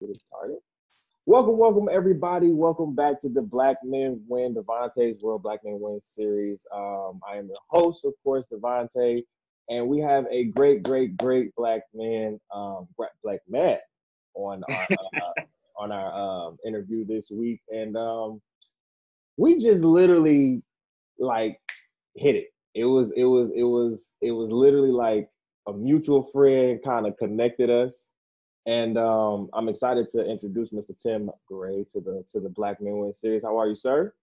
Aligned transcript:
Get 0.00 0.08
it 0.08 0.22
started. 0.26 0.56
Welcome, 1.26 1.58
welcome, 1.58 1.86
everybody. 1.92 2.52
Welcome 2.52 2.94
back 2.94 3.20
to 3.20 3.28
the 3.28 3.42
Black 3.42 3.76
Men 3.84 4.22
Win 4.28 4.54
Devontae's 4.54 5.20
World 5.22 5.42
Black 5.42 5.60
Men 5.62 5.76
Win 5.78 6.00
series. 6.00 6.64
Um, 6.74 7.20
I 7.28 7.36
am 7.36 7.48
the 7.48 7.58
host, 7.68 8.06
of 8.06 8.14
course, 8.24 8.46
Devontae, 8.50 9.22
and 9.68 9.86
we 9.86 9.98
have 9.98 10.24
a 10.30 10.44
great, 10.44 10.82
great, 10.84 11.18
great 11.18 11.54
black 11.54 11.82
man, 11.92 12.40
um, 12.50 12.88
black 12.96 13.40
man 13.46 13.76
on 14.32 14.62
our 14.70 14.86
uh, 14.90 15.42
on 15.78 15.92
our 15.92 16.46
um, 16.48 16.56
interview 16.66 17.04
this 17.04 17.30
week, 17.30 17.60
and 17.68 17.94
um, 17.94 18.40
we 19.36 19.60
just 19.60 19.84
literally 19.84 20.62
like 21.18 21.60
hit 22.14 22.36
it. 22.36 22.46
It 22.74 22.86
was, 22.86 23.12
it 23.12 23.24
was, 23.24 23.50
it 23.54 23.64
was, 23.64 24.14
it 24.22 24.30
was 24.30 24.50
literally 24.50 24.92
like 24.92 25.28
a 25.68 25.74
mutual 25.74 26.22
friend 26.32 26.80
kind 26.82 27.06
of 27.06 27.18
connected 27.18 27.68
us 27.68 28.12
and 28.66 28.98
um, 28.98 29.48
I'm 29.52 29.68
excited 29.68 30.08
to 30.10 30.24
introduce 30.24 30.72
Mr. 30.72 30.98
Tim 31.00 31.30
Gray 31.46 31.84
to 31.92 32.00
the 32.00 32.24
to 32.32 32.40
the 32.40 32.48
Black 32.48 32.80
Men 32.80 32.98
Win 32.98 33.14
series. 33.14 33.42
How 33.42 33.58
are 33.58 33.68
you, 33.68 33.76
sir? 33.76 34.14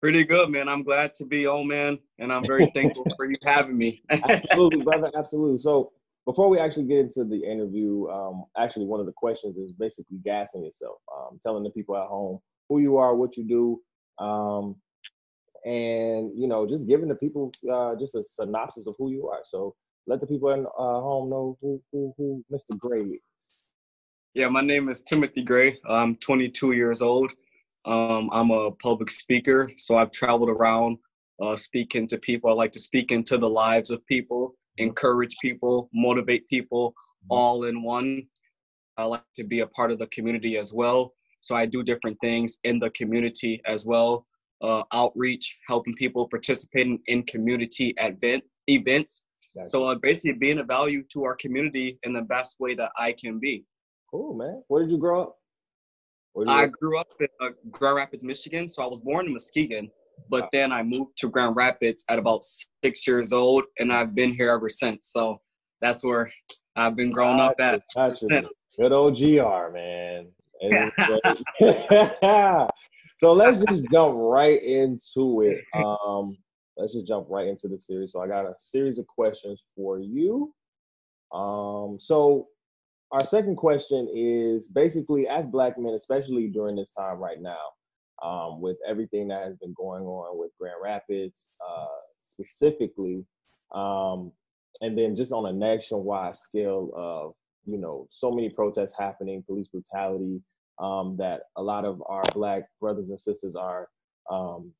Pretty 0.00 0.24
good, 0.24 0.50
man. 0.50 0.68
I'm 0.68 0.84
glad 0.84 1.14
to 1.16 1.24
be 1.24 1.46
on, 1.46 1.66
man, 1.66 1.98
and 2.18 2.32
I'm 2.32 2.46
very 2.46 2.66
thankful 2.74 3.04
for 3.16 3.26
you 3.26 3.36
having 3.44 3.76
me. 3.76 4.02
absolutely, 4.10 4.82
brother. 4.82 5.10
Absolutely. 5.16 5.58
So 5.58 5.92
before 6.24 6.48
we 6.48 6.60
actually 6.60 6.84
get 6.84 6.98
into 6.98 7.24
the 7.24 7.42
interview, 7.42 8.06
um, 8.08 8.44
actually 8.56 8.86
one 8.86 9.00
of 9.00 9.06
the 9.06 9.12
questions 9.12 9.56
is 9.56 9.72
basically 9.72 10.18
gassing 10.24 10.62
yourself, 10.62 10.98
um, 11.16 11.38
telling 11.42 11.64
the 11.64 11.70
people 11.70 11.96
at 11.96 12.06
home 12.06 12.38
who 12.68 12.78
you 12.80 12.96
are, 12.98 13.16
what 13.16 13.36
you 13.36 13.44
do, 13.44 14.24
um, 14.24 14.76
and 15.64 16.30
you 16.38 16.46
know, 16.46 16.68
just 16.68 16.86
giving 16.86 17.08
the 17.08 17.14
people 17.14 17.50
uh, 17.72 17.96
just 17.98 18.14
a 18.14 18.22
synopsis 18.22 18.86
of 18.86 18.94
who 18.98 19.10
you 19.10 19.28
are. 19.28 19.40
So 19.44 19.74
let 20.06 20.20
the 20.20 20.26
people 20.26 20.50
at 20.50 20.60
uh, 20.60 21.00
home 21.00 21.28
know 21.28 21.58
who, 21.60 21.82
who, 21.92 22.14
who 22.16 22.44
Mr. 22.52 22.78
Gray 22.78 23.02
is. 23.02 23.20
Yeah, 24.38 24.46
my 24.46 24.60
name 24.60 24.88
is 24.88 25.02
Timothy 25.02 25.42
Gray. 25.42 25.80
I'm 25.84 26.14
22 26.14 26.70
years 26.70 27.02
old. 27.02 27.32
Um, 27.84 28.30
I'm 28.32 28.52
a 28.52 28.70
public 28.70 29.10
speaker, 29.10 29.68
so 29.76 29.96
I've 29.96 30.12
traveled 30.12 30.48
around 30.48 30.98
uh, 31.42 31.56
speaking 31.56 32.06
to 32.06 32.18
people. 32.18 32.48
I 32.48 32.52
like 32.52 32.70
to 32.74 32.78
speak 32.78 33.10
into 33.10 33.36
the 33.36 33.50
lives 33.50 33.90
of 33.90 34.06
people, 34.06 34.54
encourage 34.76 35.36
people, 35.42 35.90
motivate 35.92 36.46
people, 36.46 36.94
all 37.28 37.64
in 37.64 37.82
one. 37.82 38.28
I 38.96 39.06
like 39.06 39.24
to 39.34 39.42
be 39.42 39.58
a 39.58 39.66
part 39.66 39.90
of 39.90 39.98
the 39.98 40.06
community 40.06 40.56
as 40.56 40.72
well. 40.72 41.14
So 41.40 41.56
I 41.56 41.66
do 41.66 41.82
different 41.82 42.16
things 42.20 42.58
in 42.62 42.78
the 42.78 42.90
community 42.90 43.60
as 43.66 43.86
well. 43.86 44.24
Uh, 44.62 44.84
outreach, 44.92 45.58
helping 45.66 45.94
people 45.94 46.28
participating 46.28 47.00
in 47.08 47.24
community 47.24 47.92
event 47.98 48.44
events. 48.68 49.24
So 49.66 49.86
uh, 49.86 49.96
basically, 49.96 50.38
being 50.38 50.60
a 50.60 50.64
value 50.64 51.02
to 51.12 51.24
our 51.24 51.34
community 51.34 51.98
in 52.04 52.12
the 52.12 52.22
best 52.22 52.60
way 52.60 52.76
that 52.76 52.92
I 52.96 53.10
can 53.20 53.40
be. 53.40 53.64
Cool, 54.10 54.34
man. 54.34 54.62
Where 54.68 54.82
did 54.82 54.90
you 54.90 54.98
grow 54.98 55.22
up? 55.22 55.36
I 56.46 56.66
grew 56.66 56.98
up 56.98 57.08
in 57.20 57.26
uh, 57.40 57.50
Grand 57.70 57.96
Rapids, 57.96 58.22
Michigan. 58.22 58.68
So 58.68 58.82
I 58.82 58.86
was 58.86 59.00
born 59.00 59.26
in 59.26 59.32
Muskegon, 59.32 59.90
but 60.30 60.42
wow. 60.42 60.48
then 60.52 60.72
I 60.72 60.82
moved 60.82 61.18
to 61.18 61.28
Grand 61.28 61.56
Rapids 61.56 62.04
at 62.08 62.18
about 62.18 62.44
six 62.82 63.06
years 63.06 63.32
old, 63.32 63.64
and 63.78 63.92
I've 63.92 64.14
been 64.14 64.32
here 64.32 64.50
ever 64.50 64.68
since. 64.68 65.10
So 65.12 65.40
that's 65.80 66.04
where 66.04 66.30
I've 66.76 66.96
been 66.96 67.10
growing 67.10 67.40
up 67.40 67.56
at. 67.60 67.82
Good 68.78 68.92
old 68.92 69.18
GR, 69.18 69.72
man. 69.72 70.28
so 73.18 73.32
let's 73.32 73.58
just 73.68 73.84
jump 73.90 74.14
right 74.16 74.62
into 74.62 75.42
it. 75.42 75.64
Um, 75.74 76.36
let's 76.76 76.94
just 76.94 77.06
jump 77.06 77.26
right 77.28 77.48
into 77.48 77.68
the 77.68 77.78
series. 77.78 78.12
So 78.12 78.20
I 78.20 78.28
got 78.28 78.46
a 78.46 78.54
series 78.58 78.98
of 78.98 79.06
questions 79.06 79.60
for 79.76 79.98
you. 79.98 80.52
Um, 81.32 81.98
so 82.00 82.46
our 83.10 83.24
second 83.24 83.56
question 83.56 84.08
is 84.14 84.68
basically 84.68 85.26
as 85.28 85.46
black 85.46 85.78
men, 85.78 85.94
especially 85.94 86.48
during 86.48 86.76
this 86.76 86.90
time 86.90 87.18
right 87.18 87.40
now, 87.40 87.56
um, 88.22 88.60
with 88.60 88.76
everything 88.86 89.28
that 89.28 89.44
has 89.44 89.56
been 89.56 89.74
going 89.76 90.04
on 90.04 90.38
with 90.38 90.50
Grand 90.60 90.76
Rapids 90.82 91.50
uh, 91.66 91.86
specifically, 92.20 93.24
um, 93.74 94.32
and 94.80 94.96
then 94.96 95.16
just 95.16 95.32
on 95.32 95.46
a 95.46 95.52
nationwide 95.52 96.36
scale 96.36 96.90
of 96.94 97.34
you 97.64 97.78
know 97.78 98.06
so 98.10 98.30
many 98.30 98.50
protests 98.50 98.94
happening, 98.98 99.42
police 99.46 99.68
brutality 99.68 100.42
um, 100.78 101.16
that 101.18 101.42
a 101.56 101.62
lot 101.62 101.84
of 101.84 102.02
our 102.06 102.22
black 102.34 102.64
brothers 102.80 103.10
and 103.10 103.18
sisters 103.18 103.54
are 103.54 103.88
um, 104.30 104.72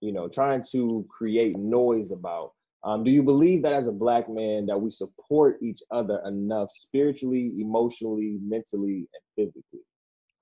you 0.00 0.12
know 0.12 0.28
trying 0.28 0.62
to 0.72 1.06
create 1.08 1.56
noise 1.56 2.10
about. 2.10 2.52
Um, 2.84 3.04
do 3.04 3.10
you 3.10 3.22
believe 3.22 3.62
that 3.62 3.72
as 3.72 3.86
a 3.86 3.92
black 3.92 4.28
man 4.28 4.66
that 4.66 4.80
we 4.80 4.90
support 4.90 5.58
each 5.62 5.82
other 5.90 6.20
enough 6.26 6.68
spiritually, 6.72 7.52
emotionally, 7.58 8.38
mentally, 8.42 9.08
and 9.14 9.22
physically, 9.36 9.80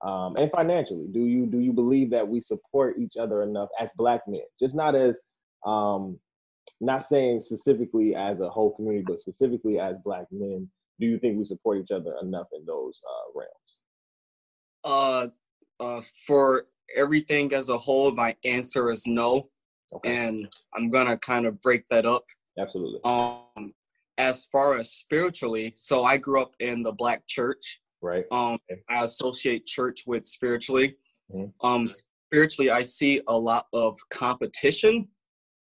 um, 0.03 0.35
and 0.37 0.49
financially? 0.51 1.05
Do 1.11 1.25
you 1.25 1.45
do 1.45 1.59
you 1.59 1.71
believe 1.71 2.09
that 2.11 2.27
we 2.27 2.39
support 2.39 2.97
each 2.99 3.15
other 3.15 3.43
enough 3.43 3.69
as 3.79 3.91
black 3.95 4.21
men, 4.27 4.41
just 4.59 4.75
not 4.75 4.95
as 4.95 5.21
um, 5.65 6.19
not 6.79 7.03
saying 7.03 7.41
specifically 7.41 8.15
as 8.15 8.39
a 8.39 8.49
whole 8.49 8.75
community, 8.75 9.05
but 9.07 9.19
specifically 9.19 9.79
as 9.79 9.95
black 10.03 10.25
men? 10.31 10.67
Do 10.99 11.05
you 11.05 11.19
think 11.19 11.37
we 11.37 11.45
support 11.45 11.79
each 11.79 11.91
other 11.91 12.15
enough 12.21 12.47
in 12.53 12.65
those 12.65 13.01
uh, 13.07 13.39
realms? 13.39 13.77
Uh, 14.83 15.27
uh, 15.79 16.01
for 16.25 16.65
everything 16.95 17.53
as 17.53 17.69
a 17.69 17.77
whole, 17.77 18.11
my 18.11 18.35
answer 18.43 18.89
is 18.89 19.03
no. 19.05 19.49
Okay. 19.93 20.15
And 20.15 20.47
I'm 20.73 20.89
gonna 20.89 21.17
kind 21.17 21.45
of 21.45 21.61
break 21.61 21.87
that 21.89 22.05
up. 22.05 22.25
Absolutely. 22.57 22.99
Um, 23.03 23.73
as 24.17 24.45
far 24.51 24.75
as 24.75 24.91
spiritually, 24.91 25.73
so 25.75 26.03
I 26.03 26.17
grew 26.17 26.41
up 26.41 26.53
in 26.59 26.83
the 26.83 26.91
black 26.91 27.25
church. 27.27 27.79
Right. 28.01 28.25
Um, 28.31 28.59
I 28.89 29.03
associate 29.03 29.65
church 29.65 30.03
with 30.05 30.25
spiritually. 30.25 30.95
Mm-hmm. 31.33 31.65
Um, 31.65 31.87
spiritually, 31.87 32.71
I 32.71 32.81
see 32.81 33.21
a 33.27 33.37
lot 33.37 33.67
of 33.73 33.97
competition 34.09 35.07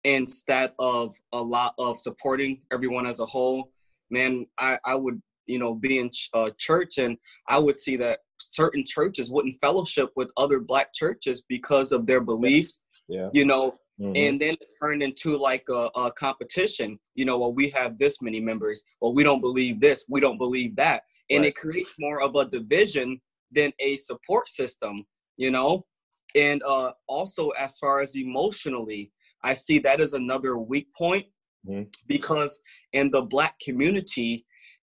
instead 0.05 0.73
of 0.79 1.15
a 1.33 1.43
lot 1.43 1.75
of 1.79 2.01
supporting 2.01 2.61
everyone 2.73 3.07
as 3.07 3.21
a 3.21 3.27
whole. 3.27 3.71
Man, 4.11 4.47
I, 4.59 4.79
I 4.85 4.95
would, 4.95 5.21
you 5.47 5.59
know, 5.59 5.75
be 5.75 5.99
in 5.99 6.11
ch- 6.11 6.29
uh, 6.35 6.51
church 6.59 6.99
and 6.99 7.17
I 7.49 7.59
would 7.59 7.79
see 7.79 7.97
that 7.99 8.21
certain 8.39 8.85
churches 8.85 9.31
wouldn't 9.31 9.61
fellowship 9.61 10.11
with 10.17 10.31
other 10.37 10.61
black 10.61 10.93
churches 10.93 11.43
because 11.49 11.93
of 11.93 12.07
their 12.07 12.21
beliefs. 12.21 12.81
Yeah. 13.09 13.31
You 13.33 13.45
know, 13.45 13.79
Mm-hmm. 14.03 14.17
And 14.17 14.41
then 14.41 14.55
it 14.55 14.75
turned 14.81 15.03
into 15.03 15.37
like 15.37 15.65
a, 15.69 15.89
a, 15.95 16.11
competition. 16.13 16.99
You 17.15 17.25
know, 17.25 17.39
well, 17.39 17.53
we 17.53 17.69
have 17.71 17.99
this 17.99 18.21
many 18.21 18.41
members. 18.41 18.83
Well, 19.01 19.15
we 19.15 19.23
don't 19.23 19.41
believe 19.41 19.81
this. 19.81 20.05
We 20.09 20.21
don't 20.21 20.39
believe 20.39 20.75
that. 20.77 21.05
And 21.31 21.43
right. 21.43 21.49
it 21.49 21.55
creates 21.55 21.93
more 21.99 22.21
of 22.21 22.35
a 22.35 22.45
division 22.45 23.21
than 23.53 23.73
a 23.79 23.97
support 23.97 24.49
system, 24.49 25.07
you 25.37 25.51
know? 25.53 25.87
And 26.35 26.63
uh, 26.65 26.93
also, 27.07 27.51
as 27.51 27.79
far 27.79 28.01
as 28.01 28.17
emotionally, 28.17 29.13
I 29.45 29.55
see 29.55 29.79
that 29.81 30.01
as 30.01 30.15
another 30.15 30.57
weak 30.59 30.89
point 30.97 31.27
mm-hmm. 31.69 31.85
because 32.09 32.59
in 32.93 33.11
the 33.11 33.23
Black 33.23 33.55
community, 33.61 34.47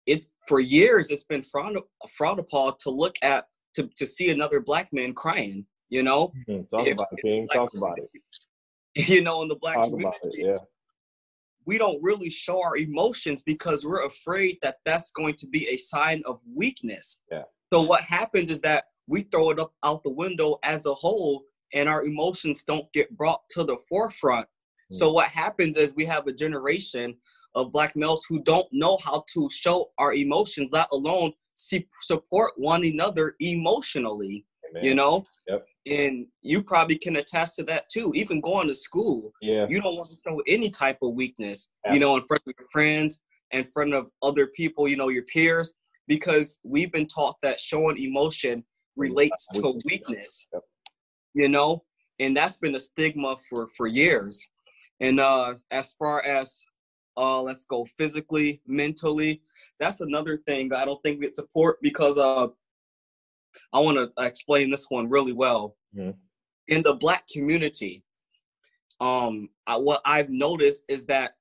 it's 0.06 0.32
for 0.48 0.60
years 0.60 1.12
it's 1.12 1.24
been 1.24 1.44
frowned, 1.44 1.78
frowned 2.10 2.40
upon 2.40 2.74
to 2.80 2.90
look 2.90 3.16
at 3.22 3.46
to, 3.76 3.90
to 3.98 4.08
see 4.08 4.30
another 4.30 4.60
black 4.60 4.88
man 4.94 5.14
crying 5.14 5.66
you 5.90 6.04
know 6.04 6.32
mm-hmm. 6.48 6.76
talk 6.76 6.88
if, 6.88 6.94
about 6.94 7.08
it 7.12 7.22
King. 7.22 7.48
talk 7.54 7.74
about 7.76 7.98
it 7.98 8.10
you 9.08 9.22
know, 9.22 9.42
in 9.42 9.48
the 9.48 9.56
black 9.56 9.76
Talk 9.76 9.90
community. 9.90 10.20
It, 10.24 10.46
yeah. 10.46 10.58
We 11.66 11.78
don't 11.78 12.02
really 12.02 12.30
show 12.30 12.62
our 12.62 12.78
emotions 12.78 13.42
because 13.42 13.86
we're 13.86 14.06
afraid 14.06 14.58
that 14.62 14.78
that's 14.86 15.12
going 15.12 15.36
to 15.36 15.48
be 15.48 15.68
a 15.68 15.78
sign 15.78 16.22
of 16.26 16.40
weakness. 16.54 17.22
Yeah. 17.32 17.44
So 17.74 17.82
what 17.82 18.02
happens 18.02 18.50
is 18.52 18.62
that 18.62 18.86
we 19.08 19.22
throw 19.22 19.50
it 19.50 19.60
up 19.60 19.74
out 19.84 20.04
the 20.04 20.12
window 20.12 20.60
as 20.64 20.86
a 20.86 20.94
whole, 20.94 21.44
and 21.74 21.90
our 21.90 22.06
emotions 22.06 22.64
don't 22.64 22.92
get 22.94 23.16
brought 23.18 23.42
to 23.50 23.64
the 23.64 23.78
forefront. 23.90 24.46
Mm. 24.94 24.96
So 24.96 25.12
what 25.12 25.28
happens 25.28 25.76
is 25.76 25.94
we 25.96 26.06
have 26.06 26.28
a 26.28 26.34
generation 26.34 27.16
of 27.56 27.72
black 27.72 27.96
males 27.96 28.26
who 28.30 28.42
don't 28.44 28.68
know 28.72 28.98
how 29.04 29.26
to 29.34 29.50
show 29.50 29.90
our 29.98 30.14
emotions, 30.14 30.70
let 30.72 30.88
alone 30.92 31.34
see, 31.56 31.88
support 32.02 32.54
one 32.58 32.86
another 32.86 33.36
emotionally. 33.40 34.46
Amen. 34.70 34.86
You 34.86 34.94
know. 34.94 35.26
Yep 35.48 35.66
and 35.88 36.26
you 36.42 36.64
probably 36.64 36.98
can 36.98 37.18
attest 37.18 37.56
to 37.56 37.64
that 37.64 37.88
too 37.90 38.12
even 38.16 38.42
going 38.42 38.68
to 38.68 38.76
school 38.76 39.32
yeah. 39.42 39.66
you 39.70 39.82
don't 39.82 39.96
want 39.96 40.10
to 40.10 40.18
show 40.28 40.42
any 40.48 40.70
type 40.70 40.98
of 41.02 41.14
weakness 41.14 41.68
you 41.92 42.00
know 42.00 42.16
in 42.16 42.22
front 42.28 42.42
of 42.48 42.54
your 42.58 42.68
friends 42.72 43.20
in 43.52 43.64
front 43.64 43.94
of 43.94 44.10
other 44.22 44.48
people 44.48 44.88
you 44.88 44.96
know 44.96 45.10
your 45.10 45.24
peers 45.24 45.74
because 46.08 46.58
we've 46.64 46.92
been 46.92 47.08
taught 47.08 47.36
that 47.42 47.60
showing 47.60 47.98
emotion 47.98 48.64
relates 48.96 49.48
to 49.54 49.80
weakness. 49.86 50.48
you 51.34 51.48
know 51.48 51.84
and 52.20 52.36
that's 52.36 52.58
been 52.58 52.76
a 52.76 52.80
stigma 52.80 53.36
for 53.50 53.68
for 53.76 53.88
years. 53.88 54.46
And 55.02 55.20
uh 55.20 55.54
as 55.72 55.94
far 55.94 56.24
as 56.24 56.64
uh 57.18 57.42
let's 57.42 57.66
go 57.66 57.86
physically 57.98 58.62
mentally 58.68 59.42
that's 59.80 60.02
another 60.02 60.38
thing 60.46 60.74
i 60.74 60.84
don't 60.84 61.02
think 61.02 61.20
we 61.20 61.32
support 61.32 61.78
because 61.82 62.18
uh 62.18 62.48
I 63.74 63.80
want 63.80 63.98
to 63.98 64.24
explain 64.24 64.70
this 64.70 64.86
one 64.90 65.10
really 65.10 65.34
well. 65.34 65.76
Mm-hmm. 65.96 66.12
In 66.68 66.84
the 66.84 66.96
black 66.96 67.28
community, 67.28 68.04
um, 69.00 69.50
I, 69.68 69.78
what 69.78 70.02
I've 70.06 70.30
noticed 70.30 70.84
is 70.88 71.06
that 71.06 71.32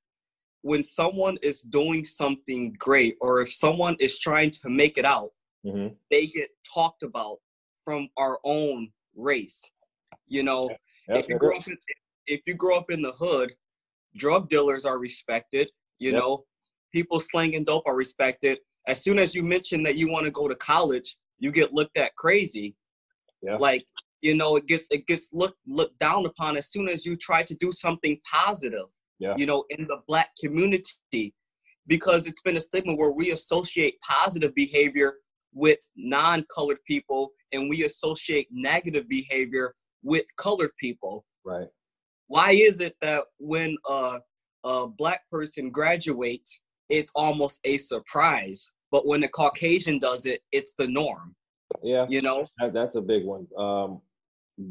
when 0.63 0.83
someone 0.83 1.37
is 1.43 1.63
doing 1.63 2.05
something 2.05 2.75
great, 2.79 3.17
or 3.21 3.41
if 3.43 3.53
someone 3.53 3.97
is 4.01 4.19
trying 4.19 4.51
to 4.51 4.69
make 4.69 4.99
it 4.99 5.05
out, 5.05 5.31
Mm-hmm. 5.67 5.95
they 6.11 6.27
get 6.27 6.51
talked 6.75 7.03
about 7.03 7.39
from 7.87 8.07
our 8.19 8.39
own 8.45 8.91
race. 9.17 9.63
You 10.29 10.43
know, 10.43 10.69
Yep, 11.09 11.19
if 11.21 11.29
you 11.29 11.39
grow 11.39 11.57
up 11.57 11.67
in, 11.67 11.77
if 12.27 12.41
you 12.47 12.55
grow 12.55 12.77
up 12.77 12.91
in 12.91 13.03
the 13.03 13.13
hood, 13.13 13.53
drug 14.17 14.49
dealers 14.49 14.85
are 14.85 14.99
respected. 14.99 15.71
You 15.99 16.13
know, 16.13 16.45
people 16.93 17.21
slanging 17.21 17.65
dope 17.65 17.85
are 17.87 17.95
respected. 17.95 18.59
As 18.87 19.03
soon 19.03 19.19
as 19.19 19.35
you 19.35 19.43
mention 19.43 19.83
that 19.85 19.97
you 19.97 20.11
want 20.11 20.27
to 20.27 20.31
go 20.31 20.49
to 20.49 20.55
college, 20.57 21.17
you 21.45 21.53
get 21.53 21.75
looked 21.75 21.99
at 21.99 22.17
crazy. 22.17 22.75
Yeah. 23.43 23.57
Like 23.57 23.85
you 24.23 24.35
know, 24.35 24.57
it 24.57 24.67
gets 24.67 24.87
it 24.91 25.07
gets 25.07 25.29
looked 25.33 25.59
looked 25.67 25.99
down 25.99 26.25
upon 26.25 26.57
as 26.57 26.71
soon 26.71 26.89
as 26.89 27.05
you 27.05 27.17
try 27.17 27.43
to 27.43 27.55
do 27.55 27.71
something 27.71 28.19
positive. 28.31 28.87
Yeah. 29.19 29.35
You 29.37 29.47
know, 29.47 29.65
in 29.69 29.87
the 29.87 29.99
black 30.09 30.31
community, 30.43 31.35
because 31.87 32.27
it's 32.27 32.41
been 32.41 32.57
a 32.57 32.61
stigma 32.61 32.95
where 32.95 33.13
we 33.13 33.33
associate 33.33 33.97
positive 34.01 34.55
behavior 34.55 35.17
with 35.53 35.79
non-colored 35.97 36.83
people 36.87 37.31
and 37.53 37.71
we 37.71 37.85
associate 37.85 38.49
negative 38.51 39.09
behavior 39.09 39.75
with 40.03 40.25
colored 40.37 40.73
people 40.81 41.25
right. 41.45 41.69
why 42.27 42.51
is 42.51 42.81
it 42.81 42.97
that 43.01 43.23
when 43.39 43.77
a, 43.89 44.19
a 44.65 44.87
black 44.89 45.21
person 45.31 45.71
graduates 45.71 46.61
it's 46.89 47.13
almost 47.15 47.61
a 47.65 47.77
surprise 47.77 48.73
but 48.95 49.09
when 49.09 49.25
a 49.25 49.29
caucasian 49.29 49.99
does 49.99 50.25
it 50.25 50.41
it's 50.53 50.73
the 50.79 50.87
norm 50.87 51.35
Yeah. 51.83 52.07
you 52.09 52.23
know 52.23 52.47
That, 52.61 52.73
that's 52.73 52.95
a 52.95 53.01
big 53.01 53.25
one. 53.25 53.49
Um, 53.59 54.01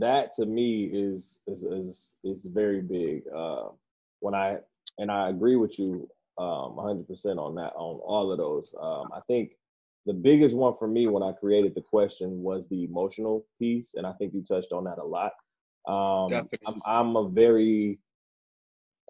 that 0.06 0.34
to 0.38 0.46
me 0.46 0.86
is 0.86 1.40
is 1.46 1.64
is, 1.64 2.16
is 2.24 2.46
very 2.46 2.82
big. 2.82 3.24
Uh, 3.42 3.66
when 4.22 4.34
I 4.34 4.60
and 4.98 5.12
I 5.12 5.30
agree 5.34 5.58
with 5.58 5.78
you 5.78 6.08
um, 6.38 6.70
100% 6.78 7.38
on 7.38 7.56
that 7.56 7.74
on 7.76 7.94
all 8.12 8.32
of 8.32 8.38
those. 8.38 8.74
Um, 8.88 9.06
I 9.14 9.20
think 9.28 9.52
the 10.06 10.14
biggest 10.14 10.56
one 10.56 10.76
for 10.80 10.88
me 10.88 11.08
when 11.08 11.24
I 11.30 11.34
created 11.34 11.76
the 11.76 11.82
question 11.96 12.30
was 12.50 12.62
the 12.70 12.86
emotional 12.86 13.46
piece, 13.60 13.96
and 13.96 14.08
I 14.08 14.14
think 14.14 14.34
you 14.34 14.42
touched 14.42 14.72
on 14.72 14.86
that 14.86 15.00
a 15.00 15.10
lot. 15.18 15.34
Um, 15.86 16.30
Definitely. 16.30 16.68
I'm, 16.68 16.82
I'm 16.86 17.16
a 17.18 17.28
very 17.28 18.00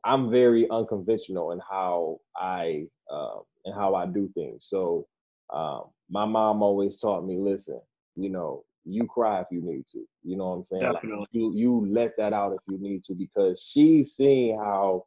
I'm 0.05 0.29
very 0.29 0.69
unconventional 0.69 1.51
in 1.51 1.59
how 1.69 2.19
I 2.35 2.85
uh, 3.11 3.39
and 3.65 3.73
how 3.75 3.95
I 3.95 4.05
do 4.05 4.29
things. 4.33 4.67
So 4.69 5.07
um, 5.53 5.83
my 6.09 6.25
mom 6.25 6.61
always 6.61 6.99
taught 6.99 7.25
me, 7.25 7.37
listen, 7.37 7.79
you 8.15 8.29
know, 8.29 8.65
you 8.85 9.05
cry 9.05 9.39
if 9.39 9.47
you 9.51 9.61
need 9.61 9.85
to. 9.87 10.05
You 10.23 10.37
know 10.37 10.49
what 10.49 10.55
I'm 10.55 10.63
saying? 10.63 10.83
Like, 10.83 11.03
Definitely. 11.03 11.27
you 11.31 11.53
you 11.55 11.87
let 11.89 12.17
that 12.17 12.33
out 12.33 12.53
if 12.53 12.59
you 12.67 12.77
need 12.79 13.03
to 13.05 13.15
because 13.15 13.61
she's 13.61 14.13
seen 14.13 14.57
how, 14.57 15.05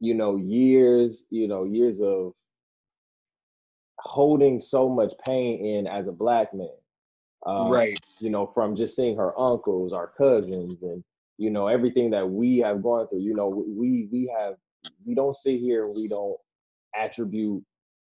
you 0.00 0.14
know, 0.14 0.36
years, 0.36 1.26
you 1.30 1.48
know, 1.48 1.64
years 1.64 2.00
of 2.00 2.32
holding 3.98 4.60
so 4.60 4.88
much 4.88 5.12
pain 5.26 5.64
in 5.64 5.86
as 5.86 6.06
a 6.06 6.12
black 6.12 6.54
man. 6.54 6.68
Um, 7.46 7.68
right 7.70 8.00
you 8.20 8.30
know, 8.30 8.46
from 8.46 8.76
just 8.76 8.96
seeing 8.96 9.16
her 9.16 9.38
uncles, 9.38 9.92
our 9.92 10.12
cousins, 10.16 10.82
and 10.82 11.04
you 11.38 11.50
know 11.50 11.66
everything 11.66 12.10
that 12.10 12.28
we 12.28 12.58
have 12.58 12.82
gone 12.82 13.08
through. 13.08 13.20
You 13.20 13.34
know, 13.34 13.48
we 13.48 14.08
we 14.12 14.32
have 14.38 14.54
we 15.04 15.14
don't 15.14 15.36
sit 15.36 15.60
here 15.60 15.86
and 15.86 15.94
we 15.94 16.08
don't 16.08 16.36
attribute 16.94 17.62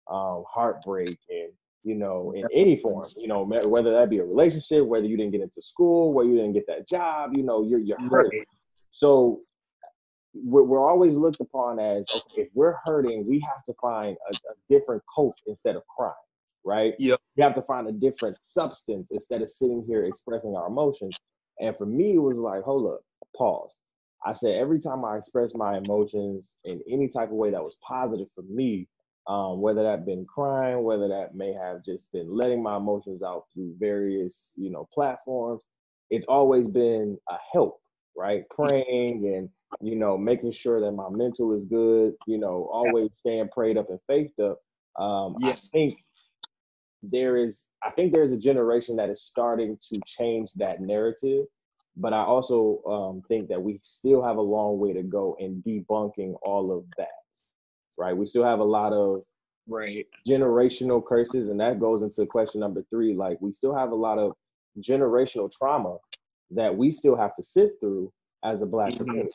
um, 0.10 0.44
heartbreak 0.50 1.18
and 1.30 1.52
you 1.84 1.96
know 1.96 2.34
in 2.36 2.46
any 2.54 2.78
form. 2.78 3.10
You 3.16 3.28
know, 3.28 3.44
whether 3.44 3.92
that 3.92 4.10
be 4.10 4.20
a 4.20 4.26
relationship, 4.26 4.86
whether 4.86 5.06
you 5.06 5.18
didn't 5.18 5.32
get 5.32 5.42
into 5.42 5.62
school, 5.62 6.14
whether 6.14 6.30
you 6.30 6.38
didn't 6.38 6.54
get 6.54 6.68
that 6.68 6.88
job. 6.88 7.32
You 7.34 7.44
know, 7.44 7.64
you're 7.64 7.80
you're 7.80 8.00
hurt. 8.10 8.30
right 8.34 8.48
So 8.90 9.42
we're, 10.44 10.64
we're 10.64 10.90
always 10.90 11.16
looked 11.16 11.42
upon 11.42 11.80
as 11.80 12.08
okay, 12.14 12.44
if 12.44 12.50
we're 12.54 12.76
hurting, 12.86 13.26
we 13.28 13.40
have 13.40 13.64
to 13.66 13.74
find 13.82 14.18
a, 14.32 14.36
a 14.36 14.56
different 14.70 15.04
cope 15.14 15.36
instead 15.48 15.76
of 15.76 15.84
crying, 15.88 16.14
right? 16.64 16.94
Yep. 17.00 17.20
We 17.36 17.44
have 17.44 17.56
to 17.56 17.62
find 17.64 17.88
a 17.88 17.92
different 17.92 18.38
substance 18.42 19.12
instead 19.12 19.42
of 19.42 19.50
sitting 19.50 19.84
here 19.88 20.06
expressing 20.06 20.56
our 20.56 20.68
emotions. 20.68 21.16
And 21.60 21.76
for 21.78 21.86
me, 21.86 22.16
it 22.16 22.20
was 22.20 22.38
like, 22.38 22.64
hold 22.64 22.92
up, 22.94 23.02
pause. 23.36 23.78
I 24.26 24.34
said 24.34 24.56
every 24.56 24.80
time 24.80 25.06
I 25.06 25.18
express 25.18 25.54
my 25.56 25.78
emotions 25.78 26.58
in 26.66 26.82
any 26.92 27.08
type 27.08 27.30
of 27.30 27.36
way 27.36 27.52
that 27.52 27.64
was 27.64 27.78
positive 27.88 28.28
for 28.36 28.44
me, 28.44 28.88
um, 29.28 29.62
whether 29.62 29.84
that 29.84 30.06
been 30.06 30.26
crying, 30.26 30.84
whether 30.84 31.08
that 31.10 31.36
may 31.36 31.54
have 31.54 31.84
just 31.84 32.12
been 32.12 32.30
letting 32.36 32.64
my 32.64 32.78
emotions 32.78 33.22
out 33.24 33.46
through 33.54 33.76
various, 33.80 34.54
you 34.58 34.72
know, 34.72 34.88
platforms, 34.94 35.66
it's 36.10 36.26
always 36.28 36.68
been 36.68 37.18
a 37.30 37.36
help, 37.52 37.80
right? 38.16 38.44
Praying 38.50 39.34
and 39.36 39.50
you 39.80 39.96
know, 39.96 40.18
making 40.18 40.52
sure 40.52 40.82
that 40.82 40.92
my 40.94 41.08
mental 41.12 41.54
is 41.54 41.66
good, 41.66 42.14
you 42.26 42.40
know, 42.40 42.68
always 42.74 43.10
staying 43.16 43.48
prayed 43.50 43.78
up 43.78 43.90
and 43.90 44.00
faithed 44.08 44.40
up. 44.40 44.58
Um, 45.00 45.38
I 45.44 45.54
Yeah. 45.54 45.58
think 45.72 46.00
there 47.04 47.38
is, 47.38 47.70
I 47.84 47.92
think 47.92 48.12
there's 48.12 48.32
a 48.32 48.38
generation 48.38 48.96
that 48.98 49.10
is 49.10 49.22
starting 49.22 49.78
to 49.90 50.00
change 50.06 50.52
that 50.56 50.82
narrative, 50.82 51.46
but 51.96 52.14
I 52.14 52.24
also 52.24 52.82
um, 52.88 53.22
think 53.28 53.48
that 53.50 53.62
we 53.62 53.80
still 53.84 54.22
have 54.24 54.38
a 54.38 54.42
long 54.42 54.80
way 54.80 54.94
to 54.94 55.04
go 55.04 55.36
in 55.40 55.62
debunking 55.64 56.36
all 56.44 56.76
of 56.76 56.86
that, 56.98 57.08
right? 57.98 58.16
We 58.16 58.26
still 58.26 58.44
have 58.44 58.60
a 58.60 58.64
lot 58.64 58.94
of 58.94 59.24
right 59.68 60.06
generational 60.28 61.06
curses, 61.06 61.48
and 61.50 61.60
that 61.60 61.80
goes 61.80 62.02
into 62.02 62.26
question 62.26 62.62
number 62.62 62.84
three. 62.90 63.14
Like, 63.14 63.38
we 63.42 63.52
still 63.52 63.76
have 63.76 63.92
a 63.92 63.96
lot 63.96 64.18
of 64.20 64.34
generational 64.80 65.52
trauma 65.52 65.98
that 66.52 66.76
we 66.76 66.92
still 66.92 67.16
have 67.16 67.36
to 67.36 67.44
sit 67.44 67.72
through 67.80 68.12
as 68.44 68.62
a 68.62 68.66
black 68.66 68.94
Mhm. 68.94 68.98
community 68.98 69.32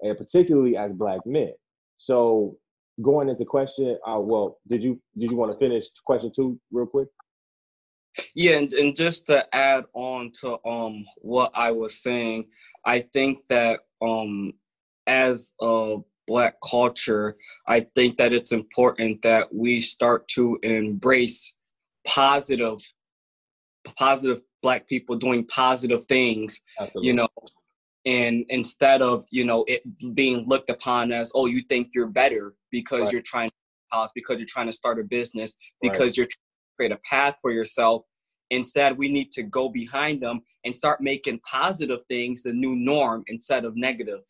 and 0.00 0.16
particularly 0.16 0.76
as 0.76 0.92
black 0.92 1.24
men. 1.26 1.52
So 1.96 2.56
going 3.00 3.28
into 3.28 3.44
question, 3.44 3.98
uh, 4.06 4.18
well, 4.20 4.58
did 4.66 4.82
you 4.82 5.00
did 5.16 5.30
you 5.30 5.36
want 5.36 5.52
to 5.52 5.58
finish 5.58 5.86
question 6.04 6.32
two 6.34 6.58
real 6.72 6.86
quick? 6.86 7.08
Yeah, 8.34 8.56
and, 8.56 8.72
and 8.72 8.96
just 8.96 9.26
to 9.26 9.46
add 9.54 9.84
on 9.94 10.32
to 10.40 10.58
um 10.66 11.04
what 11.18 11.52
I 11.54 11.70
was 11.70 12.02
saying, 12.02 12.46
I 12.84 13.00
think 13.00 13.38
that 13.48 13.80
um 14.02 14.52
as 15.06 15.52
a 15.60 15.96
black 16.26 16.56
culture, 16.68 17.36
I 17.66 17.86
think 17.94 18.18
that 18.18 18.32
it's 18.32 18.52
important 18.52 19.22
that 19.22 19.52
we 19.52 19.80
start 19.80 20.28
to 20.28 20.58
embrace 20.62 21.56
positive 22.06 22.78
positive 23.96 24.40
black 24.62 24.88
people 24.88 25.16
doing 25.16 25.46
positive 25.46 26.04
things, 26.06 26.60
Absolutely. 26.78 27.06
you 27.06 27.14
know, 27.14 27.28
and 28.06 28.44
instead 28.48 29.02
of, 29.02 29.24
you 29.30 29.44
know, 29.44 29.64
it 29.68 29.82
being 30.14 30.46
looked 30.46 30.70
upon 30.70 31.12
as, 31.12 31.32
oh, 31.34 31.46
you 31.46 31.62
think 31.62 31.90
you're 31.94 32.06
better 32.06 32.54
because 32.70 33.04
Right. 33.04 33.12
you're 33.12 33.22
trying 33.22 33.50
to 33.50 33.54
house, 33.90 34.10
because 34.14 34.38
you're 34.38 34.46
trying 34.46 34.66
to 34.66 34.72
start 34.72 34.98
a 35.00 35.04
business, 35.04 35.56
Right. 35.82 35.92
because 35.92 36.16
you're 36.16 36.26
trying 36.26 36.42
to 36.42 36.76
create 36.76 36.92
a 36.92 36.98
path 37.08 37.36
for 37.40 37.50
yourself. 37.50 38.04
Instead, 38.50 38.96
we 38.96 39.10
need 39.10 39.30
to 39.32 39.42
go 39.42 39.68
behind 39.68 40.22
them 40.22 40.40
and 40.64 40.74
start 40.74 41.00
making 41.00 41.40
positive 41.40 42.00
things 42.08 42.42
the 42.42 42.52
new 42.52 42.74
norm 42.76 43.24
instead 43.26 43.64
of 43.64 43.76
negative. 43.76 44.20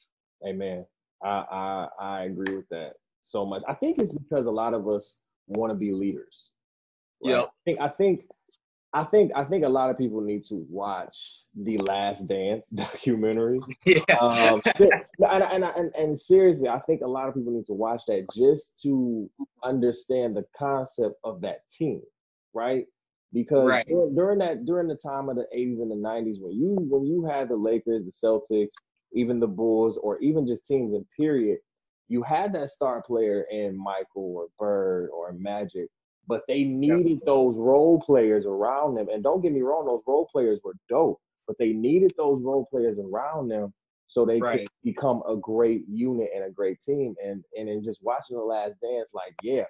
Amen. 0.47 0.85
I, 1.23 1.29
I 1.29 1.89
I 2.01 2.23
agree 2.25 2.55
with 2.55 2.69
that 2.71 2.95
so 3.23 3.45
much. 3.45 3.63
I 3.69 3.75
think 3.75 3.99
it's 3.99 4.13
because 4.13 4.47
a 4.47 4.51
lot 4.51 4.73
of 4.75 4.89
us 4.89 5.19
want 5.47 5.71
to 5.71 5.75
be 5.75 5.93
leaders. 5.93 6.51
right? 7.25 7.31
Yep. 7.31 7.45
I 7.47 7.51
think 7.65 7.81
I 7.81 7.89
think 7.89 8.25
I 8.95 9.05
think 9.05 9.33
I 9.37 9.45
think 9.45 9.65
a 9.65 9.69
lot 9.69 9.91
of 9.91 9.99
people 9.99 10.21
need 10.23 10.45
to 10.45 10.67
watch 10.71 11.45
the 11.55 11.79
Last 11.79 12.27
Dance 12.27 12.69
documentary. 12.75 13.61
Yeah. 13.85 14.03
um, 14.21 14.63
and, 14.79 15.43
and, 15.43 15.65
and, 15.65 15.95
and 15.95 16.19
seriously, 16.19 16.69
I 16.69 16.79
think 16.81 17.03
a 17.03 17.07
lot 17.07 17.29
of 17.29 17.35
people 17.35 17.53
need 17.53 17.67
to 17.67 17.75
watch 17.75 18.03
that 18.07 18.27
just 18.35 18.81
to 18.83 19.31
understand 19.63 20.37
the 20.37 20.45
concept 20.57 21.17
of 21.23 21.43
that 21.43 21.69
team, 21.69 22.01
right? 22.55 22.87
Because 23.35 23.69
Right. 23.69 23.87
during, 23.87 24.15
during 24.15 24.39
that 24.39 24.65
during 24.65 24.89
the 24.89 24.97
time 24.97 25.29
of 25.29 25.37
the 25.37 25.47
80s 25.55 25.83
and 25.83 25.91
the 25.91 25.97
90s, 25.97 26.41
when 26.41 26.53
you 26.53 26.77
when 26.89 27.05
you 27.05 27.27
had 27.27 27.51
the 27.51 27.57
Lakers, 27.57 28.05
the 28.07 28.11
Celtics, 28.27 28.73
even 29.13 29.39
the 29.39 29.47
Bulls, 29.47 29.99
or 29.99 30.19
even 30.21 30.47
just 30.47 30.65
teams 30.65 30.95
in 30.95 31.05
period, 31.15 31.59
you 32.09 32.23
had 32.23 32.55
that 32.55 32.71
star 32.71 33.03
player 33.03 33.47
in 33.51 33.77
Michael 33.77 34.35
or 34.35 34.47
Bird 34.59 35.11
or 35.11 35.33
Magic, 35.33 35.91
but 36.29 36.43
they 36.47 36.63
needed 36.65 37.21
those 37.27 37.57
role 37.57 38.01
players 38.01 38.47
around 38.47 38.95
them. 38.95 39.09
And 39.11 39.23
don't 39.23 39.41
get 39.41 39.53
me 39.53 39.63
wrong, 39.63 39.87
those 39.87 40.03
role 40.07 40.29
players 40.31 40.61
were 40.63 40.75
dope, 40.89 41.21
but 41.47 41.57
they 41.59 41.73
needed 41.73 42.13
those 42.17 42.43
role 42.43 42.67
players 42.71 42.99
around 42.99 43.49
them 43.49 43.73
so 44.09 44.25
they 44.25 44.43
could 44.43 44.69
become 44.85 45.23
a 45.29 45.37
great 45.37 45.85
unit 45.89 46.29
and 46.35 46.45
a 46.45 46.51
great 46.51 46.81
team. 46.81 47.15
And 47.25 47.43
and 47.57 47.69
in 47.69 47.83
just 47.83 48.03
watching 48.03 48.37
the 48.37 48.43
last 48.43 48.75
dance, 48.81 49.13
like, 49.15 49.35
yeah, 49.43 49.65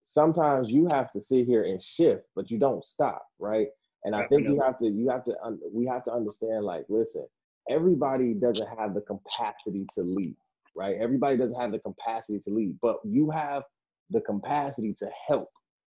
sometimes 0.00 0.70
you 0.70 0.86
have 0.88 1.10
to 1.10 1.20
sit 1.20 1.46
here 1.46 1.64
and 1.64 1.82
shift, 1.82 2.24
but 2.36 2.50
you 2.50 2.58
don't 2.58 2.84
stop, 2.84 3.26
right? 3.38 3.68
And 4.04 4.14
I 4.16 4.22
think 4.22 4.46
you 4.46 4.60
have 4.60 4.78
to 4.78 4.86
you 4.86 5.10
have 5.10 5.24
to 5.24 5.34
un- 5.44 5.60
we 5.72 5.86
have 5.86 6.04
to 6.04 6.12
understand, 6.12 6.64
like, 6.64 6.86
listen, 6.88 7.26
everybody 7.68 8.34
doesn't 8.34 8.68
have 8.78 8.94
the 8.94 9.02
capacity 9.02 9.86
to 9.94 10.02
lead, 10.02 10.36
right? 10.76 10.96
Everybody 11.00 11.36
doesn't 11.36 11.60
have 11.60 11.72
the 11.72 11.80
capacity 11.80 12.38
to 12.40 12.50
lead, 12.50 12.78
but 12.80 12.98
you 13.04 13.30
have 13.30 13.64
the 14.10 14.20
capacity 14.20 14.94
to 14.98 15.08
help 15.28 15.48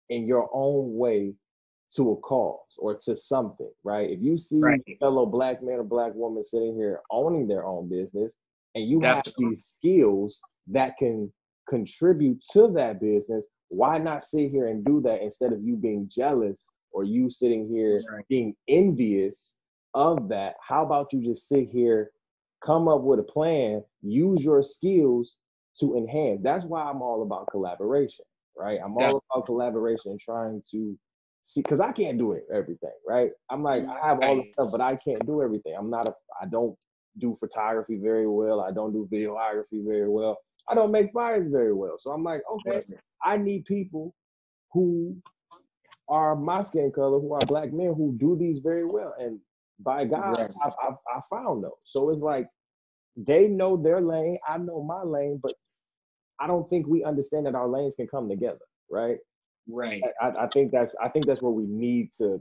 in 0.09 0.27
your 0.27 0.49
own 0.53 0.97
way 0.97 1.35
to 1.95 2.13
a 2.13 2.17
cause 2.17 2.77
or 2.79 2.97
to 2.97 3.17
something, 3.17 3.71
right? 3.85 4.11
If 4.11 4.21
you 4.23 4.39
see 4.39 4.61
Right. 4.61 4.85
fellow 5.01 5.27
black 5.27 5.63
man 5.63 5.81
or 5.81 5.85
black 5.85 6.15
woman 6.15 6.45
sitting 6.45 6.77
here 6.77 7.01
owning 7.11 7.49
their 7.49 7.65
own 7.65 7.89
business 7.89 8.35
and 8.75 8.89
you 8.89 9.01
have 9.01 9.23
these 9.37 9.69
skills 9.79 10.41
that 10.69 10.97
can 10.99 11.33
contribute 11.69 12.41
to 12.53 12.69
that 12.73 13.01
business, 13.01 13.47
why 13.69 13.99
not 13.99 14.25
sit 14.25 14.51
here 14.51 14.69
and 14.69 14.85
do 14.85 15.01
that 15.03 15.23
instead 15.23 15.53
of 15.53 15.63
you 15.63 15.77
being 15.77 16.09
jealous 16.09 16.67
or 16.93 17.05
you 17.05 17.31
sitting 17.31 17.69
here 17.69 18.03
Right. 18.13 18.25
being 18.29 18.55
envious 18.69 19.57
of 19.95 20.29
that, 20.29 20.55
how 20.61 20.85
about 20.85 21.13
you 21.13 21.21
just 21.23 21.49
sit 21.49 21.69
here, 21.71 22.13
come 22.65 22.87
up 22.89 23.01
with 23.03 23.19
a 23.19 23.25
plan, 23.25 23.83
use 24.03 24.43
your 24.43 24.63
skills 24.63 25.37
to 25.79 25.97
enhance? 25.97 26.41
That's 26.43 26.65
why 26.65 26.83
I'm 26.83 27.03
all 27.03 27.23
about 27.23 27.49
collaboration, 27.51 28.25
right? 28.57 28.81
I'm 28.85 28.97
all 28.97 29.23
about 29.31 29.47
collaboration 29.47 30.13
and 30.13 30.21
trying 30.21 30.63
to 30.73 30.99
see 31.43 31.63
because 31.63 31.81
I 31.81 31.93
can't 31.93 32.19
do 32.19 32.33
it 32.33 32.45
everything, 32.53 32.91
right? 33.07 33.31
I'm 33.51 33.63
like, 33.63 33.85
I 33.87 34.07
have 34.07 34.21
all 34.21 34.37
the 34.37 34.45
stuff, 34.53 34.71
but 34.71 34.81
I 34.81 34.97
can't 34.97 35.27
do 35.27 35.43
everything. 35.43 35.75
I'm 35.79 35.91
not 35.91 36.07
a 36.07 36.15
I 36.41 36.47
don't 36.47 36.77
do 37.19 37.37
photography 37.39 37.99
very 38.03 38.27
well. 38.27 38.61
I 38.61 38.73
don't 38.73 38.93
do 38.93 39.09
videography 39.13 39.85
very 39.87 40.09
well. 40.09 40.39
I 40.69 40.75
don't 40.75 40.93
make 40.93 41.13
fires 41.13 41.51
very 41.51 41.73
well. 41.73 41.97
So 41.99 42.11
I'm 42.11 42.23
like, 42.23 42.43
okay, 42.53 42.85
I 43.25 43.37
need 43.37 43.65
people 43.65 44.15
who 44.73 45.17
are 46.09 46.37
my 46.37 46.63
skin 46.63 46.93
color, 46.93 47.19
who 47.19 47.33
are 47.33 47.41
black 47.47 47.73
men 47.73 47.95
who 47.97 48.15
do 48.19 48.37
these 48.37 48.59
very 48.59 48.85
well. 48.85 49.15
And 49.19 49.41
by 49.79 50.05
God, 50.05 50.39
Right. 50.39 50.51
I, 50.63 50.69
I, 50.69 50.91
I 51.17 51.21
found 51.31 51.65
those. 51.65 51.73
So 51.85 52.11
it's 52.11 52.23
like 52.23 52.47
they 53.17 53.49
know 53.49 53.77
their 53.77 54.01
lane, 54.01 54.39
I 54.49 54.59
know 54.59 54.83
my 54.83 55.03
lane, 55.03 55.41
but 55.43 55.55
I 56.41 56.47
don't 56.47 56.69
think 56.71 56.87
we 56.87 57.05
understand 57.05 57.47
that 57.47 57.55
our 57.55 57.69
lanes 57.69 57.97
can 57.97 58.07
come 58.09 58.29
together, 58.29 58.59
right? 58.91 59.19
Right. 59.69 60.03
I, 60.21 60.29
I 60.29 60.47
think 60.49 60.73
that's 60.73 60.95
I 61.03 61.09
think 61.09 61.27
that's 61.27 61.43
what 61.43 61.55
we 61.55 61.67
need 61.67 62.13
to 62.19 62.41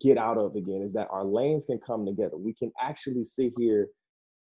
get 0.00 0.16
out 0.16 0.38
of 0.38 0.54
again 0.54 0.82
is 0.82 0.92
that 0.92 1.08
our 1.10 1.24
lanes 1.24 1.66
can 1.66 1.80
come 1.84 2.06
together. 2.06 2.36
We 2.36 2.54
can 2.54 2.70
actually 2.80 3.24
sit 3.24 3.52
here 3.58 3.88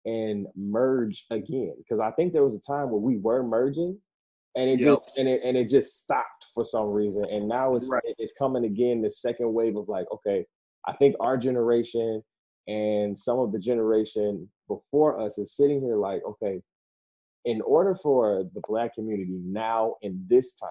and 0.05 0.47
merge 0.55 1.25
again 1.31 1.73
because 1.77 1.99
I 1.99 2.11
think 2.11 2.33
there 2.33 2.43
was 2.43 2.55
a 2.55 2.59
time 2.61 2.89
where 2.89 2.99
we 2.99 3.17
were 3.17 3.43
merging 3.43 3.97
and 4.55 4.69
it 4.69 4.79
Yep. 4.79 4.99
just 5.05 5.17
and 5.17 5.27
it 5.27 5.41
and 5.43 5.55
it 5.57 5.69
just 5.69 6.01
stopped 6.01 6.47
for 6.53 6.65
some 6.65 6.87
reason 6.87 7.25
and 7.25 7.47
now 7.47 7.75
it's 7.75 7.87
Right. 7.87 8.03
it's 8.17 8.33
coming 8.37 8.65
again 8.65 9.01
the 9.01 9.09
second 9.09 9.53
wave 9.53 9.75
of 9.77 9.87
like 9.89 10.05
okay 10.11 10.45
I 10.87 10.93
think 10.93 11.15
our 11.19 11.37
generation 11.37 12.21
and 12.67 13.17
some 13.17 13.39
of 13.39 13.51
the 13.51 13.59
generation 13.59 14.49
before 14.67 15.19
us 15.19 15.37
is 15.37 15.55
sitting 15.55 15.81
here 15.81 15.97
like 15.97 16.21
okay 16.27 16.61
in 17.45 17.61
order 17.61 17.95
for 17.95 18.43
the 18.53 18.61
black 18.67 18.93
community 18.95 19.39
now 19.43 19.95
in 20.01 20.25
this 20.29 20.57
time 20.59 20.69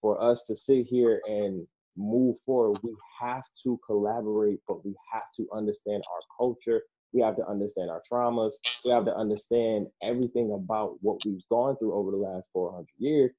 for 0.00 0.22
us 0.22 0.44
to 0.46 0.54
sit 0.54 0.86
here 0.86 1.20
and 1.26 1.66
move 1.96 2.36
forward, 2.44 2.78
we 2.82 2.94
have 3.20 3.44
to 3.62 3.80
collaborate, 3.86 4.60
but 4.68 4.84
we 4.84 4.94
have 5.12 5.24
to 5.34 5.46
understand 5.52 6.02
our 6.12 6.20
culture. 6.36 6.82
We 7.12 7.22
have 7.22 7.36
to 7.36 7.46
understand 7.46 7.90
our 7.90 8.02
traumas. 8.10 8.52
We 8.84 8.90
have 8.92 9.04
to 9.06 9.16
understand 9.16 9.86
everything 10.02 10.52
about 10.52 10.96
what 11.00 11.24
we've 11.24 11.42
gone 11.50 11.76
through 11.78 11.94
over 11.94 12.10
the 12.10 12.18
last 12.18 12.48
400 12.52 12.86
years, 12.98 13.32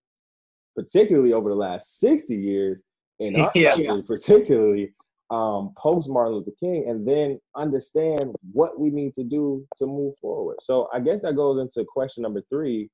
particularly 0.76 1.34
over 1.34 1.50
the 1.50 1.56
last 1.56 2.00
60 2.00 2.36
years 2.36 2.82
in 3.20 3.36
our 3.36 3.52
Yeah. 3.56 3.76
country, 3.76 4.04
particularly 4.04 4.94
um, 5.30 5.74
post 5.78 6.10
Martin 6.10 6.36
Luther 6.36 6.52
King, 6.60 6.86
and 6.88 7.08
then 7.08 7.40
understand 7.56 8.34
what 8.54 8.80
we 8.80 8.90
need 8.90 9.14
to 9.16 9.24
do 9.24 9.66
to 9.78 9.86
move 9.86 10.16
forward. 10.22 10.58
So 10.62 10.88
I 10.94 11.00
guess 11.00 11.22
that 11.24 11.36
goes 11.36 11.60
into 11.60 11.86
question 11.86 12.24
number 12.24 12.42
three 12.50 12.90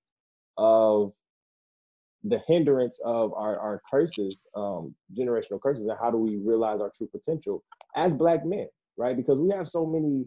of 0.58 1.14
the 2.24 2.40
hindrance 2.48 3.00
of 3.04 3.34
our, 3.34 3.60
our 3.60 3.82
curses, 3.90 4.48
um, 4.56 4.96
generational 5.18 5.62
curses, 5.62 5.88
and 5.88 5.98
how 6.02 6.10
do 6.10 6.18
we 6.18 6.38
realize 6.38 6.80
our 6.82 6.92
true 6.96 7.08
potential 7.08 7.64
as 7.96 8.16
black 8.16 8.46
men, 8.46 8.68
right? 8.98 9.16
Because 9.18 9.40
we 9.40 9.52
have 9.52 9.68
so 9.70 9.86
many, 9.86 10.26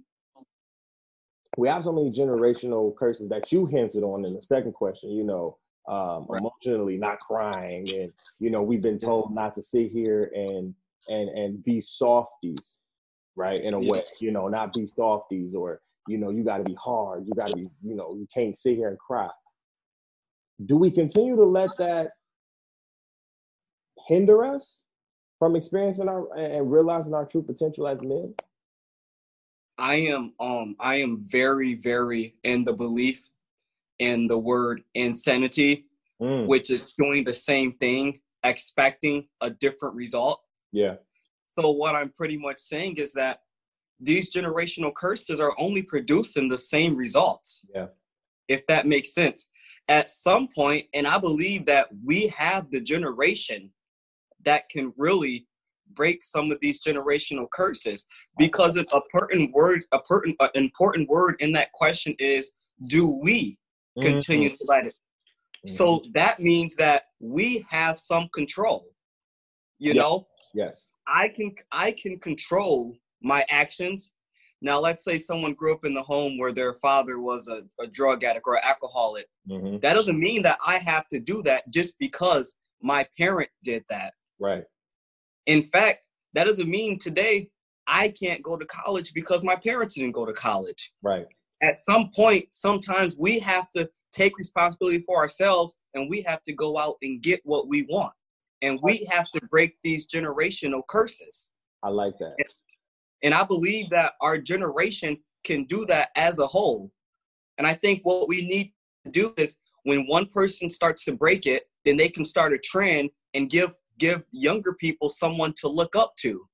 we 1.57 1.69
have 1.69 1.83
so 1.85 1.93
many 1.93 2.11
generational 2.11 2.95
curses 2.97 3.29
that 3.31 3.51
you 3.51 3.67
hinted 3.67 4.03
on 4.03 4.25
in 4.25 4.35
the 4.35 4.43
second 4.43 4.75
question. 4.75 5.11
You 5.11 5.25
know, 5.25 5.57
um, 5.89 6.27
Right. 6.29 6.41
emotionally 6.41 6.99
not 6.99 7.19
crying, 7.21 7.91
and 8.01 8.13
you 8.39 8.51
know, 8.51 8.63
we've 8.63 8.83
been 8.83 8.99
told 8.99 9.35
not 9.35 9.55
to 9.55 9.63
sit 9.63 9.91
here 9.91 10.31
and 10.35 10.75
and 11.09 11.29
and 11.31 11.65
be 11.65 11.81
softies, 11.81 12.81
right? 13.37 13.63
In 13.63 13.75
a 13.75 13.81
Yeah. 13.81 13.91
way, 13.93 14.03
you 14.21 14.33
know, 14.33 14.49
not 14.49 14.73
be 14.73 14.87
softies, 14.87 15.55
or 15.55 15.81
you 16.09 16.19
know, 16.19 16.31
you 16.31 16.45
got 16.45 16.59
to 16.59 16.65
be 16.65 16.75
hard. 16.75 17.27
You 17.27 17.35
got 17.35 17.49
to 17.49 17.55
be, 17.55 17.69
you 17.83 17.95
know, 17.97 18.15
you 18.15 18.27
can't 18.33 18.57
sit 18.57 18.77
here 18.77 18.89
and 18.89 18.99
cry 18.99 19.29
do 20.65 20.77
we 20.77 20.91
continue 20.91 21.37
to 21.37 21.45
let 21.45 21.77
that 21.79 22.13
hinder 24.07 24.45
us 24.45 24.85
from 25.39 25.55
experiencing 25.55 26.09
our 26.09 26.35
and 26.37 26.71
realizing 26.71 27.13
our 27.13 27.27
true 27.27 27.43
potential 27.43 27.87
as 27.87 28.01
men? 28.01 28.35
I 29.79 29.97
am 29.97 30.33
um 30.41 30.77
I 30.81 30.97
am 30.97 31.23
very 31.23 31.75
very 31.75 32.37
in 32.43 32.65
the 32.65 32.73
belief 32.73 33.29
in 33.99 34.27
the 34.27 34.39
word 34.39 34.83
insanity, 34.95 35.87
Mm, 36.21 36.47
which 36.47 36.71
is 36.71 36.95
doing 36.97 37.25
the 37.25 37.35
same 37.35 37.73
thing 37.75 38.19
expecting 38.43 39.29
a 39.41 39.51
different 39.51 39.95
result. 39.95 40.41
Yeah, 40.73 40.97
So 41.59 41.71
what 41.71 41.95
I'm 41.95 42.11
pretty 42.11 42.37
much 42.37 42.59
saying 42.59 42.97
is 42.97 43.13
that 43.15 43.41
these 43.99 44.33
generational 44.33 44.95
curses 44.95 45.41
are 45.41 45.55
only 45.59 45.83
producing 45.83 46.49
the 46.49 46.59
same 46.59 46.97
results. 46.97 47.65
Yeah. 47.75 47.87
If 48.49 48.67
that 48.67 48.87
makes 48.87 49.15
sense. 49.15 49.49
At 49.89 50.11
some 50.11 50.49
point, 50.49 50.87
and 50.95 51.07
I 51.07 51.19
believe 51.19 51.65
that 51.67 51.89
we 52.05 52.29
have 52.29 52.71
the 52.71 52.81
generation 52.81 53.71
that 54.45 54.69
can 54.69 54.93
really 54.97 55.47
break 55.95 56.23
some 56.23 56.51
of 56.51 56.59
these 56.61 56.83
generational 56.83 57.47
curses 57.53 58.05
because 58.39 58.77
a 58.77 58.85
pertinent 59.13 59.53
word, 59.55 59.85
a 59.93 60.01
pertinent, 60.01 60.39
an 60.41 60.51
important 60.55 61.09
word 61.09 61.37
in 61.41 61.53
that 61.53 61.73
question 61.73 62.15
is, 62.19 62.53
do 62.87 63.09
we 63.09 63.59
continue 64.01 64.49
to 64.49 64.65
let 64.67 64.87
it? 64.87 64.95
Mhm. 65.65 65.71
So 65.71 66.03
that 66.13 66.39
means 66.39 66.77
that 66.77 67.05
we 67.21 67.65
have 67.71 67.99
some 67.99 68.29
control. 68.29 68.93
You 69.79 69.95
Yeah. 69.95 70.03
know, 70.03 70.29
yes, 70.57 70.95
I 71.07 71.29
can 71.29 71.55
I 71.71 71.93
can 71.93 72.19
control 72.19 72.97
my 73.23 73.45
actions. 73.51 74.11
Now, 74.63 74.81
let's 74.81 75.05
say 75.05 75.19
someone 75.19 75.53
grew 75.53 75.75
up 75.75 75.85
in 75.85 75.93
the 75.95 76.03
home 76.03 76.39
where 76.39 76.51
their 76.53 76.75
father 76.87 77.21
was 77.21 77.47
a, 77.49 77.63
a 77.79 77.87
drug 77.87 78.25
addict 78.25 78.47
or 78.47 78.65
alcoholic. 78.65 79.27
Mhm. 79.49 79.81
That 79.83 79.93
doesn't 79.95 80.19
mean 80.19 80.43
that 80.43 80.59
I 80.65 80.79
have 80.79 81.07
to 81.09 81.21
do 81.21 81.43
that 81.43 81.71
just 81.71 81.95
because 81.99 82.57
my 82.83 83.07
parent 83.19 83.51
did 83.63 83.85
that. 83.91 84.15
right, 84.41 84.65
In 85.47 85.63
fact, 85.63 86.01
that 86.35 86.45
doesn't 86.45 86.69
mean 86.69 86.99
today 86.99 87.51
I 87.87 88.09
can't 88.09 88.43
go 88.43 88.57
to 88.57 88.67
college 88.67 89.13
because 89.15 89.43
my 89.45 89.57
parents 89.57 89.95
didn't 89.95 90.13
go 90.13 90.25
to 90.27 90.33
college. 90.33 90.93
right, 91.03 91.27
At 91.63 91.77
some 91.77 92.11
point, 92.15 92.47
sometimes 92.51 93.15
we 93.19 93.39
have 93.41 93.71
to 93.73 93.89
take 94.13 94.37
responsibility 94.39 95.03
for 95.07 95.17
ourselves 95.19 95.79
and 95.95 96.09
we 96.11 96.21
have 96.23 96.43
to 96.45 96.53
go 96.53 96.79
out 96.79 96.97
and 97.03 97.23
get 97.23 97.41
what 97.45 97.69
we 97.69 97.83
want. 97.85 98.13
And 98.63 98.79
we 98.83 99.07
have 99.11 99.31
to 99.33 99.41
break 99.47 99.77
these 99.85 100.07
generational 100.07 100.83
curses. 100.89 101.49
I 101.83 101.89
like 101.89 102.15
that. 102.19 102.37
And 103.23 103.35
I 103.35 103.45
believe 103.45 103.91
that 103.91 104.15
our 104.21 104.39
generation 104.39 105.19
can 105.45 105.65
do 105.65 105.85
that 105.87 106.11
as 106.17 106.39
a 106.39 106.47
whole. 106.47 106.91
And 107.59 107.67
I 107.67 107.75
think 107.75 108.01
what 108.03 108.29
we 108.29 108.47
need 108.47 108.73
to 109.05 109.11
do 109.11 109.35
is 109.37 109.57
when 109.85 110.07
one 110.07 110.27
person 110.27 110.71
starts 110.71 111.05
to 111.05 111.13
break 111.13 111.47
it, 111.47 111.65
then 111.85 111.97
they 111.97 112.09
can 112.09 112.25
start 112.25 112.53
a 112.53 112.59
trend 112.59 113.11
and 113.35 113.49
give 113.49 113.75
give 113.99 114.23
younger 114.31 114.75
people 114.75 115.09
someone 115.09 115.55
to 115.57 115.69
look 115.69 115.97
up 115.97 116.15
to. 116.17 116.47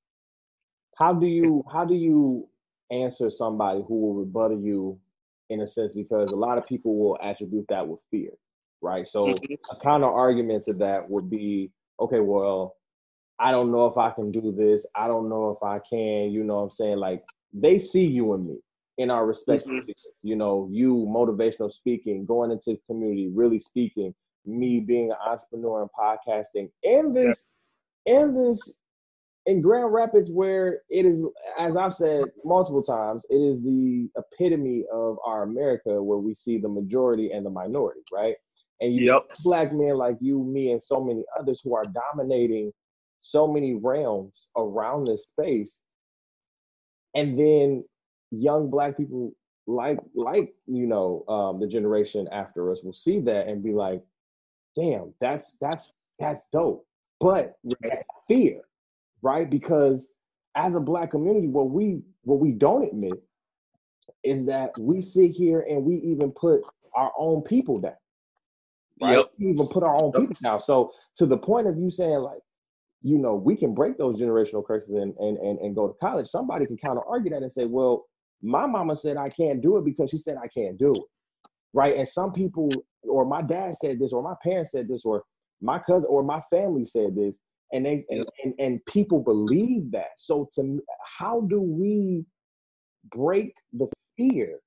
How 0.96 1.12
do 1.12 1.26
you 1.26 1.64
how 1.72 1.84
do 1.84 1.94
you 1.94 2.48
answer 2.90 3.30
somebody 3.30 3.82
who 3.88 4.00
will 4.00 4.14
rebuttal 4.14 4.60
you 4.60 4.98
in 5.50 5.60
a 5.60 5.66
sense 5.66 5.94
because 5.94 6.30
a 6.30 6.36
lot 6.36 6.58
of 6.58 6.66
people 6.66 6.96
will 6.96 7.18
attribute 7.22 7.66
that 7.68 7.86
with 7.86 8.00
fear, 8.10 8.30
right? 8.80 9.06
So 9.06 9.24
Mhm. 9.26 9.56
a 9.70 9.76
counter 9.76 10.06
argument 10.06 10.64
to 10.64 10.74
that 10.74 11.08
would 11.08 11.28
be, 11.28 11.72
okay, 12.02 12.20
well, 12.20 12.76
I 13.38 13.50
don't 13.50 13.72
know 13.72 13.86
if 13.86 13.96
I 13.96 14.10
can 14.10 14.30
do 14.30 14.52
this. 14.56 14.86
I 14.94 15.08
don't 15.08 15.28
know 15.28 15.50
if 15.50 15.62
I 15.62 15.78
can. 15.80 16.30
You 16.30 16.44
know 16.44 16.56
what 16.56 16.62
I'm 16.62 16.70
saying? 16.70 16.98
Like 16.98 17.24
they 17.52 17.78
see 17.78 18.06
you 18.06 18.34
and 18.34 18.46
me 18.46 18.58
in 18.98 19.10
our 19.10 19.26
respective 19.26 19.68
Mhm. 19.68 19.94
You 20.22 20.36
know, 20.36 20.68
you 20.70 20.94
motivational 21.08 21.70
speaking, 21.72 22.24
going 22.24 22.50
into 22.50 22.70
the 22.72 22.80
community, 22.86 23.28
really 23.34 23.58
speaking, 23.58 24.14
me 24.46 24.80
being 24.80 25.10
an 25.10 25.16
entrepreneur 25.26 25.82
and 25.82 25.90
podcasting, 25.98 26.70
in 26.82 27.12
this, 27.12 27.44
in 28.06 28.34
this, 28.34 28.82
in 29.46 29.60
Grand 29.60 29.92
Rapids, 29.92 30.30
where 30.30 30.82
it 30.90 31.04
is, 31.04 31.24
as 31.58 31.76
I've 31.76 31.94
said 31.94 32.26
multiple 32.44 32.82
times, 32.82 33.24
it 33.30 33.36
is 33.36 33.62
the 33.62 34.08
epitome 34.16 34.84
of 34.92 35.18
our 35.26 35.42
America 35.42 36.00
where 36.02 36.18
we 36.18 36.34
see 36.34 36.58
the 36.58 36.68
majority 36.68 37.32
and 37.32 37.44
the 37.44 37.50
minority, 37.50 38.02
right? 38.12 38.36
And 38.82 38.94
you 38.94 39.04
Yep. 39.06 39.26
black 39.44 39.72
men 39.72 39.96
like 39.96 40.16
you, 40.20 40.42
me, 40.42 40.72
and 40.72 40.82
so 40.82 41.02
many 41.02 41.24
others 41.38 41.60
who 41.62 41.74
are 41.74 41.86
dominating 41.86 42.72
so 43.20 43.46
many 43.46 43.74
realms 43.74 44.48
around 44.56 45.06
this 45.06 45.28
space. 45.28 45.82
And 47.14 47.38
then 47.38 47.84
young 48.32 48.70
black 48.70 48.96
people 48.96 49.32
like 49.68 50.00
like 50.16 50.52
you 50.66 50.86
know 50.86 51.24
um, 51.28 51.60
the 51.60 51.68
generation 51.68 52.28
after 52.32 52.72
us 52.72 52.82
will 52.82 52.92
see 52.92 53.20
that 53.20 53.46
and 53.46 53.62
be 53.62 53.72
like, 53.72 54.02
damn, 54.74 55.14
that's 55.20 55.56
that's 55.60 55.92
that's 56.18 56.48
dope. 56.48 56.84
But 57.20 57.54
that 57.82 58.04
fear, 58.26 58.62
right? 59.22 59.48
Because 59.48 60.12
as 60.56 60.74
a 60.74 60.80
black 60.80 61.12
community, 61.12 61.46
what 61.46 61.70
we 61.70 62.02
what 62.24 62.40
we 62.40 62.50
don't 62.50 62.84
admit 62.84 63.22
is 64.24 64.46
that 64.46 64.76
we 64.76 65.02
sit 65.02 65.30
here 65.30 65.60
and 65.68 65.84
we 65.84 65.94
even 65.98 66.32
put 66.32 66.62
our 66.94 67.12
own 67.16 67.42
people 67.42 67.80
down. 67.80 67.94
Right? 69.00 69.18
Yep. 69.18 69.26
We 69.38 69.50
even 69.50 69.66
put 69.68 69.82
our 69.82 69.96
own 69.96 70.12
people 70.12 70.36
down. 70.42 70.60
So 70.60 70.92
to 71.16 71.26
the 71.26 71.36
point 71.36 71.66
of 71.66 71.76
you 71.76 71.90
saying 71.90 72.20
like 72.20 72.40
you 73.02 73.18
know, 73.18 73.34
we 73.34 73.56
can 73.56 73.74
break 73.74 73.98
those 73.98 74.20
generational 74.20 74.64
curses 74.64 74.90
and 74.90 75.14
and 75.18 75.36
and, 75.38 75.58
and 75.58 75.74
go 75.74 75.88
to 75.88 75.94
college. 75.94 76.28
Somebody 76.28 76.66
can 76.66 76.76
counter 76.76 77.02
argue 77.06 77.30
that 77.30 77.42
and 77.42 77.52
say, 77.52 77.64
well, 77.64 78.06
my 78.42 78.66
mama 78.66 78.96
said 78.96 79.16
I 79.16 79.28
can't 79.28 79.60
do 79.60 79.76
it 79.76 79.84
because 79.84 80.10
she 80.10 80.18
said 80.18 80.36
I 80.42 80.48
can't 80.48 80.78
do 80.78 80.92
it. 80.92 81.02
Right. 81.74 81.96
And 81.96 82.06
some 82.06 82.32
people, 82.32 82.70
or 83.02 83.24
my 83.24 83.42
dad 83.42 83.76
said 83.76 83.98
this, 83.98 84.12
or 84.12 84.22
my 84.22 84.34
parents 84.42 84.72
said 84.72 84.88
this, 84.88 85.04
or 85.04 85.24
my 85.60 85.78
cousin 85.78 86.08
or 86.08 86.22
my 86.22 86.40
family 86.50 86.84
said 86.84 87.16
this, 87.16 87.38
and 87.72 87.86
they 87.86 88.04
and, 88.10 88.24
and, 88.44 88.54
and 88.58 88.86
people 88.86 89.20
believe 89.20 89.90
that. 89.92 90.10
So 90.16 90.48
to 90.54 90.80
how 91.18 91.42
do 91.42 91.60
we 91.60 92.24
break 93.10 93.54
the 93.72 93.88
fear 94.16 94.60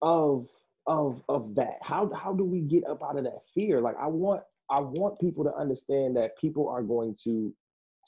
of 0.00 0.46
of 0.86 1.22
of 1.28 1.54
that? 1.54 1.78
How 1.82 2.12
how 2.14 2.32
do 2.32 2.44
we 2.44 2.60
get 2.60 2.86
up 2.86 3.02
out 3.02 3.16
of 3.16 3.24
that 3.24 3.42
fear? 3.54 3.80
Like 3.80 3.96
I 4.00 4.06
want 4.06 4.42
I 4.70 4.80
want 4.80 5.18
people 5.20 5.44
to 5.44 5.54
understand 5.54 6.16
that 6.16 6.38
people 6.38 6.68
are 6.68 6.82
going 6.82 7.14
to 7.24 7.52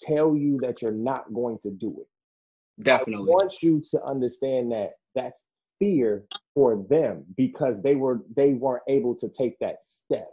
tell 0.00 0.36
you 0.36 0.58
that 0.62 0.82
you're 0.82 0.92
not 0.92 1.32
going 1.32 1.58
to 1.58 1.70
do 1.70 1.96
it. 2.00 2.82
Definitely. 2.82 3.30
I 3.30 3.34
want 3.34 3.62
you 3.62 3.82
to 3.90 4.04
understand 4.04 4.72
that 4.72 4.92
that's 5.14 5.46
fear 5.78 6.24
for 6.54 6.84
them 6.88 7.24
because 7.36 7.82
they 7.82 7.94
were 7.94 8.22
they 8.34 8.54
weren't 8.54 8.82
able 8.88 9.14
to 9.16 9.28
take 9.28 9.58
that 9.60 9.84
step. 9.84 10.30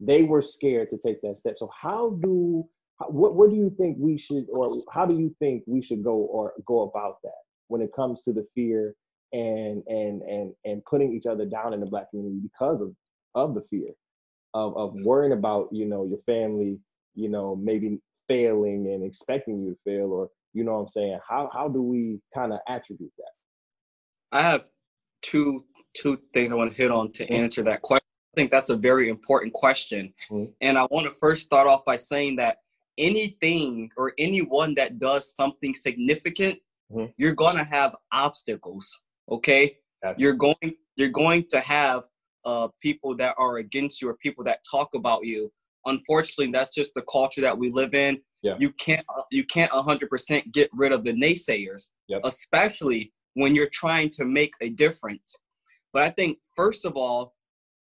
They 0.00 0.22
were 0.22 0.42
scared 0.42 0.90
to 0.90 0.98
take 0.98 1.22
that 1.22 1.38
step. 1.38 1.56
So 1.58 1.70
how 1.72 2.10
do 2.22 2.68
what 3.08 3.34
what 3.34 3.50
do 3.50 3.56
you 3.56 3.74
think 3.78 3.96
we 3.98 4.16
should 4.18 4.46
or 4.52 4.82
how 4.90 5.06
do 5.06 5.18
you 5.18 5.34
think 5.38 5.62
we 5.66 5.82
should 5.82 6.02
go 6.02 6.14
or 6.14 6.54
go 6.66 6.82
about 6.82 7.18
that 7.22 7.42
when 7.68 7.80
it 7.80 7.90
comes 7.94 8.22
to 8.22 8.32
the 8.32 8.46
fear 8.54 8.94
and 9.32 9.82
and 9.86 10.22
and 10.22 10.52
and 10.64 10.84
putting 10.84 11.12
each 11.12 11.26
other 11.26 11.44
down 11.44 11.72
in 11.72 11.80
the 11.80 11.86
black 11.86 12.10
community 12.10 12.40
because 12.42 12.80
of 12.80 12.94
of 13.34 13.54
the 13.54 13.62
fear 13.62 13.88
of 14.54 14.76
of 14.76 14.94
worrying 15.04 15.32
about 15.32 15.68
you 15.72 15.84
know 15.84 16.04
your 16.04 16.20
family 16.26 16.78
you 17.14 17.28
know 17.28 17.56
maybe 17.56 17.98
failing 18.28 18.86
and 18.92 19.04
expecting 19.04 19.62
you 19.62 19.70
to 19.70 19.78
fail 19.84 20.12
or 20.12 20.28
you 20.52 20.64
know 20.64 20.74
what 20.74 20.80
i'm 20.82 20.88
saying 20.88 21.18
how 21.28 21.50
how 21.52 21.68
do 21.68 21.82
we 21.82 22.20
kind 22.32 22.52
of 22.52 22.60
attribute 22.68 23.12
that 23.18 23.32
i 24.32 24.40
have 24.40 24.64
two 25.22 25.64
two 25.94 26.18
things 26.32 26.52
i 26.52 26.54
want 26.54 26.70
to 26.70 26.76
hit 26.76 26.90
on 26.90 27.10
to 27.12 27.24
mm-hmm. 27.24 27.34
answer 27.34 27.62
that 27.62 27.82
question 27.82 28.06
i 28.34 28.40
think 28.40 28.50
that's 28.50 28.70
a 28.70 28.76
very 28.76 29.08
important 29.08 29.52
question 29.52 30.12
mm-hmm. 30.30 30.50
and 30.60 30.78
i 30.78 30.86
want 30.90 31.04
to 31.04 31.12
first 31.12 31.42
start 31.42 31.66
off 31.66 31.84
by 31.84 31.96
saying 31.96 32.36
that 32.36 32.58
anything 32.96 33.90
or 33.96 34.12
anyone 34.18 34.74
that 34.74 34.98
does 34.98 35.34
something 35.34 35.74
significant 35.74 36.58
mm-hmm. 36.92 37.06
you're 37.16 37.34
going 37.34 37.56
to 37.56 37.64
have 37.64 37.96
obstacles 38.12 39.00
okay 39.30 39.76
gotcha. 40.02 40.16
you're 40.18 40.34
going 40.34 40.74
you're 40.96 41.08
going 41.08 41.44
to 41.50 41.60
have 41.60 42.04
uh, 42.44 42.68
people 42.80 43.16
that 43.16 43.34
are 43.38 43.56
against 43.56 44.02
you 44.02 44.08
or 44.08 44.16
people 44.16 44.44
that 44.44 44.60
talk 44.70 44.94
about 44.94 45.24
you 45.24 45.50
unfortunately 45.86 46.50
that's 46.52 46.74
just 46.74 46.92
the 46.94 47.02
culture 47.10 47.40
that 47.40 47.56
we 47.56 47.70
live 47.70 47.94
in 47.94 48.20
yeah. 48.42 48.54
you 48.58 48.70
can't 48.72 49.04
uh, 49.16 49.22
you 49.30 49.44
can't 49.44 49.72
100% 49.72 50.52
get 50.52 50.70
rid 50.72 50.92
of 50.92 51.04
the 51.04 51.12
naysayers 51.12 51.88
yep. 52.08 52.20
especially 52.24 53.12
when 53.34 53.54
you're 53.54 53.70
trying 53.72 54.10
to 54.10 54.24
make 54.24 54.52
a 54.60 54.68
difference 54.70 55.36
but 55.92 56.02
i 56.02 56.10
think 56.10 56.38
first 56.54 56.84
of 56.84 56.96
all 56.96 57.34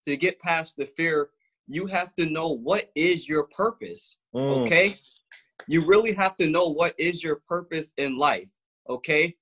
to 0.05 0.17
get 0.17 0.41
past 0.41 0.77
the 0.77 0.87
fear 0.97 1.31
you 1.69 1.87
have 1.87 2.15
to 2.15 2.27
know 2.27 2.49
what 2.49 2.91
is 2.95 3.29
your 3.29 3.45
purpose 3.45 4.19
mm. 4.35 4.63
okay 4.63 4.97
you 5.69 5.87
really 5.87 6.13
have 6.13 6.37
to 6.37 6.49
know 6.49 6.69
what 6.69 6.95
is 6.99 7.23
your 7.23 7.41
purpose 7.49 7.93
in 7.99 8.19
life 8.19 8.51
okay 8.89 9.35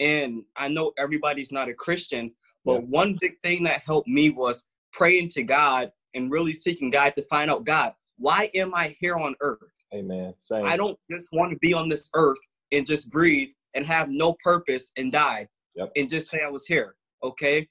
and 0.00 0.42
I 0.56 0.68
know 0.68 0.92
everybody's 0.98 1.52
not 1.52 1.68
a 1.68 1.74
Christian, 1.74 2.32
but 2.64 2.80
yeah. 2.80 2.86
one 2.88 3.18
big 3.20 3.40
thing 3.42 3.64
that 3.64 3.82
helped 3.84 4.08
me 4.08 4.30
was 4.30 4.64
praying 4.92 5.28
to 5.28 5.42
God 5.42 5.90
and 6.14 6.30
really 6.30 6.54
seeking 6.54 6.90
God 6.90 7.14
to 7.16 7.22
find 7.22 7.50
out 7.50 7.64
God, 7.64 7.92
why 8.16 8.50
am 8.54 8.74
I 8.74 8.96
here 9.00 9.16
on 9.16 9.34
earth? 9.40 9.58
Amen. 9.94 10.34
Same. 10.38 10.66
I 10.66 10.76
don't 10.76 10.98
just 11.10 11.28
want 11.32 11.52
to 11.52 11.58
be 11.58 11.72
on 11.72 11.88
this 11.88 12.08
earth 12.14 12.38
and 12.72 12.86
just 12.86 13.10
breathe 13.10 13.48
and 13.74 13.86
have 13.86 14.08
no 14.10 14.36
purpose 14.42 14.90
and 14.96 15.12
die 15.12 15.48
yep. 15.74 15.90
and 15.96 16.08
just 16.08 16.28
say 16.28 16.42
I 16.44 16.50
was 16.50 16.66
here. 16.66 16.96
Okay. 17.22 17.68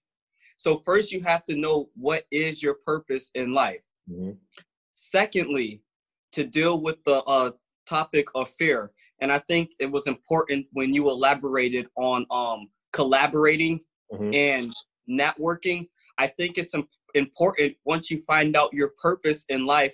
So, 0.58 0.82
first, 0.86 1.12
you 1.12 1.21
have 1.21 1.45
to 1.45 1.56
know 1.56 1.89
what 1.95 2.25
is 2.32 2.63
your 2.63 2.75
purpose 2.86 3.30
in 3.36 3.54
life. 3.54 3.82
Mm-hmm. 4.10 4.32
Secondly, 4.95 5.84
to 6.32 6.43
deal 6.43 6.82
with 6.82 7.04
the 7.04 7.23
uh, 7.25 7.52
topic 7.86 8.28
of 8.34 8.49
fear, 8.49 8.91
and 9.19 9.32
I 9.32 9.39
think 9.39 9.71
it 9.80 9.91
was 9.91 10.08
important 10.08 10.67
when 10.71 10.93
you 10.93 11.10
elaborated 11.10 11.88
on 11.95 12.25
um, 12.30 12.69
collaborating 12.93 13.80
mm-hmm. 14.12 14.34
and 14.34 14.73
networking. 15.10 15.88
I 16.17 16.27
think 16.27 16.58
it's 16.58 16.73
important 17.13 17.75
once 17.86 18.12
you 18.12 18.21
find 18.23 18.56
out 18.56 18.73
your 18.73 18.93
purpose 19.01 19.45
in 19.49 19.65
life, 19.65 19.93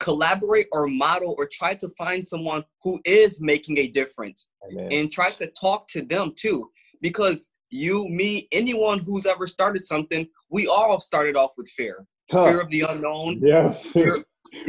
collaborate 0.00 0.68
or 0.72 0.86
model 0.86 1.34
or 1.38 1.48
try 1.50 1.74
to 1.74 1.88
find 1.90 2.26
someone 2.26 2.64
who 2.82 3.00
is 3.04 3.40
making 3.40 3.78
a 3.78 3.88
difference 3.88 4.48
Amen. 4.70 4.88
and 4.92 5.10
try 5.10 5.30
to 5.32 5.48
talk 5.60 5.88
to 5.88 6.02
them 6.02 6.32
too. 6.36 6.70
Because 7.00 7.50
you, 7.70 8.08
me, 8.08 8.48
anyone 8.52 9.00
who's 9.00 9.26
ever 9.26 9.46
started 9.46 9.84
something, 9.84 10.26
we 10.50 10.66
all 10.66 11.00
started 11.00 11.36
off 11.36 11.50
with 11.56 11.68
fear. 11.68 12.06
Huh. 12.30 12.44
Fear 12.44 12.60
of 12.60 12.70
the 12.70 12.80
unknown. 12.82 13.40
Yeah. 13.42 13.72
Fear, 13.72 14.24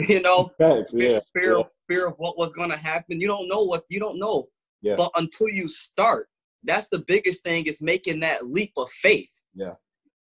you 0.08 0.22
know, 0.22 0.52
fear, 0.58 0.86
yeah. 0.94 1.20
fear, 1.34 1.58
yeah. 1.58 1.64
Fear 1.90 2.08
of 2.08 2.14
what 2.18 2.38
was 2.38 2.54
going 2.54 2.70
to 2.70 2.78
happen. 2.78 3.20
You 3.20 3.28
don't 3.28 3.48
know 3.48 3.64
what 3.64 3.84
you 3.90 4.00
don't 4.00 4.20
know. 4.20 4.48
Yeah. 4.82 4.96
But 4.96 5.12
until 5.16 5.50
you 5.50 5.68
start, 5.68 6.28
that's 6.64 6.90
the 6.90 7.00
biggest 7.00 7.44
thing 7.44 7.66
is 7.66 7.82
making 7.82 8.20
that 8.22 8.48
leap 8.48 8.72
of 8.78 8.90
faith. 8.92 9.32
Yeah. 9.54 9.74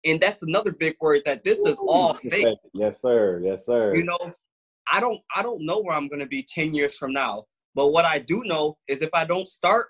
And 0.04 0.20
that's 0.20 0.42
another 0.42 0.72
big 0.72 0.96
word 1.00 1.22
that 1.26 1.44
this 1.44 1.58
is 1.58 1.80
all 1.80 2.14
faith. 2.14 2.56
Yes, 2.72 3.02
sir. 3.02 3.42
Yes, 3.44 3.66
sir. 3.66 3.94
You 3.94 4.04
know, 4.04 4.32
I 4.90 5.00
don't 5.00 5.20
I 5.34 5.42
don't 5.42 5.64
know 5.66 5.80
where 5.80 5.96
I'm 5.96 6.08
going 6.08 6.20
to 6.20 6.26
be 6.26 6.46
10 6.48 6.74
years 6.74 6.96
from 6.96 7.12
now. 7.12 7.44
But 7.74 7.88
what 7.88 8.04
I 8.04 8.18
do 8.18 8.42
know 8.44 8.78
is 8.86 9.02
if 9.02 9.10
I 9.12 9.24
don't 9.24 9.48
start, 9.48 9.88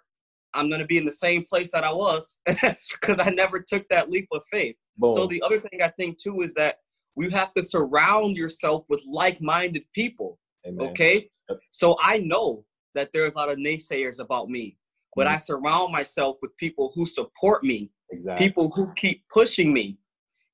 I'm 0.55 0.69
going 0.69 0.81
to 0.81 0.87
be 0.87 0.99
in 0.99 1.05
the 1.05 1.11
same 1.11 1.45
place 1.45 1.71
that 1.73 1.85
I 1.85 1.93
was 1.93 2.39
because 2.47 3.19
I 3.19 3.31
never 3.31 3.61
took 3.61 3.87
that 3.91 4.11
leap 4.11 4.29
of 4.33 4.43
faith. 4.51 4.77
Boom. 4.97 5.13
So 5.15 5.27
the 5.27 5.43
other 5.45 5.61
thing 5.61 5.83
I 5.83 5.89
think 5.89 6.19
too 6.19 6.43
is 6.43 6.55
that 6.55 6.79
you 7.17 7.31
have 7.31 7.53
to 7.55 7.63
surround 7.63 8.37
yourself 8.37 8.85
with 8.89 9.05
like-minded 9.07 9.85
people 9.93 10.39
Amen. 10.69 10.89
okay 10.89 11.31
so 11.71 11.97
i 12.03 12.19
know 12.19 12.65
that 12.95 13.13
there's 13.13 13.33
a 13.33 13.37
lot 13.37 13.49
of 13.49 13.59
naysayers 13.59 14.21
about 14.21 14.49
me 14.49 14.77
but 15.17 15.27
mm-hmm. 15.27 15.35
i 15.35 15.39
surround 15.39 15.93
myself 15.93 16.37
with 16.43 16.57
people 16.57 16.93
who 16.95 17.07
support 17.07 17.65
me 17.65 17.91
exactly. 18.11 18.47
people 18.47 18.71
who 18.75 18.93
keep 18.95 19.23
pushing 19.29 19.73
me 19.73 19.99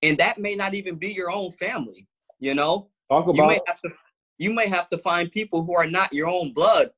and 0.02 0.18
that 0.18 0.38
may 0.38 0.54
not 0.54 0.74
even 0.74 0.96
be 0.96 1.08
your 1.08 1.30
own 1.30 1.50
family 1.52 2.06
you 2.38 2.54
know 2.54 2.88
Talk 3.08 3.24
about 3.24 3.36
you 3.36 3.46
may 3.46 3.60
have 3.66 3.80
to 3.82 3.90
you 4.38 4.52
may 4.52 4.68
have 4.68 4.88
to 4.90 4.98
find 4.98 5.30
people 5.30 5.64
who 5.64 5.74
are 5.74 5.86
not 5.86 6.12
your 6.12 6.28
own 6.28 6.52
blood 6.52 6.90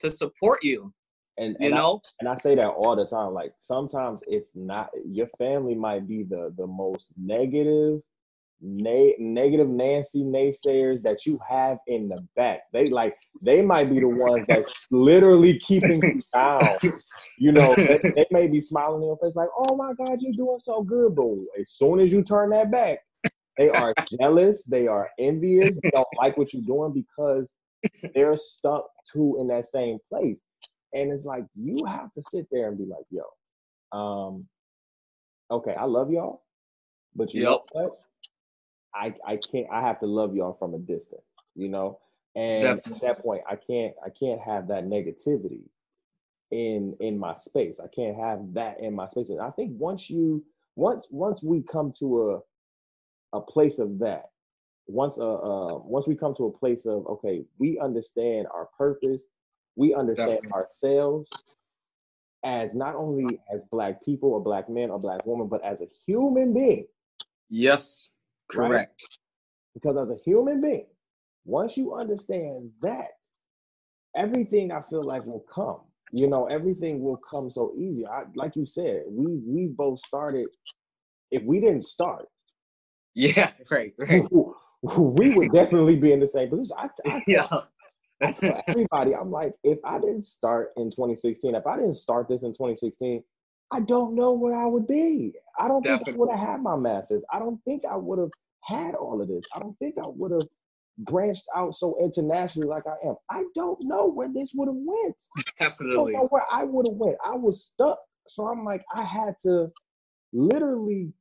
to 0.00 0.10
support 0.10 0.62
you 0.62 0.92
and, 1.36 1.56
you 1.58 1.66
and 1.66 1.74
know 1.74 2.00
I, 2.04 2.08
and 2.20 2.28
i 2.28 2.36
say 2.36 2.54
that 2.54 2.68
all 2.68 2.96
the 2.96 3.06
time 3.06 3.32
like 3.32 3.52
sometimes 3.58 4.22
it's 4.26 4.52
not 4.54 4.90
your 5.06 5.28
family 5.38 5.74
might 5.74 6.06
be 6.06 6.22
the 6.22 6.54
the 6.56 6.66
most 6.66 7.12
negative 7.16 8.00
na- 8.60 9.14
negative 9.18 9.68
Nancy 9.68 10.22
naysayers 10.22 11.02
that 11.02 11.26
you 11.26 11.38
have 11.48 11.78
in 11.86 12.08
the 12.08 12.26
back. 12.36 12.62
They 12.72 12.90
like 12.90 13.16
they 13.42 13.62
might 13.62 13.90
be 13.90 14.00
the 14.00 14.08
ones 14.08 14.44
that's 14.48 14.68
literally 14.90 15.58
keeping 15.58 16.02
you 16.02 16.22
down. 16.32 16.76
You 17.36 17.52
know, 17.52 17.76
they, 17.88 17.98
they, 18.14 18.26
may 18.30 18.46
be 18.46 18.60
smiling 18.60 19.02
in 19.02 19.08
your 19.08 19.18
face 19.18 19.34
like, 19.34 19.48
"Oh 19.58 19.76
my 19.76 19.92
God, 19.94 20.18
you're 20.20 20.32
doing 20.32 20.60
so 20.60 20.82
good," 20.82 21.16
but 21.16 21.34
as 21.60 21.70
soon 21.70 21.98
as 22.00 22.12
you 22.12 22.22
turn 22.22 22.50
that 22.50 22.70
back, 22.70 23.00
they 23.58 23.68
are 23.68 23.94
jealous. 24.20 24.64
They 24.64 24.86
are 24.86 25.10
envious. 25.18 25.76
They 25.82 25.90
don't 25.92 26.06
like 26.16 26.36
what 26.36 26.52
you're 26.52 26.62
doing 26.62 26.92
because 26.92 27.54
they're 28.14 28.36
stuck 28.36 28.86
too 29.12 29.36
in 29.40 29.48
that 29.48 29.66
same 29.66 29.98
place. 30.08 30.42
And 30.92 31.10
it's 31.10 31.24
like 31.24 31.44
you 31.56 31.84
have 31.86 32.12
to 32.12 32.22
sit 32.22 32.46
there 32.52 32.68
and 32.68 32.78
be 32.78 32.84
like, 32.84 33.04
"Yo, 33.10 33.98
um, 33.98 34.46
okay, 35.50 35.74
I 35.74 35.84
love 35.84 36.10
y'all." 36.10 36.42
But 37.16 37.34
you 37.34 37.42
yep. 37.42 37.50
know 37.50 37.64
what? 37.72 37.98
I 38.94 39.14
I 39.26 39.36
can't 39.36 39.66
I 39.72 39.80
have 39.80 40.00
to 40.00 40.06
love 40.06 40.34
y'all 40.34 40.56
from 40.58 40.74
a 40.74 40.78
distance, 40.78 41.22
you 41.54 41.68
know. 41.68 41.98
And 42.36 42.62
Definitely. 42.62 42.94
at 42.94 43.16
that 43.16 43.22
point, 43.22 43.42
I 43.48 43.56
can't 43.56 43.94
I 44.04 44.10
can't 44.10 44.40
have 44.40 44.68
that 44.68 44.84
negativity 44.84 45.62
in 46.50 46.96
in 47.00 47.18
my 47.18 47.34
space. 47.34 47.80
I 47.80 47.88
can't 47.88 48.16
have 48.16 48.40
that 48.54 48.80
in 48.80 48.94
my 48.94 49.08
space. 49.08 49.30
And 49.30 49.40
I 49.40 49.50
think 49.50 49.72
once 49.78 50.08
you 50.08 50.44
once 50.76 51.08
once 51.10 51.42
we 51.42 51.62
come 51.62 51.92
to 51.98 52.30
a 52.30 53.36
a 53.36 53.40
place 53.40 53.78
of 53.78 53.98
that, 54.00 54.30
once 54.86 55.18
uh, 55.18 55.34
uh 55.34 55.78
once 55.78 56.06
we 56.06 56.14
come 56.14 56.34
to 56.36 56.46
a 56.46 56.58
place 56.58 56.86
of 56.86 57.06
okay, 57.06 57.44
we 57.58 57.78
understand 57.80 58.46
our 58.54 58.68
purpose, 58.78 59.26
we 59.76 59.94
understand 59.94 60.30
Definitely. 60.30 60.52
ourselves 60.52 61.44
as 62.44 62.74
not 62.74 62.94
only 62.94 63.40
as 63.52 63.62
black 63.70 64.04
people 64.04 64.32
or 64.32 64.42
black 64.42 64.68
men 64.68 64.90
or 64.90 64.98
black 64.98 65.24
woman, 65.24 65.48
but 65.48 65.64
as 65.64 65.80
a 65.80 65.88
human 66.06 66.52
being. 66.52 66.86
Yes. 67.48 68.10
Correct. 68.50 68.72
Right? 68.72 68.88
Because 69.74 69.96
as 69.96 70.10
a 70.10 70.20
human 70.24 70.60
being, 70.60 70.86
once 71.44 71.76
you 71.76 71.94
understand 71.94 72.70
that, 72.82 73.12
everything 74.16 74.72
I 74.72 74.82
feel 74.82 75.02
like 75.02 75.24
will 75.26 75.44
come. 75.52 75.80
You 76.12 76.28
know, 76.28 76.46
everything 76.46 77.00
will 77.00 77.16
come 77.28 77.50
so 77.50 77.74
easy. 77.76 78.06
I, 78.06 78.22
like 78.36 78.54
you 78.54 78.66
said, 78.66 79.02
we 79.08 79.40
we 79.44 79.66
both 79.66 79.98
started. 80.06 80.46
If 81.30 81.42
we 81.42 81.58
didn't 81.58 81.82
start, 81.82 82.28
yeah, 83.14 83.52
right, 83.70 83.92
right. 83.98 84.24
we 84.82 85.34
would 85.34 85.52
definitely 85.52 85.96
be 85.96 86.12
in 86.12 86.20
the 86.20 86.28
same 86.28 86.50
position. 86.50 86.76
I, 86.78 86.88
I, 87.06 87.22
yeah. 87.26 87.46
everybody, 88.68 89.14
I'm 89.14 89.30
like, 89.30 89.54
if 89.64 89.78
I 89.84 89.98
didn't 89.98 90.22
start 90.22 90.72
in 90.76 90.90
2016, 90.90 91.54
if 91.54 91.66
I 91.66 91.76
didn't 91.76 91.94
start 91.94 92.28
this 92.28 92.42
in 92.44 92.52
2016, 92.52 93.22
I 93.74 93.80
don't 93.80 94.14
know 94.14 94.32
where 94.32 94.54
I 94.56 94.66
would 94.66 94.86
be. 94.86 95.32
I 95.58 95.66
don't 95.66 95.82
Definitely. 95.82 96.04
think 96.04 96.16
I 96.16 96.18
would 96.20 96.30
have 96.30 96.48
had 96.48 96.62
my 96.62 96.76
master's. 96.76 97.24
I 97.32 97.40
don't 97.40 97.60
think 97.64 97.82
I 97.90 97.96
would 97.96 98.20
have 98.20 98.30
had 98.62 98.94
all 98.94 99.20
of 99.20 99.26
this. 99.26 99.44
I 99.54 99.58
don't 99.58 99.76
think 99.80 99.96
I 99.98 100.06
would 100.06 100.30
have 100.30 100.48
branched 100.98 101.46
out 101.56 101.74
so 101.74 101.96
internationally 102.00 102.68
like 102.68 102.84
I 102.86 103.08
am. 103.08 103.16
I 103.30 103.42
don't 103.56 103.82
know 103.82 104.06
where 104.06 104.28
this 104.32 104.52
would 104.54 104.68
have 104.68 104.76
went. 104.76 105.16
Definitely. 105.58 105.94
I 105.96 105.96
don't 105.96 106.12
know 106.12 106.28
where 106.30 106.44
I 106.52 106.62
would 106.62 106.86
have 106.86 106.96
went. 106.96 107.16
I 107.26 107.34
was 107.34 107.64
stuck. 107.64 107.98
So 108.28 108.46
I'm 108.46 108.64
like, 108.64 108.84
I 108.94 109.02
had 109.02 109.34
to 109.42 109.72
literally 110.32 111.12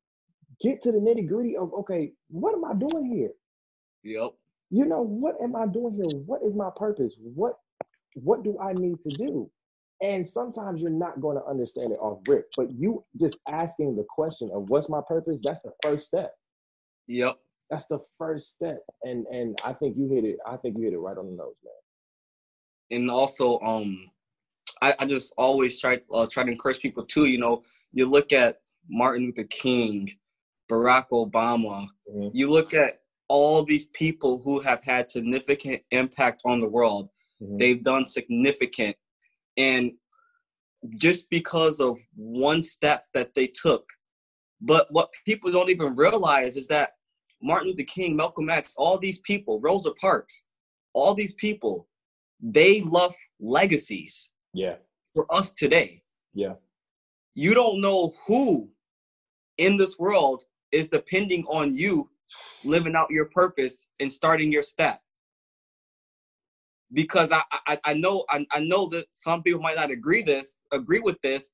get 0.61 0.83
to 0.83 0.91
the 0.91 0.99
nitty 0.99 1.27
gritty 1.27 1.57
of 1.57 1.73
okay, 1.73 2.13
what 2.29 2.53
am 2.53 2.65
I 2.65 2.73
doing 2.75 3.05
here? 3.11 3.31
Yep. 4.03 4.33
You 4.69 4.85
know, 4.85 5.01
what 5.01 5.35
am 5.41 5.55
I 5.55 5.65
doing 5.65 5.95
here? 5.95 6.05
What 6.05 6.41
is 6.43 6.53
my 6.53 6.69
purpose? 6.75 7.15
What 7.19 7.55
what 8.15 8.43
do 8.43 8.59
I 8.61 8.73
need 8.73 9.01
to 9.03 9.09
do? 9.09 9.49
And 10.01 10.27
sometimes 10.27 10.81
you're 10.81 10.91
not 10.91 11.21
going 11.21 11.37
to 11.37 11.45
understand 11.45 11.91
it 11.93 11.99
off 11.99 12.19
rip, 12.27 12.49
but 12.57 12.71
you 12.71 13.05
just 13.19 13.37
asking 13.47 13.95
the 13.95 14.05
question 14.09 14.49
of 14.53 14.69
what's 14.69 14.89
my 14.89 15.01
purpose, 15.07 15.39
that's 15.43 15.61
the 15.61 15.71
first 15.81 16.07
step. 16.07 16.33
Yep. 17.07 17.37
That's 17.69 17.85
the 17.87 17.99
first 18.17 18.51
step. 18.51 18.79
And 19.03 19.25
and 19.27 19.57
I 19.65 19.73
think 19.73 19.97
you 19.97 20.07
hit 20.09 20.25
it, 20.25 20.37
I 20.45 20.57
think 20.57 20.77
you 20.77 20.83
hit 20.83 20.93
it 20.93 20.99
right 20.99 21.17
on 21.17 21.25
the 21.25 21.31
nose, 21.31 21.55
man. 21.63 22.99
And 22.99 23.09
also, 23.09 23.59
um, 23.61 24.11
I, 24.81 24.93
I 24.99 25.05
just 25.05 25.33
always 25.37 25.79
try 25.79 26.01
uh, 26.11 26.27
try 26.29 26.43
to 26.43 26.51
encourage 26.51 26.79
people 26.79 27.03
too, 27.05 27.25
you 27.25 27.37
know, 27.37 27.63
you 27.93 28.05
look 28.05 28.33
at 28.33 28.59
Martin 28.89 29.25
Luther 29.25 29.45
King, 29.45 30.11
Barack 30.69 31.09
Obama, 31.11 31.87
mm-hmm. 32.09 32.29
you 32.33 32.49
look 32.49 32.73
at 32.73 32.99
all 33.29 33.63
these 33.63 33.85
people 33.87 34.41
who 34.43 34.59
have 34.59 34.83
had 34.83 35.09
significant 35.09 35.81
impact 35.91 36.41
on 36.45 36.59
the 36.59 36.67
world. 36.67 37.09
Mm-hmm. 37.41 37.57
They've 37.57 37.81
done 37.83 38.07
significant. 38.07 38.95
And 39.57 39.93
just 40.97 41.29
because 41.29 41.79
of 41.79 41.97
one 42.15 42.63
step 42.63 43.05
that 43.13 43.33
they 43.35 43.47
took. 43.47 43.85
But 44.61 44.87
what 44.91 45.09
people 45.25 45.51
don't 45.51 45.69
even 45.69 45.95
realize 45.95 46.57
is 46.57 46.67
that 46.67 46.91
Martin 47.41 47.69
Luther 47.69 47.83
King, 47.83 48.15
Malcolm 48.15 48.49
X, 48.49 48.75
all 48.77 48.97
these 48.97 49.19
people, 49.19 49.59
Rosa 49.59 49.91
Parks, 49.99 50.43
all 50.93 51.13
these 51.13 51.33
people, 51.33 51.87
they 52.41 52.81
left 52.81 53.15
legacies. 53.39 54.29
Yeah. 54.53 54.75
For 55.13 55.25
us 55.29 55.51
today. 55.51 56.01
Yeah. 56.33 56.53
You 57.35 57.53
don't 57.53 57.81
know 57.81 58.13
who 58.27 58.69
in 59.57 59.77
this 59.77 59.99
world 59.99 60.43
is 60.71 60.87
depending 60.87 61.43
on 61.45 61.73
you 61.73 62.09
living 62.63 62.95
out 62.95 63.11
your 63.11 63.25
purpose 63.25 63.87
and 63.99 64.11
starting 64.11 64.51
your 64.51 64.63
step 64.63 65.02
because 66.93 67.31
I, 67.31 67.41
I, 67.67 67.79
I 67.83 67.93
know 67.93 68.23
I, 68.29 68.45
I 68.51 68.59
know 68.59 68.87
that 68.89 69.05
some 69.11 69.43
people 69.43 69.61
might 69.61 69.75
not 69.75 69.91
agree 69.91 70.21
this 70.21 70.55
agree 70.71 70.99
with 70.99 71.19
this, 71.21 71.51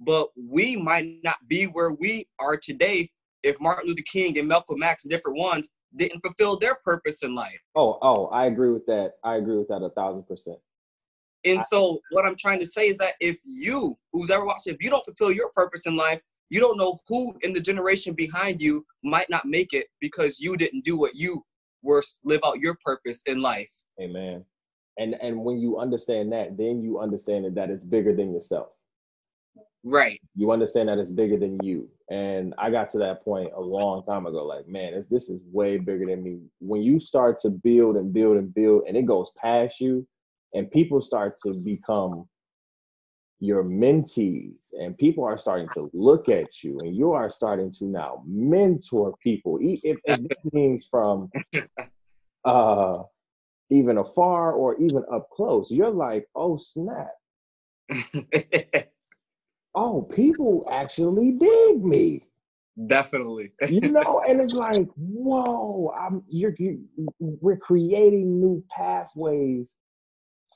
but 0.00 0.28
we 0.36 0.76
might 0.76 1.08
not 1.24 1.36
be 1.48 1.64
where 1.64 1.92
we 1.92 2.28
are 2.38 2.56
today 2.56 3.10
if 3.42 3.60
Martin 3.60 3.88
Luther 3.88 4.02
King 4.02 4.38
and 4.38 4.48
Malcolm 4.48 4.82
X 4.82 5.04
and 5.04 5.10
different 5.10 5.38
ones 5.38 5.68
didn't 5.96 6.20
fulfill 6.20 6.58
their 6.58 6.76
purpose 6.84 7.22
in 7.22 7.34
life. 7.34 7.58
Oh, 7.74 7.98
oh, 8.02 8.26
I 8.26 8.46
agree 8.46 8.70
with 8.70 8.84
that. 8.86 9.14
I 9.24 9.36
agree 9.36 9.56
with 9.56 9.68
that 9.68 9.82
a 9.82 9.90
thousand 9.90 10.24
percent. 10.24 10.58
And 11.44 11.60
I, 11.60 11.62
so 11.62 12.00
what 12.10 12.26
I'm 12.26 12.36
trying 12.36 12.60
to 12.60 12.66
say 12.66 12.88
is 12.88 12.98
that 12.98 13.14
if 13.20 13.38
you, 13.44 13.96
who's 14.12 14.28
ever 14.28 14.44
watched, 14.44 14.66
if 14.66 14.82
you 14.82 14.90
don't 14.90 15.04
fulfill 15.04 15.32
your 15.32 15.50
purpose 15.50 15.86
in 15.86 15.96
life, 15.96 16.20
you 16.50 16.60
don't 16.60 16.76
know 16.76 16.98
who 17.06 17.34
in 17.42 17.52
the 17.52 17.60
generation 17.60 18.12
behind 18.14 18.60
you 18.60 18.84
might 19.04 19.30
not 19.30 19.46
make 19.46 19.72
it 19.72 19.86
because 20.00 20.40
you 20.40 20.56
didn't 20.56 20.84
do 20.84 20.98
what 20.98 21.14
you 21.14 21.42
were 21.82 22.02
live 22.24 22.40
out 22.44 22.58
your 22.58 22.76
purpose 22.84 23.22
in 23.26 23.40
life. 23.40 23.72
Amen. 24.00 24.44
And 24.98 25.14
and 25.20 25.44
when 25.44 25.58
you 25.58 25.78
understand 25.78 26.32
that, 26.32 26.56
then 26.56 26.82
you 26.82 26.98
understand 26.98 27.54
that, 27.56 27.70
it's 27.70 27.84
bigger 27.84 28.14
than 28.14 28.32
yourself. 28.32 28.68
Right. 29.84 30.20
You 30.34 30.50
understand 30.50 30.88
that 30.88 30.98
it's 30.98 31.10
bigger 31.10 31.36
than 31.36 31.58
you. 31.62 31.88
And 32.10 32.54
I 32.58 32.70
got 32.70 32.90
to 32.90 32.98
that 32.98 33.22
point 33.24 33.52
a 33.54 33.60
long 33.60 34.04
time 34.04 34.26
ago. 34.26 34.44
Like, 34.44 34.66
man, 34.66 35.04
this 35.10 35.28
is 35.28 35.42
way 35.52 35.78
bigger 35.78 36.06
than 36.06 36.22
me. 36.22 36.40
When 36.58 36.82
you 36.82 36.98
start 36.98 37.38
to 37.40 37.50
build 37.50 37.96
and 37.96 38.12
build 38.12 38.36
and 38.36 38.52
build, 38.52 38.82
and 38.88 38.96
it 38.96 39.06
goes 39.06 39.30
past 39.36 39.80
you, 39.80 40.06
and 40.52 40.70
people 40.70 41.00
start 41.00 41.36
to 41.44 41.54
become 41.54 42.28
your 43.40 43.62
mentees 43.62 44.72
and 44.72 44.98
people 44.98 45.24
are 45.24 45.38
starting 45.38 45.68
to 45.68 45.88
look 45.92 46.28
at 46.28 46.64
you 46.64 46.76
and 46.80 46.96
you 46.96 47.12
are 47.12 47.30
starting 47.30 47.70
to 47.70 47.84
now 47.84 48.22
mentor 48.26 49.14
people 49.22 49.58
if, 49.60 49.80
if 49.84 49.98
it 50.04 50.38
means 50.52 50.84
from 50.90 51.30
uh 52.44 52.98
even 53.70 53.98
afar 53.98 54.52
or 54.52 54.76
even 54.80 55.02
up 55.12 55.28
close 55.30 55.70
you're 55.70 55.90
like 55.90 56.26
oh 56.34 56.56
snap 56.56 57.10
oh 59.74 60.02
people 60.02 60.66
actually 60.70 61.32
dig 61.32 61.84
me 61.84 62.22
definitely 62.86 63.52
you 63.68 63.80
know 63.92 64.22
and 64.28 64.40
it's 64.40 64.54
like 64.54 64.86
whoa 64.96 65.92
i'm 65.98 66.22
you're 66.28 66.54
you, 66.58 66.80
we're 67.18 67.56
creating 67.56 68.40
new 68.40 68.62
pathways 68.70 69.76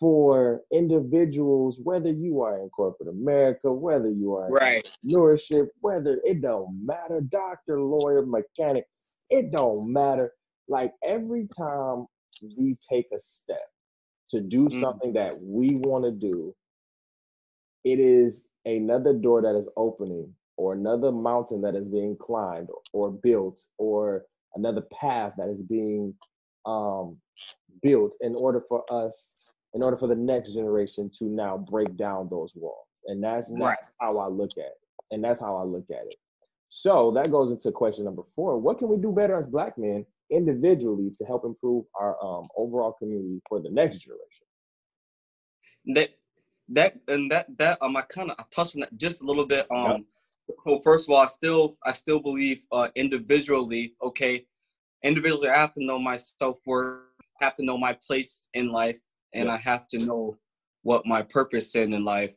for 0.03 0.63
individuals, 0.73 1.79
whether 1.85 2.11
you 2.11 2.41
are 2.41 2.61
in 2.61 2.69
corporate 2.71 3.09
America, 3.09 3.73
whether 3.73 4.11
you 4.11 4.35
are 4.35 4.51
right. 4.51 4.85
in 5.05 5.11
entrepreneurship, 5.13 5.69
whether 5.81 6.21
it 6.25 6.43
don't 6.43 6.85
matter, 6.85 7.21
doctor, 7.21 7.81
lawyer, 7.81 8.27
mechanic, 8.27 8.85
it 9.31 9.53
don't 9.53 9.93
matter. 9.93 10.33
Like 10.67 10.93
every 11.05 11.47
time 11.57 12.07
we 12.57 12.77
take 12.89 13.07
a 13.13 13.21
step 13.21 13.71
to 14.31 14.41
do 14.41 14.69
mm. 14.69 14.81
something 14.81 15.13
that 15.13 15.41
we 15.41 15.71
want 15.77 16.05
to 16.05 16.11
do, 16.11 16.55
it 17.85 17.99
is 17.99 18.49
another 18.65 19.13
door 19.13 19.43
that 19.43 19.57
is 19.57 19.69
opening 19.77 20.33
or 20.57 20.73
another 20.73 21.11
mountain 21.11 21.61
that 21.63 21.75
is 21.75 21.87
being 21.87 22.17
climbed 22.17 22.69
or 22.93 23.11
built 23.11 23.61
or 23.79 24.25
another 24.55 24.83
path 24.93 25.33
that 25.37 25.49
is 25.49 25.61
being 25.63 26.15
um, 26.67 27.17
built 27.83 28.15
in 28.21 28.35
order 28.35 28.63
for 28.69 28.85
us 28.93 29.35
in 29.75 29.83
order 29.83 29.97
for 29.97 30.07
the 30.07 30.15
next 30.15 30.53
generation 30.53 31.11
to 31.19 31.25
now 31.25 31.57
break 31.57 31.97
down 31.97 32.29
those 32.31 32.53
walls. 32.55 32.87
And 33.07 33.23
that's, 33.23 33.51
right. 33.51 33.75
that's 33.75 33.93
how 34.01 34.19
I 34.19 34.29
look 34.29 34.53
at 34.53 34.67
it. 34.67 34.81
And 35.11 35.25
that's 35.25 35.41
how 35.41 35.57
I 35.57 35.65
look 35.65 35.87
at 35.91 36.07
it. 36.07 36.17
So 36.69 37.11
that 37.13 37.31
goes 37.31 37.51
into 37.51 37.73
question 37.73 38.05
number 38.05 38.23
four. 38.37 38.59
What 38.59 38.79
can 38.79 38.89
we 38.89 38.97
do 38.97 39.13
better 39.13 39.37
as 39.37 39.47
black 39.47 39.77
men 39.79 40.07
individually 40.33 41.13
to 41.17 41.25
help 41.25 41.45
improve 41.45 41.85
our 41.95 42.17
um, 42.25 42.49
overall 42.57 42.93
community 42.93 43.41
for 43.49 43.61
the 43.61 43.71
next 43.71 43.99
generation? 43.99 44.47
That 45.95 46.11
that 46.69 46.97
and 47.09 47.31
that 47.31 47.47
that 47.59 47.79
um 47.81 47.97
I 47.97 48.03
kind 48.03 48.31
of 48.31 48.37
I 48.39 48.45
touched 48.55 48.77
on 48.77 48.81
that 48.81 48.97
just 48.97 49.23
a 49.23 49.25
little 49.25 49.47
bit. 49.47 49.67
Um 49.71 50.07
yep. 50.49 50.57
so 50.65 50.81
first 50.83 51.09
of 51.09 51.15
all, 51.15 51.21
I 51.21 51.27
still 51.27 51.77
I 51.85 51.93
still 51.93 52.21
believe 52.21 52.63
uh 52.71 52.89
individually, 52.95 53.95
okay, 54.03 54.47
individually 55.03 55.49
I 55.49 55.57
have 55.59 55.73
to 55.73 55.85
know 55.85 55.99
my 55.99 56.17
self 56.17 56.59
worth, 56.67 57.01
have 57.41 57.55
to 57.57 57.65
know 57.65 57.77
my 57.77 57.93
place 58.07 58.49
in 58.55 58.71
life, 58.71 59.01
and 59.35 59.47
yeah. 59.47 59.55
I 59.55 59.57
have 59.59 59.89
to 59.89 59.99
know 60.07 60.39
what 60.83 61.07
my 61.07 61.23
purpose 61.23 61.69
is 61.69 61.77
in 61.77 62.05
life 62.05 62.35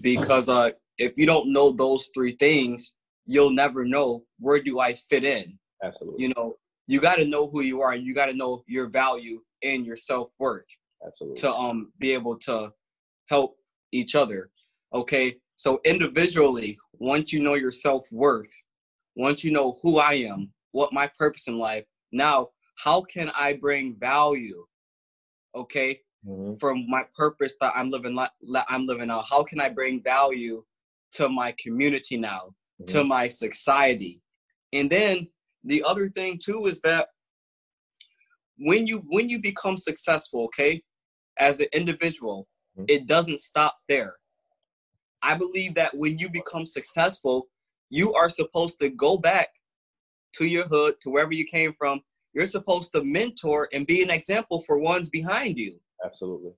because 0.00 0.48
uh, 0.48 0.70
if 0.98 1.12
you 1.16 1.26
don't 1.26 1.52
know 1.52 1.70
those 1.72 2.10
three 2.14 2.36
things, 2.36 2.92
you'll 3.26 3.50
never 3.50 3.84
know 3.84 4.24
where 4.38 4.60
do 4.60 4.80
I 4.80 4.94
fit 4.94 5.24
in. 5.24 5.58
Absolutely. 5.82 6.24
You 6.24 6.32
know, 6.36 6.56
you 6.88 7.00
got 7.00 7.16
to 7.16 7.24
know 7.24 7.48
who 7.48 7.60
you 7.60 7.80
are 7.80 7.92
and 7.92 8.04
you 8.04 8.14
got 8.14 8.26
to 8.26 8.34
know 8.34 8.64
your 8.66 8.88
value 8.88 9.40
and 9.62 9.86
your 9.86 9.94
self 9.94 10.30
worth. 10.40 10.66
Absolutely. 11.06 11.40
To 11.42 11.54
um 11.54 11.92
be 12.00 12.12
able 12.12 12.36
to 12.40 12.70
help 13.28 13.56
each 13.92 14.16
other. 14.16 14.50
Okay. 14.92 15.36
So 15.54 15.80
individually, 15.84 16.76
once 16.94 17.32
you 17.32 17.40
know 17.40 17.54
your 17.54 17.70
self 17.70 18.10
worth, 18.10 18.50
once 19.14 19.44
you 19.44 19.52
know 19.52 19.78
who 19.82 19.98
I 19.98 20.14
am, 20.14 20.52
what 20.72 20.92
my 20.92 21.08
purpose 21.16 21.46
in 21.46 21.58
life, 21.58 21.84
now 22.10 22.48
how 22.82 23.02
can 23.02 23.30
I 23.36 23.52
bring 23.52 23.96
value? 24.00 24.64
Okay 25.54 26.00
mm-hmm. 26.26 26.56
from 26.58 26.84
my 26.88 27.02
purpose 27.16 27.54
that 27.60 27.72
I'm 27.74 27.90
living 27.90 28.18
I'm 28.68 28.86
living 28.86 29.10
out. 29.10 29.26
How 29.28 29.42
can 29.42 29.60
I 29.60 29.68
bring 29.68 30.02
value 30.02 30.64
to 31.12 31.28
my 31.28 31.54
community 31.58 32.16
now, 32.16 32.54
mm-hmm. 32.80 32.84
to 32.86 33.04
my 33.04 33.28
society? 33.28 34.20
And 34.72 34.90
then 34.90 35.28
the 35.64 35.82
other 35.84 36.08
thing 36.08 36.38
too 36.42 36.66
is 36.66 36.80
that 36.82 37.08
when 38.58 38.86
you 38.86 39.02
when 39.08 39.28
you 39.28 39.40
become 39.40 39.76
successful, 39.76 40.44
okay, 40.44 40.82
as 41.38 41.60
an 41.60 41.68
individual, 41.72 42.48
mm-hmm. 42.76 42.86
it 42.88 43.06
doesn't 43.06 43.40
stop 43.40 43.76
there. 43.88 44.14
I 45.22 45.36
believe 45.36 45.74
that 45.74 45.96
when 45.96 46.18
you 46.18 46.28
become 46.30 46.64
successful, 46.64 47.48
you 47.90 48.14
are 48.14 48.28
supposed 48.28 48.78
to 48.80 48.90
go 48.90 49.16
back 49.16 49.48
to 50.34 50.46
your 50.46 50.66
hood, 50.66 50.94
to 51.02 51.10
wherever 51.10 51.32
you 51.32 51.46
came 51.46 51.74
from. 51.76 52.00
You're 52.34 52.46
supposed 52.46 52.92
to 52.92 53.02
mentor 53.02 53.68
and 53.72 53.86
be 53.86 54.02
an 54.02 54.10
example 54.10 54.62
for 54.62 54.78
ones 54.78 55.08
behind 55.08 55.56
you. 55.56 55.80
Absolutely. 56.04 56.52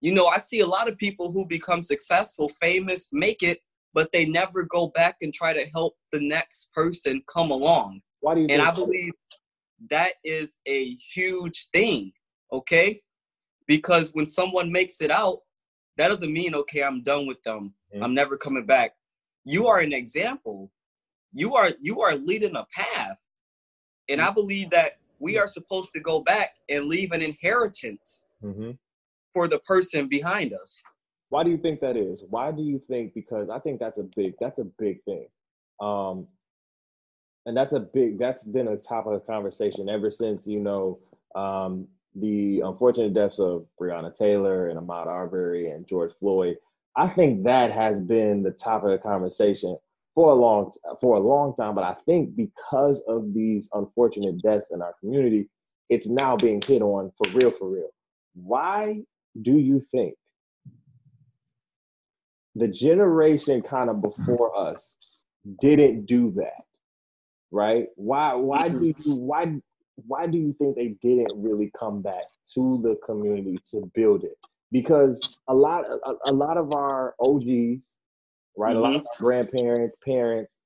You 0.00 0.14
know, 0.14 0.26
I 0.26 0.38
see 0.38 0.60
a 0.60 0.66
lot 0.66 0.88
of 0.88 0.96
people 0.98 1.32
who 1.32 1.46
become 1.46 1.82
successful, 1.82 2.50
famous, 2.60 3.08
make 3.12 3.42
it, 3.42 3.60
but 3.92 4.10
they 4.12 4.24
never 4.24 4.62
go 4.62 4.88
back 4.88 5.16
and 5.20 5.34
try 5.34 5.52
to 5.52 5.66
help 5.72 5.94
the 6.12 6.20
next 6.20 6.70
person 6.72 7.22
come 7.32 7.50
along. 7.50 8.00
Why 8.20 8.34
do 8.34 8.40
you? 8.42 8.46
And 8.50 8.62
I 8.62 8.70
believe 8.70 9.12
that 9.90 10.14
is 10.24 10.56
a 10.66 10.90
huge 11.14 11.68
thing. 11.72 12.12
Okay, 12.52 13.00
because 13.66 14.10
when 14.14 14.26
someone 14.26 14.72
makes 14.72 15.00
it 15.00 15.10
out, 15.10 15.40
that 15.96 16.08
doesn't 16.08 16.32
mean 16.32 16.54
okay, 16.54 16.82
I'm 16.82 17.02
done 17.02 17.26
with 17.26 17.42
them. 17.42 17.74
Mm-hmm. 17.94 18.04
I'm 18.04 18.14
never 18.14 18.36
coming 18.36 18.66
back. 18.66 18.92
You 19.44 19.66
are 19.68 19.78
an 19.78 19.92
example. 19.92 20.70
You 21.32 21.54
are 21.54 21.70
you 21.80 22.00
are 22.02 22.14
leading 22.14 22.56
a 22.56 22.66
path. 22.74 23.16
And 24.08 24.20
I 24.20 24.30
believe 24.30 24.70
that 24.70 24.98
we 25.20 25.38
are 25.38 25.46
supposed 25.46 25.92
to 25.92 26.00
go 26.00 26.20
back 26.20 26.50
and 26.68 26.86
leave 26.86 27.12
an 27.12 27.22
inheritance 27.22 28.22
mm-hmm. 28.42 28.72
for 29.32 29.46
the 29.46 29.60
person 29.60 30.08
behind 30.08 30.52
us. 30.52 30.82
Why 31.28 31.44
do 31.44 31.50
you 31.50 31.58
think 31.58 31.80
that 31.80 31.96
is? 31.96 32.24
Why 32.28 32.50
do 32.50 32.62
you 32.62 32.80
think? 32.80 33.14
Because 33.14 33.48
I 33.50 33.60
think 33.60 33.78
that's 33.78 33.98
a 33.98 34.06
big 34.16 34.34
that's 34.40 34.58
a 34.58 34.66
big 34.78 35.02
thing, 35.04 35.26
um, 35.80 36.26
and 37.50 37.56
that's 37.56 37.72
a 37.72 37.80
big 37.80 38.16
that's 38.16 38.44
been 38.44 38.68
a 38.68 38.76
top 38.76 39.08
of 39.08 39.26
conversation 39.26 39.88
ever 39.88 40.08
since 40.08 40.46
you 40.46 40.60
know 40.60 41.00
um, 41.34 41.88
the 42.14 42.60
unfortunate 42.60 43.12
deaths 43.12 43.40
of 43.40 43.66
Breonna 43.78 44.16
Taylor 44.16 44.68
and 44.68 44.78
Ahmaud 44.78 45.08
Arbery 45.08 45.68
and 45.70 45.84
George 45.84 46.12
Floyd, 46.20 46.58
I 46.96 47.08
think 47.08 47.42
that 47.44 47.72
has 47.72 48.00
been 48.00 48.44
the 48.44 48.52
top 48.52 48.84
of 48.84 49.02
conversation 49.02 49.76
for 50.14 50.30
a 50.30 50.34
long 50.34 50.70
for 51.00 51.16
a 51.16 51.20
long 51.20 51.52
time. 51.56 51.74
But 51.74 51.82
I 51.82 51.96
think 52.06 52.36
because 52.36 53.02
of 53.08 53.34
these 53.34 53.68
unfortunate 53.72 54.40
deaths 54.42 54.70
in 54.70 54.80
our 54.80 54.94
community, 55.00 55.48
it's 55.88 56.06
now 56.06 56.36
being 56.36 56.62
hit 56.64 56.82
on 56.82 57.10
for 57.18 57.36
real, 57.36 57.50
for 57.50 57.68
real. 57.68 57.90
Why 58.34 59.00
do 59.42 59.58
you 59.58 59.80
think 59.90 60.14
the 62.54 62.68
generation 62.68 63.60
kind 63.60 63.90
of 63.90 64.00
before 64.00 64.56
us 64.56 64.96
didn't 65.60 66.06
do 66.06 66.30
that? 66.36 66.69
Right? 67.52 67.86
Why 67.96 68.34
why 68.34 68.68
do 68.68 68.84
you 68.84 68.94
why 69.14 69.60
why 70.06 70.26
do 70.26 70.38
you 70.38 70.54
think 70.58 70.76
they 70.76 70.96
didn't 71.02 71.32
really 71.34 71.70
come 71.78 72.02
back 72.02 72.24
to 72.54 72.80
the 72.82 72.96
community 73.04 73.58
to 73.70 73.90
build 73.94 74.24
it? 74.24 74.38
Because 74.72 75.38
a 75.48 75.54
lot, 75.54 75.84
a, 76.06 76.14
a 76.26 76.32
lot 76.32 76.56
of 76.56 76.72
our 76.72 77.14
OGs, 77.20 77.96
right, 78.56 78.70
mm-hmm. 78.70 78.76
a 78.76 78.80
lot 78.80 78.96
of 78.96 79.02
mm-hmm. 79.02 79.24
grandparents, 79.24 79.96
parents, 80.04 80.58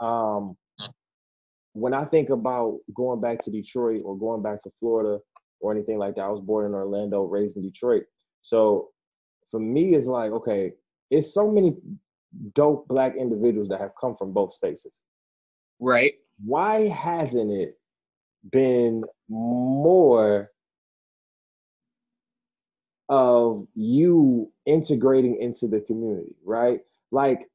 um, 0.00 0.56
when 1.72 1.94
I 1.94 2.04
think 2.04 2.30
about 2.30 2.78
going 2.94 3.20
back 3.20 3.40
to 3.44 3.50
Detroit 3.50 4.02
or 4.04 4.18
going 4.18 4.42
back 4.42 4.62
to 4.62 4.70
Florida 4.80 5.20
or 5.60 5.72
anything 5.72 5.98
like 5.98 6.16
that, 6.16 6.22
I 6.22 6.28
was 6.28 6.40
born 6.40 6.66
in 6.66 6.74
Orlando, 6.74 7.22
raised 7.22 7.56
in 7.56 7.62
Detroit. 7.62 8.04
So 8.42 8.88
for 9.50 9.60
me, 9.60 9.94
it's 9.94 10.06
like, 10.06 10.32
okay, 10.32 10.72
it's 11.10 11.32
so 11.32 11.50
many 11.50 11.76
dope 12.54 12.88
black 12.88 13.14
individuals 13.16 13.68
that 13.68 13.80
have 13.80 13.92
come 14.00 14.16
from 14.16 14.32
both 14.32 14.52
spaces. 14.52 15.00
Right. 15.78 16.14
Why 16.44 16.88
hasn't 16.88 17.52
it 17.52 17.78
been 18.50 19.04
more 19.28 20.50
of 23.08 23.66
you 23.74 24.52
integrating 24.66 25.40
into 25.40 25.66
the 25.66 25.80
community, 25.80 26.36
right? 26.44 26.80
Like 27.10 27.50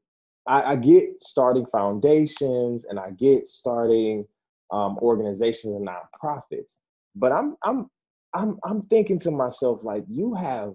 I, 0.45 0.73
I 0.73 0.75
get 0.75 1.23
starting 1.23 1.65
foundations 1.71 2.85
and 2.85 2.99
I 2.99 3.11
get 3.11 3.47
starting 3.47 4.25
um, 4.71 4.97
organizations 4.99 5.75
and 5.75 5.87
nonprofits, 5.87 6.75
but 7.15 7.31
I'm 7.31 7.55
I'm 7.63 7.89
I'm 8.33 8.59
I'm 8.63 8.81
thinking 8.83 9.17
to 9.19 9.31
myself 9.31 9.79
like 9.83 10.03
you 10.09 10.33
have 10.35 10.73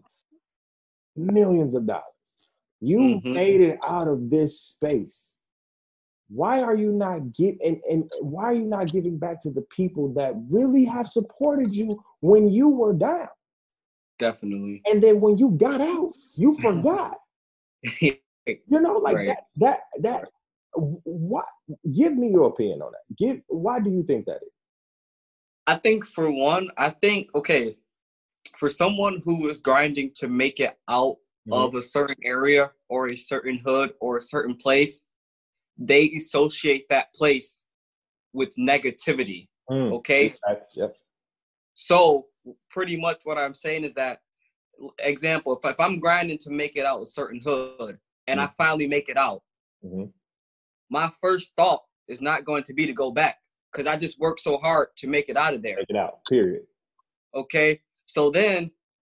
millions 1.14 1.74
of 1.74 1.86
dollars. 1.86 2.04
You 2.80 2.98
mm-hmm. 2.98 3.34
made 3.34 3.60
it 3.60 3.78
out 3.86 4.08
of 4.08 4.30
this 4.30 4.60
space 4.60 5.36
why 6.32 6.62
are 6.62 6.76
you 6.76 6.92
not 6.92 7.32
give 7.32 7.56
and, 7.64 7.80
and 7.90 8.10
why 8.20 8.44
are 8.44 8.54
you 8.54 8.64
not 8.64 8.92
giving 8.92 9.18
back 9.18 9.40
to 9.42 9.50
the 9.50 9.62
people 9.62 10.12
that 10.14 10.32
really 10.48 10.84
have 10.84 11.08
supported 11.08 11.74
you 11.74 12.00
when 12.20 12.48
you 12.48 12.68
were 12.68 12.92
down? 12.92 13.28
Definitely. 14.18 14.82
And 14.86 15.02
then 15.02 15.20
when 15.20 15.38
you 15.38 15.50
got 15.52 15.80
out 15.80 16.12
you 16.36 16.56
forgot. 16.62 17.16
You 18.00 18.16
know 18.68 18.94
like 18.94 19.16
right. 19.16 19.26
that 19.26 19.38
that 19.56 19.80
that 20.00 20.24
what 20.74 21.46
give 21.92 22.14
me 22.14 22.30
your 22.30 22.48
opinion 22.48 22.82
on 22.82 22.92
that. 22.92 23.16
Give 23.16 23.40
why 23.48 23.80
do 23.80 23.90
you 23.90 24.04
think 24.04 24.26
that 24.26 24.36
is? 24.42 24.52
I 25.66 25.76
think 25.76 26.04
for 26.04 26.30
one 26.30 26.68
i 26.78 26.90
think 26.90 27.28
okay 27.34 27.76
for 28.58 28.68
someone 28.68 29.22
who 29.24 29.48
is 29.48 29.58
grinding 29.58 30.10
to 30.16 30.26
make 30.26 30.58
it 30.58 30.76
out 30.88 31.16
mm-hmm. 31.48 31.52
of 31.52 31.74
a 31.74 31.82
certain 31.82 32.16
area 32.24 32.70
or 32.88 33.08
a 33.08 33.16
certain 33.16 33.58
hood 33.64 33.92
or 34.00 34.18
a 34.18 34.22
certain 34.22 34.56
place 34.56 35.02
they 35.80 36.10
associate 36.10 36.86
that 36.90 37.12
place 37.14 37.62
with 38.32 38.54
negativity. 38.56 39.48
Mm, 39.70 39.92
okay. 39.94 40.32
Yep. 40.76 40.94
So 41.74 42.26
pretty 42.70 42.96
much 42.96 43.20
what 43.24 43.38
I'm 43.38 43.54
saying 43.54 43.84
is 43.84 43.94
that 43.94 44.20
example, 44.98 45.56
if, 45.56 45.68
if 45.68 45.80
I'm 45.80 45.98
grinding 45.98 46.38
to 46.38 46.50
make 46.50 46.76
it 46.76 46.84
out 46.84 47.02
a 47.02 47.06
certain 47.06 47.40
hood 47.44 47.98
and 48.26 48.38
mm. 48.38 48.44
I 48.44 48.50
finally 48.58 48.86
make 48.86 49.08
it 49.08 49.16
out, 49.16 49.42
mm-hmm. 49.84 50.04
my 50.90 51.10
first 51.20 51.54
thought 51.56 51.82
is 52.08 52.20
not 52.20 52.44
going 52.44 52.62
to 52.64 52.74
be 52.74 52.86
to 52.86 52.92
go 52.92 53.10
back 53.10 53.38
because 53.72 53.86
I 53.86 53.96
just 53.96 54.18
worked 54.18 54.40
so 54.40 54.58
hard 54.58 54.88
to 54.98 55.06
make 55.06 55.28
it 55.28 55.36
out 55.36 55.54
of 55.54 55.62
there. 55.62 55.76
Make 55.76 55.90
it 55.90 55.96
out, 55.96 56.18
period. 56.28 56.62
Okay. 57.34 57.80
So 58.06 58.30
then 58.30 58.70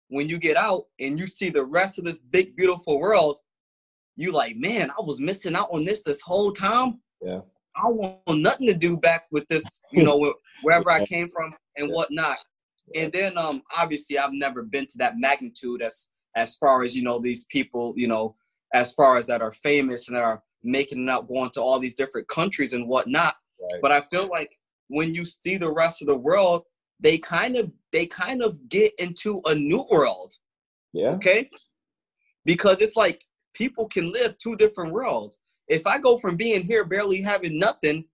when 0.08 0.28
you 0.28 0.38
get 0.38 0.56
out 0.56 0.84
and 1.00 1.18
you 1.18 1.26
see 1.26 1.50
the 1.50 1.64
rest 1.64 1.98
of 1.98 2.04
this 2.04 2.18
big, 2.18 2.56
beautiful 2.56 3.00
world, 3.00 3.38
you 4.16 4.32
like, 4.32 4.56
man, 4.56 4.90
I 4.90 5.02
was 5.02 5.20
missing 5.20 5.56
out 5.56 5.68
on 5.70 5.84
this 5.84 6.02
this 6.02 6.20
whole 6.20 6.52
time. 6.52 7.00
Yeah. 7.20 7.40
I 7.76 7.88
want 7.88 8.20
nothing 8.28 8.68
to 8.68 8.74
do 8.74 8.96
back 8.96 9.24
with 9.32 9.46
this, 9.48 9.64
you 9.90 10.04
know, 10.04 10.34
wherever 10.62 10.90
I 10.90 11.04
came 11.04 11.28
from 11.30 11.52
and 11.76 11.88
yeah. 11.88 11.94
whatnot. 11.94 12.38
And 12.94 13.12
then, 13.12 13.36
um, 13.36 13.62
obviously, 13.76 14.18
I've 14.18 14.32
never 14.32 14.62
been 14.62 14.86
to 14.86 14.98
that 14.98 15.18
magnitude 15.18 15.82
as 15.82 16.06
as 16.36 16.56
far 16.56 16.82
as 16.82 16.94
you 16.96 17.02
know 17.02 17.20
these 17.20 17.46
people, 17.46 17.94
you 17.96 18.08
know, 18.08 18.36
as 18.72 18.92
far 18.92 19.16
as 19.16 19.26
that 19.26 19.40
are 19.40 19.52
famous 19.52 20.08
and 20.08 20.16
are 20.16 20.42
making 20.62 21.04
it 21.04 21.10
out, 21.10 21.28
going 21.28 21.50
to 21.50 21.62
all 21.62 21.78
these 21.78 21.94
different 21.94 22.28
countries 22.28 22.72
and 22.72 22.88
whatnot. 22.88 23.34
Right. 23.60 23.80
But 23.80 23.92
I 23.92 24.02
feel 24.10 24.28
like 24.28 24.50
when 24.88 25.14
you 25.14 25.24
see 25.24 25.56
the 25.56 25.72
rest 25.72 26.02
of 26.02 26.08
the 26.08 26.16
world, 26.16 26.64
they 27.00 27.18
kind 27.18 27.56
of 27.56 27.70
they 27.92 28.06
kind 28.06 28.42
of 28.42 28.68
get 28.68 28.92
into 28.98 29.40
a 29.46 29.54
new 29.54 29.84
world. 29.90 30.32
Yeah. 30.92 31.10
Okay. 31.10 31.50
Because 32.44 32.80
it's 32.80 32.96
like 32.96 33.20
people 33.54 33.86
can 33.88 34.12
live 34.12 34.36
two 34.36 34.56
different 34.56 34.92
worlds. 34.92 35.38
If 35.68 35.86
I 35.86 35.98
go 35.98 36.18
from 36.18 36.36
being 36.36 36.62
here 36.62 36.84
barely 36.84 37.22
having 37.22 37.58
nothing 37.58 38.04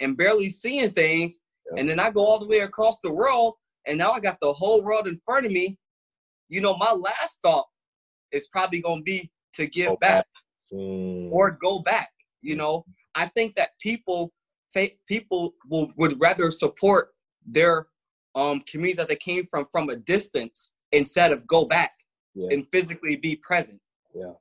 and 0.00 0.16
barely 0.16 0.48
seeing 0.48 0.90
things, 0.92 1.40
yeah. 1.66 1.80
and 1.80 1.88
then 1.88 2.00
I 2.00 2.10
go 2.10 2.24
all 2.24 2.38
the 2.38 2.48
way 2.48 2.60
across 2.60 2.98
the 3.00 3.12
world, 3.12 3.54
and 3.86 3.98
now 3.98 4.12
I 4.12 4.20
got 4.20 4.38
the 4.40 4.52
whole 4.52 4.82
world 4.82 5.06
in 5.06 5.20
front 5.24 5.44
of 5.44 5.52
me, 5.52 5.76
you 6.48 6.60
know, 6.60 6.76
my 6.76 6.92
last 6.92 7.40
thought 7.42 7.66
is 8.32 8.48
probably 8.48 8.80
going 8.80 9.00
to 9.00 9.04
be 9.04 9.30
to 9.54 9.66
give 9.66 9.88
go 9.88 9.96
back, 9.96 10.16
back. 10.16 10.26
Mm. 10.72 11.30
or 11.30 11.50
go 11.50 11.80
back. 11.80 12.10
You 12.40 12.56
know, 12.56 12.84
I 13.14 13.26
think 13.26 13.54
that 13.56 13.70
people 13.80 14.32
people 15.08 15.54
will 15.68 15.92
would 15.96 16.20
rather 16.20 16.50
support 16.50 17.10
their 17.44 17.88
um 18.34 18.60
communities 18.60 18.98
that 18.98 19.08
they 19.08 19.16
came 19.16 19.46
from 19.50 19.66
from 19.72 19.88
a 19.88 19.96
distance 19.96 20.70
instead 20.92 21.32
of 21.32 21.46
go 21.46 21.64
back 21.64 21.92
yeah. 22.34 22.48
and 22.50 22.66
physically 22.70 23.16
be 23.16 23.36
present. 23.36 23.80
Yeah 24.14 24.32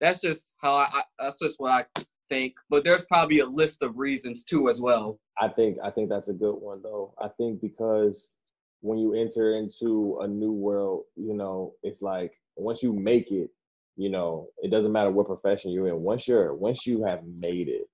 that's 0.00 0.20
just 0.20 0.52
how 0.58 0.74
I, 0.74 0.88
I, 0.92 1.02
that's 1.18 1.38
just 1.38 1.58
what 1.58 1.72
I 1.72 2.02
think. 2.28 2.54
But 2.68 2.84
there's 2.84 3.04
probably 3.04 3.40
a 3.40 3.46
list 3.46 3.82
of 3.82 3.98
reasons 3.98 4.44
too 4.44 4.68
as 4.68 4.80
well. 4.80 5.18
I 5.40 5.48
think 5.48 5.78
I 5.82 5.90
think 5.90 6.08
that's 6.08 6.28
a 6.28 6.34
good 6.34 6.54
one 6.54 6.80
though. 6.82 7.14
I 7.20 7.28
think 7.28 7.60
because 7.60 8.32
when 8.80 8.98
you 8.98 9.14
enter 9.14 9.56
into 9.56 10.18
a 10.22 10.28
new 10.28 10.52
world, 10.52 11.04
you 11.16 11.34
know, 11.34 11.72
it's 11.82 12.02
like 12.02 12.32
once 12.56 12.82
you 12.82 12.92
make 12.92 13.30
it, 13.30 13.50
you 13.96 14.10
know, 14.10 14.48
it 14.58 14.70
doesn't 14.70 14.92
matter 14.92 15.10
what 15.10 15.26
profession 15.26 15.72
you're 15.72 15.88
in. 15.88 16.00
Once 16.00 16.28
you're 16.28 16.54
once 16.54 16.86
you 16.86 17.04
have 17.04 17.20
made 17.38 17.68
it, 17.68 17.88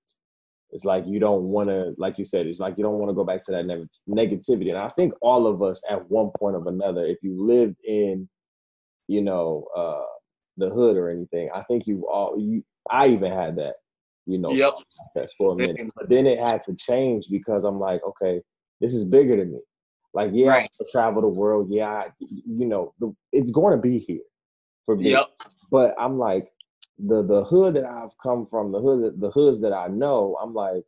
it's 0.73 0.85
like 0.85 1.05
you 1.05 1.19
don't 1.19 1.43
want 1.43 1.69
to, 1.69 1.93
like 1.97 2.17
you 2.17 2.25
said, 2.25 2.47
it's 2.47 2.59
like 2.59 2.77
you 2.77 2.83
don't 2.83 2.97
want 2.97 3.09
to 3.09 3.15
go 3.15 3.23
back 3.23 3.43
to 3.45 3.51
that 3.51 3.65
ne- 3.65 3.85
negativity. 4.09 4.69
And 4.69 4.77
I 4.77 4.89
think 4.89 5.13
all 5.21 5.45
of 5.45 5.61
us 5.61 5.81
at 5.89 6.09
one 6.09 6.31
point 6.37 6.55
or 6.55 6.67
another, 6.67 7.05
if 7.05 7.19
you 7.21 7.45
lived 7.45 7.77
in, 7.85 8.27
you 9.07 9.21
know, 9.21 9.65
uh, 9.77 10.01
the 10.57 10.69
hood 10.69 10.97
or 10.97 11.09
anything. 11.09 11.49
I 11.53 11.63
think 11.63 11.87
you 11.87 12.07
all 12.07 12.39
you 12.39 12.63
I 12.89 13.07
even 13.07 13.31
had 13.31 13.55
that, 13.57 13.75
you 14.25 14.37
know, 14.37 14.51
yep. 14.51 14.73
process 14.97 15.33
for 15.33 15.53
a 15.53 15.55
minute. 15.55 15.91
But 15.95 16.09
then 16.09 16.27
it 16.27 16.39
had 16.39 16.61
to 16.63 16.75
change 16.75 17.27
because 17.29 17.63
I'm 17.63 17.79
like, 17.79 18.01
okay, 18.03 18.41
this 18.81 18.93
is 18.93 19.05
bigger 19.05 19.37
than 19.37 19.53
me. 19.53 19.59
Like, 20.13 20.31
yeah, 20.33 20.49
right. 20.49 20.69
I 20.79 20.85
travel 20.91 21.21
the 21.21 21.27
world. 21.27 21.67
Yeah, 21.71 21.87
I, 21.87 22.07
you 22.19 22.65
know, 22.65 22.93
the, 22.99 23.15
it's 23.31 23.51
going 23.51 23.75
to 23.75 23.81
be 23.81 23.97
here 23.97 24.21
for 24.85 24.95
me. 24.95 25.11
Yep. 25.11 25.29
But 25.71 25.95
I'm 25.97 26.19
like, 26.19 26.49
the 26.99 27.23
the 27.23 27.43
hood 27.43 27.75
that 27.75 27.85
I've 27.85 28.15
come 28.21 28.45
from, 28.45 28.71
the 28.71 28.79
hood 28.79 29.19
the 29.19 29.31
hoods 29.31 29.61
that 29.61 29.73
I 29.73 29.87
know, 29.87 30.37
I'm 30.41 30.53
like, 30.53 30.83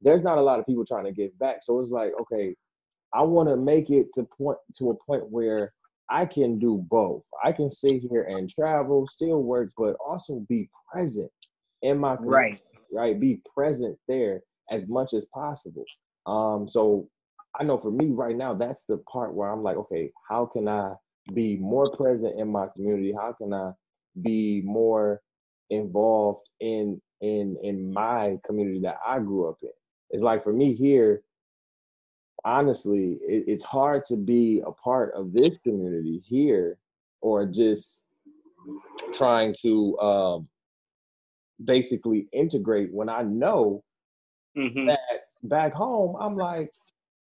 there's 0.00 0.22
not 0.22 0.38
a 0.38 0.42
lot 0.42 0.58
of 0.58 0.66
people 0.66 0.84
trying 0.84 1.04
to 1.04 1.12
give 1.12 1.38
back. 1.38 1.58
So 1.62 1.80
it's 1.80 1.90
like, 1.90 2.12
okay, 2.20 2.54
I 3.12 3.22
want 3.22 3.48
to 3.48 3.56
make 3.56 3.90
it 3.90 4.06
to 4.14 4.24
point 4.24 4.58
to 4.78 4.90
a 4.90 4.94
point 4.94 5.30
where 5.30 5.72
I 6.10 6.26
can 6.26 6.58
do 6.58 6.84
both. 6.90 7.22
I 7.42 7.52
can 7.52 7.70
sit 7.70 8.02
here 8.02 8.24
and 8.24 8.50
travel, 8.50 9.06
still 9.06 9.42
work, 9.42 9.70
but 9.78 9.96
also 10.04 10.44
be 10.48 10.68
present 10.92 11.30
in 11.82 11.98
my 11.98 12.16
right, 12.20 12.60
right, 12.92 13.18
be 13.18 13.40
present 13.54 13.96
there 14.08 14.42
as 14.70 14.88
much 14.88 15.14
as 15.14 15.24
possible. 15.32 15.84
Um, 16.26 16.68
so 16.68 17.08
I 17.58 17.64
know 17.64 17.78
for 17.78 17.90
me 17.90 18.08
right 18.10 18.36
now, 18.36 18.54
that's 18.54 18.84
the 18.84 18.98
part 19.10 19.34
where 19.34 19.50
I'm 19.50 19.62
like, 19.62 19.76
okay, 19.76 20.10
how 20.28 20.46
can 20.46 20.68
I 20.68 20.94
be 21.32 21.56
more 21.56 21.90
present 21.96 22.38
in 22.38 22.50
my 22.50 22.66
community? 22.74 23.12
How 23.16 23.32
can 23.32 23.54
I 23.54 23.72
be 24.20 24.62
more 24.64 25.20
involved 25.70 26.48
in 26.58 27.00
in 27.20 27.56
in 27.62 27.92
my 27.92 28.38
community 28.44 28.80
that 28.80 28.98
I 29.06 29.20
grew 29.20 29.48
up 29.48 29.58
in? 29.62 29.70
It's 30.10 30.22
like 30.22 30.42
for 30.42 30.52
me 30.52 30.74
here, 30.74 31.22
honestly, 32.44 33.18
it, 33.22 33.44
it's 33.46 33.64
hard 33.64 34.04
to 34.06 34.16
be 34.16 34.62
a 34.66 34.72
part 34.72 35.12
of 35.14 35.32
this 35.32 35.58
community 35.58 36.22
here 36.24 36.78
or 37.20 37.46
just 37.46 38.04
trying 39.12 39.54
to 39.62 39.98
um, 39.98 40.48
basically 41.64 42.28
integrate 42.32 42.92
when 42.92 43.08
I 43.08 43.22
know 43.22 43.84
Mhm. 44.56 44.86
that 44.86 45.28
back 45.42 45.72
home, 45.72 46.16
I'm 46.18 46.36
like, 46.36 46.72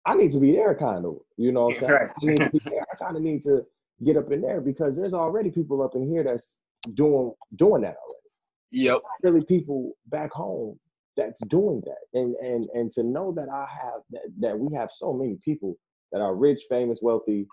I 0.07 0.15
need 0.15 0.33
to 0.33 0.41
be 0.41 0.53
there 0.53 0.75
kind 0.75 1.05
of, 1.07 1.21
you 1.37 1.53
know 1.53 1.67
what 1.67 1.75
I'm 1.77 1.81
saying? 1.81 1.93
Right. 1.93 2.11
I 2.23 2.27
need 2.27 2.37
to 2.39 2.51
be 2.51 2.61
there. 2.65 2.85
I 2.93 2.97
kind 2.97 3.17
of 3.17 3.23
need 3.23 3.43
to 3.45 3.65
get 4.03 4.17
up 4.17 4.31
in 4.33 4.41
there 4.43 4.61
because 4.61 4.97
there's 4.97 5.15
already 5.15 5.51
people 5.51 5.83
up 5.83 5.95
in 5.95 6.07
here 6.07 6.23
that's 6.23 6.59
doing 6.93 7.33
doing 7.57 7.83
that 7.83 7.97
already. 7.97 8.29
Yep. 8.73 9.03
Really 9.23 9.45
people 9.45 9.97
back 10.07 10.31
home 10.33 10.79
that's 11.17 11.41
doing 11.47 11.83
that. 11.87 12.19
And 12.19 12.35
and 12.37 12.69
and 12.75 12.91
to 12.93 13.03
know 13.03 13.33
that 13.33 13.49
I 13.49 13.67
have 13.71 14.01
that, 14.11 14.23
that 14.41 14.59
we 14.59 14.75
have 14.77 14.91
so 14.93 15.13
many 15.13 15.39
people 15.45 15.77
that 16.13 16.21
are 16.21 16.35
rich, 16.35 16.63
famous, 16.69 17.01
wealthy 17.03 17.47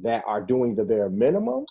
that 0.00 0.24
are 0.26 0.42
doing 0.42 0.74
the 0.74 0.84
bare 0.84 1.08
minimum. 1.10 1.64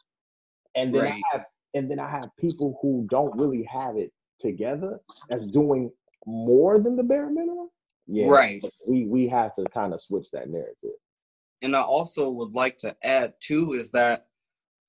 And 0.75 0.93
then 0.93 1.03
Right. 1.03 1.13
I 1.13 1.37
have 1.37 1.45
and 1.73 1.89
then 1.89 1.99
I 1.99 2.09
have 2.09 2.29
people 2.39 2.77
who 2.81 3.07
don't 3.09 3.35
really 3.37 3.63
have 3.63 3.97
it 3.97 4.11
together 4.39 4.99
that's 5.29 5.47
doing 5.47 5.91
more 6.25 6.79
than 6.79 6.95
the 6.95 7.03
bare 7.03 7.29
minimum. 7.29 7.69
Yeah. 8.07 8.27
Right. 8.27 8.63
We 8.87 9.05
we 9.05 9.27
have 9.27 9.53
to 9.55 9.65
kind 9.73 9.93
of 9.93 10.01
switch 10.01 10.31
that 10.31 10.49
narrative. 10.49 10.97
and 11.61 11.75
I 11.75 11.81
also 11.81 12.29
would 12.29 12.53
like 12.53 12.77
to 12.79 12.95
add 13.03 13.33
too 13.39 13.73
is 13.73 13.91
that 13.91 14.27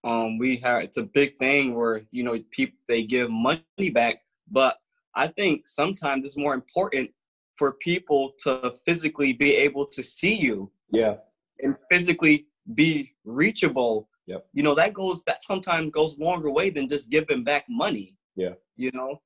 um 0.02 0.38
we 0.38 0.56
have 0.56 0.82
it's 0.82 0.96
a 0.98 1.04
big 1.04 1.38
thing 1.38 1.74
where 1.74 2.02
you 2.10 2.22
know 2.24 2.38
people 2.50 2.78
they 2.88 3.04
give 3.04 3.30
money 3.30 3.90
back, 3.92 4.16
but 4.50 4.76
I 5.16 5.28
think 5.28 5.66
sometimes 5.68 6.24
it's 6.26 6.36
more 6.36 6.54
important 6.54 7.10
for 7.58 7.72
people 7.74 8.32
to 8.40 8.74
physically 8.84 9.32
be 9.32 9.54
able 9.54 9.86
to 9.86 10.02
see 10.02 10.34
you 10.34 10.70
Yeah. 10.90 11.16
and 11.60 11.76
physically 11.90 12.46
be 12.74 13.14
reachable. 13.24 14.08
Yep. 14.26 14.46
You 14.52 14.62
know 14.62 14.74
that 14.74 14.94
goes 14.94 15.22
that 15.24 15.42
sometimes 15.42 15.90
goes 15.90 16.18
longer 16.18 16.50
way 16.50 16.70
than 16.70 16.88
just 16.88 17.10
giving 17.10 17.44
back 17.44 17.64
money. 17.68 18.16
Yeah. 18.36 18.54
You 18.76 18.90
know, 18.92 19.20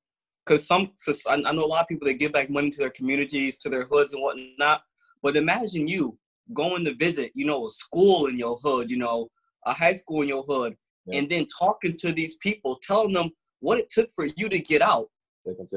because 0.45 0.67
some 0.67 0.91
I 1.27 1.33
I 1.33 1.51
know 1.53 1.65
a 1.65 1.73
lot 1.73 1.81
of 1.83 1.87
people 1.87 2.07
that 2.07 2.15
give 2.15 2.33
back 2.33 2.49
money 2.49 2.69
to 2.71 2.77
their 2.77 2.89
communities, 2.91 3.57
to 3.59 3.69
their 3.69 3.85
hoods 3.85 4.13
and 4.13 4.21
whatnot. 4.21 4.83
But 5.23 5.35
imagine 5.37 5.87
you 5.87 6.17
going 6.53 6.83
to 6.85 6.93
visit, 6.95 7.31
you 7.33 7.45
know, 7.45 7.65
a 7.65 7.69
school 7.69 8.25
in 8.27 8.37
your 8.37 8.57
hood, 8.63 8.89
you 8.91 8.97
know, 8.97 9.29
a 9.65 9.73
high 9.73 9.93
school 9.93 10.21
in 10.21 10.27
your 10.27 10.43
hood, 10.43 10.75
Yeah. 11.05 11.19
and 11.19 11.29
then 11.29 11.45
talking 11.47 11.95
to 11.97 12.11
these 12.11 12.35
people, 12.37 12.77
telling 12.81 13.13
them 13.13 13.29
what 13.59 13.79
it 13.79 13.89
took 13.89 14.09
for 14.15 14.25
you 14.37 14.49
to 14.49 14.59
get 14.59 14.81
out. 14.81 15.09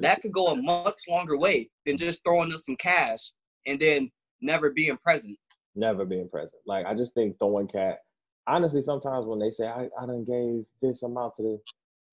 That 0.03 0.21
could 0.23 0.33
go 0.33 0.49
a 0.49 0.57
much 0.57 1.01
longer 1.09 1.37
way 1.37 1.71
than 1.87 1.97
just 1.97 2.23
throwing 2.25 2.49
them 2.51 2.59
some 2.59 2.77
cash 2.77 3.31
and 3.67 3.79
then 3.81 4.11
never 4.41 4.71
being 4.71 4.97
present. 4.99 5.39
never 5.75 6.05
being 6.05 6.29
present. 6.29 6.63
Like 6.67 6.87
I 6.87 6.95
just 6.95 7.15
think 7.15 7.39
throwing 7.39 7.69
cat. 7.69 7.99
Honestly, 8.47 8.83
sometimes 8.83 9.27
when 9.27 9.39
they 9.39 9.51
say 9.51 9.67
I, 9.67 9.89
I 10.01 10.07
done 10.07 10.25
gave 10.25 10.65
this 10.83 11.03
amount 11.03 11.35
to 11.37 11.43
the 11.43 11.61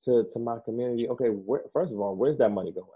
to 0.05 0.29
to 0.31 0.39
my 0.39 0.57
community, 0.63 1.09
okay, 1.09 1.29
where, 1.29 1.63
first 1.73 1.93
of 1.93 1.99
all, 1.99 2.15
where's 2.15 2.37
that 2.37 2.49
money 2.49 2.71
going? 2.71 2.87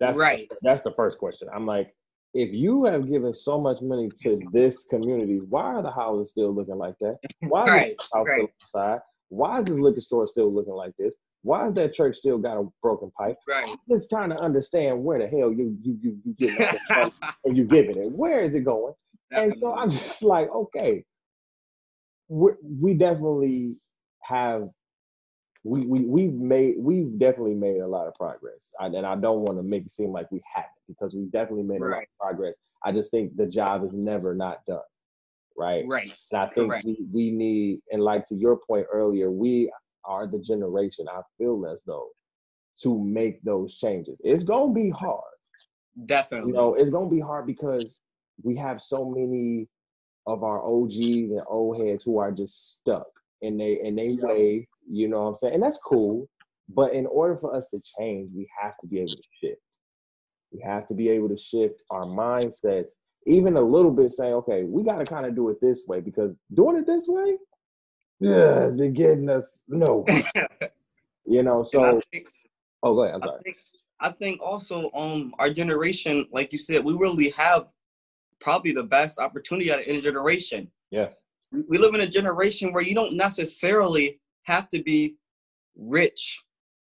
That's 0.00 0.16
Right. 0.16 0.50
That's 0.62 0.82
the 0.82 0.92
first 0.92 1.18
question. 1.18 1.48
I'm 1.52 1.66
like, 1.66 1.92
if 2.34 2.54
you 2.54 2.84
have 2.84 3.08
given 3.08 3.32
so 3.34 3.60
much 3.60 3.82
money 3.82 4.10
to 4.22 4.38
this 4.52 4.84
community, 4.84 5.40
why 5.48 5.74
are 5.74 5.82
the 5.82 5.90
houses 5.90 6.30
still 6.30 6.54
looking 6.54 6.76
like 6.76 6.94
that? 7.00 7.18
Why 7.48 7.62
is 7.62 7.96
the 7.96 8.16
house 8.16 8.26
right. 8.26 8.48
outside? 8.62 9.00
Why 9.28 9.58
is 9.58 9.64
this 9.66 9.78
liquor 9.78 10.00
store 10.00 10.26
still 10.26 10.52
looking 10.52 10.74
like 10.74 10.92
this? 10.98 11.16
Why 11.42 11.66
is 11.68 11.74
that 11.74 11.94
church 11.94 12.16
still 12.16 12.38
got 12.38 12.58
a 12.58 12.68
broken 12.82 13.10
pipe? 13.16 13.36
Right. 13.46 13.68
I'm 13.68 13.78
just 13.90 14.10
trying 14.10 14.30
to 14.30 14.38
understand 14.38 15.02
where 15.02 15.18
the 15.18 15.28
hell 15.28 15.52
you 15.52 15.76
you 15.82 15.98
you, 16.02 16.34
you 16.38 16.68
all 16.90 17.12
and 17.44 17.56
you 17.56 17.64
giving 17.64 17.96
it. 17.96 18.10
Where 18.10 18.40
is 18.40 18.54
it 18.54 18.64
going? 18.64 18.94
And 19.30 19.54
so 19.60 19.74
I'm 19.74 19.90
just 19.90 20.22
like, 20.22 20.50
okay, 20.50 21.04
we 22.28 22.52
we 22.62 22.94
definitely 22.94 23.76
have 24.22 24.68
we 25.64 25.86
we 25.86 26.00
we've 26.00 26.32
made 26.32 26.76
we've 26.78 27.18
definitely 27.18 27.54
made 27.54 27.80
a 27.80 27.86
lot 27.86 28.06
of 28.06 28.14
progress, 28.14 28.72
I, 28.80 28.86
and 28.86 29.06
I 29.06 29.16
don't 29.16 29.40
want 29.40 29.58
to 29.58 29.62
make 29.62 29.86
it 29.86 29.92
seem 29.92 30.12
like 30.12 30.30
we 30.30 30.42
haven't 30.54 30.70
because 30.88 31.14
we 31.14 31.26
definitely 31.26 31.64
made 31.64 31.82
a 31.82 31.84
lot 31.84 32.02
of 32.02 32.18
progress. 32.20 32.56
I 32.82 32.92
just 32.92 33.10
think 33.10 33.36
the 33.36 33.46
job 33.46 33.84
is 33.84 33.94
never 33.94 34.34
not 34.34 34.64
done, 34.66 34.80
right? 35.56 35.84
right. 35.86 36.12
And 36.30 36.40
I 36.40 36.46
think 36.46 36.70
Correct. 36.70 36.86
we, 36.86 36.98
we 37.12 37.30
need, 37.30 37.80
and 37.90 38.02
like 38.02 38.24
to 38.26 38.36
your 38.36 38.56
point 38.56 38.86
earlier, 38.92 39.30
we 39.30 39.70
are 40.08 40.26
the 40.26 40.38
generation 40.38 41.06
I 41.08 41.20
feel 41.36 41.66
as 41.66 41.82
though 41.86 42.08
to 42.82 42.98
make 43.04 43.42
those 43.42 43.76
changes. 43.76 44.20
It's 44.24 44.44
gonna 44.44 44.72
be 44.72 44.90
hard 44.90 45.22
Definitely. 46.06 46.50
you 46.50 46.56
know, 46.56 46.74
it's 46.74 46.90
gonna 46.90 47.10
be 47.10 47.20
hard 47.20 47.46
because 47.46 48.00
we 48.42 48.56
have 48.56 48.80
so 48.80 49.04
many 49.10 49.68
of 50.26 50.42
our 50.44 50.62
OGs 50.64 51.30
and 51.32 51.42
old 51.48 51.80
heads 51.84 52.04
who 52.04 52.18
are 52.18 52.30
just 52.30 52.78
stuck 52.78 53.06
and 53.42 53.60
they 53.60 53.80
and 53.80 53.98
they 53.98 54.10
Yeah. 54.10 54.26
ways, 54.26 54.68
you 54.88 55.08
know 55.08 55.22
what 55.22 55.28
I'm 55.28 55.34
saying? 55.36 55.54
And 55.54 55.62
that's 55.62 55.82
cool. 55.82 56.28
But 56.68 56.92
in 56.92 57.06
order 57.06 57.36
for 57.36 57.54
us 57.54 57.70
to 57.70 57.80
change, 57.98 58.30
we 58.34 58.48
have 58.60 58.76
to 58.78 58.86
be 58.86 58.98
able 59.00 59.16
to 59.16 59.22
shift. 59.40 59.62
We 60.52 60.60
have 60.60 60.86
to 60.88 60.94
be 60.94 61.08
able 61.08 61.28
to 61.30 61.36
shift 61.36 61.82
our 61.90 62.04
mindsets, 62.04 62.92
even 63.26 63.56
a 63.56 63.60
little 63.60 63.90
bit, 63.90 64.12
saying, 64.12 64.34
okay, 64.34 64.64
we 64.64 64.82
gotta 64.84 65.04
kind 65.04 65.26
of 65.26 65.34
do 65.34 65.48
it 65.48 65.60
this 65.60 65.84
way 65.88 66.00
because 66.00 66.34
doing 66.54 66.76
it 66.76 66.86
this 66.86 67.06
way, 67.08 67.38
yeah, 68.20 68.66
it's 68.66 68.74
been 68.74 68.92
getting 68.92 69.28
us 69.28 69.62
no. 69.68 70.04
you 71.24 71.42
know, 71.42 71.62
so 71.62 72.00
think- 72.12 72.28
oh 72.82 72.94
go 72.94 73.02
ahead, 73.02 73.14
I'm 73.16 73.22
I 73.22 73.26
sorry. 73.26 73.40
think, 73.44 73.56
I 74.00 74.10
think 74.10 74.40
also 74.42 74.90
um 74.94 75.34
our 75.38 75.50
generation, 75.50 76.26
like 76.32 76.52
you 76.52 76.58
said, 76.58 76.84
we 76.84 76.94
really 76.94 77.30
have 77.30 77.66
probably 78.40 78.72
the 78.72 78.84
best 78.84 79.18
opportunity 79.18 79.72
out 79.72 79.80
of 79.80 79.86
any 79.86 80.00
generation. 80.00 80.70
Yeah. 80.90 81.08
We- 81.52 81.64
We 81.68 81.78
live 81.78 81.94
in 81.94 82.02
a 82.02 82.06
generation 82.06 82.72
where 82.72 82.82
you 82.82 82.94
don't 82.94 83.16
necessarily 83.16 84.20
have 84.44 84.68
to 84.70 84.82
be 84.82 85.16
rich 85.76 86.40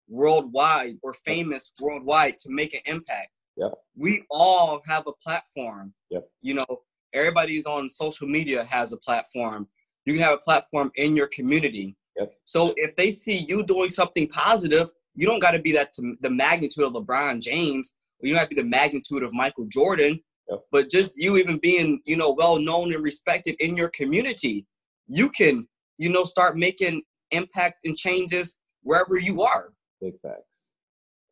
worldwide 0.10 0.98
or 1.04 1.14
famous 1.26 1.72
worldwide 1.82 2.38
to 2.40 2.50
make 2.50 2.74
an 2.74 2.82
impact. 2.86 3.30
Yep. 3.58 3.74
We 3.96 4.24
all 4.30 4.82
have 4.86 5.06
a 5.08 5.14
platform. 5.14 5.94
Yep. 6.12 6.30
You 6.42 6.54
know, 6.56 6.66
everybody's 7.14 7.66
on 7.66 7.90
social 7.90 8.28
media 8.28 8.64
has 8.64 8.94
a 8.94 8.98
platform. 8.98 9.68
You 10.08 10.14
can 10.14 10.24
have 10.24 10.34
a 10.34 10.38
platform 10.38 10.90
in 10.96 11.18
your 11.18 11.28
community. 11.28 11.96
Yep. 12.18 12.34
So 12.46 12.74
if 12.78 12.96
they 12.96 13.12
see 13.12 13.46
you 13.48 13.62
doing 13.62 13.90
something 13.90 14.28
positive, 14.30 14.90
you 15.16 15.28
don't 15.28 15.42
got 15.42 15.52
to 15.52 15.60
be 15.60 15.74
that 15.74 15.92
to 15.94 16.16
the 16.22 16.30
magnitude 16.30 16.86
of 16.86 16.94
LeBron 16.94 17.42
James. 17.42 17.94
Or 18.22 18.28
you 18.28 18.34
don't 18.34 18.40
have 18.40 18.50
to 18.50 18.56
be 18.56 18.62
the 18.62 18.68
magnitude 18.68 19.22
of 19.22 19.34
Michael 19.34 19.66
Jordan. 19.66 20.24
Yep. 20.50 20.64
But 20.72 20.90
just 20.90 21.18
you 21.18 21.36
even 21.36 21.58
being, 21.58 22.02
you 22.06 22.16
know, 22.16 22.32
well 22.32 22.58
known 22.58 22.94
and 22.94 23.04
respected 23.04 23.56
in 23.60 23.76
your 23.76 23.90
community, 23.90 24.66
you 25.08 25.30
can, 25.30 25.68
you 25.98 26.10
know, 26.10 26.24
start 26.24 26.58
making 26.58 27.02
impact 27.32 27.86
and 27.86 27.98
changes 27.98 28.56
wherever 28.84 29.18
you 29.20 29.42
are. 29.42 29.74
Big 30.00 30.14
facts. 30.22 30.72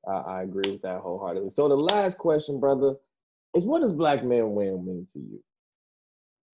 I, 0.05 0.11
I 0.11 0.41
agree 0.43 0.69
with 0.69 0.81
that 0.81 0.99
wholeheartedly. 0.99 1.51
So 1.51 1.69
the 1.69 1.77
last 1.77 2.17
question, 2.17 2.59
brother, 2.59 2.95
is 3.55 3.63
what 3.63 3.79
does 3.79 3.93
black 3.93 4.21
men 4.25 4.51
win 4.51 4.85
mean 4.85 5.07
to 5.13 5.19
you? 5.19 5.41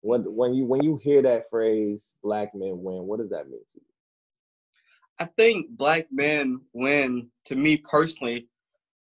When 0.02 0.22
when 0.22 0.52
you 0.52 0.66
when 0.66 0.82
you 0.82 0.96
hear 0.96 1.22
that 1.22 1.48
phrase 1.48 2.16
black 2.22 2.54
men 2.54 2.82
win, 2.82 3.06
what 3.06 3.20
does 3.20 3.30
that 3.30 3.48
mean 3.48 3.60
to 3.72 3.80
you? 3.80 3.86
I 5.18 5.24
think 5.24 5.70
black 5.70 6.08
men 6.10 6.60
win 6.72 7.30
to 7.46 7.54
me 7.56 7.76
personally. 7.76 8.48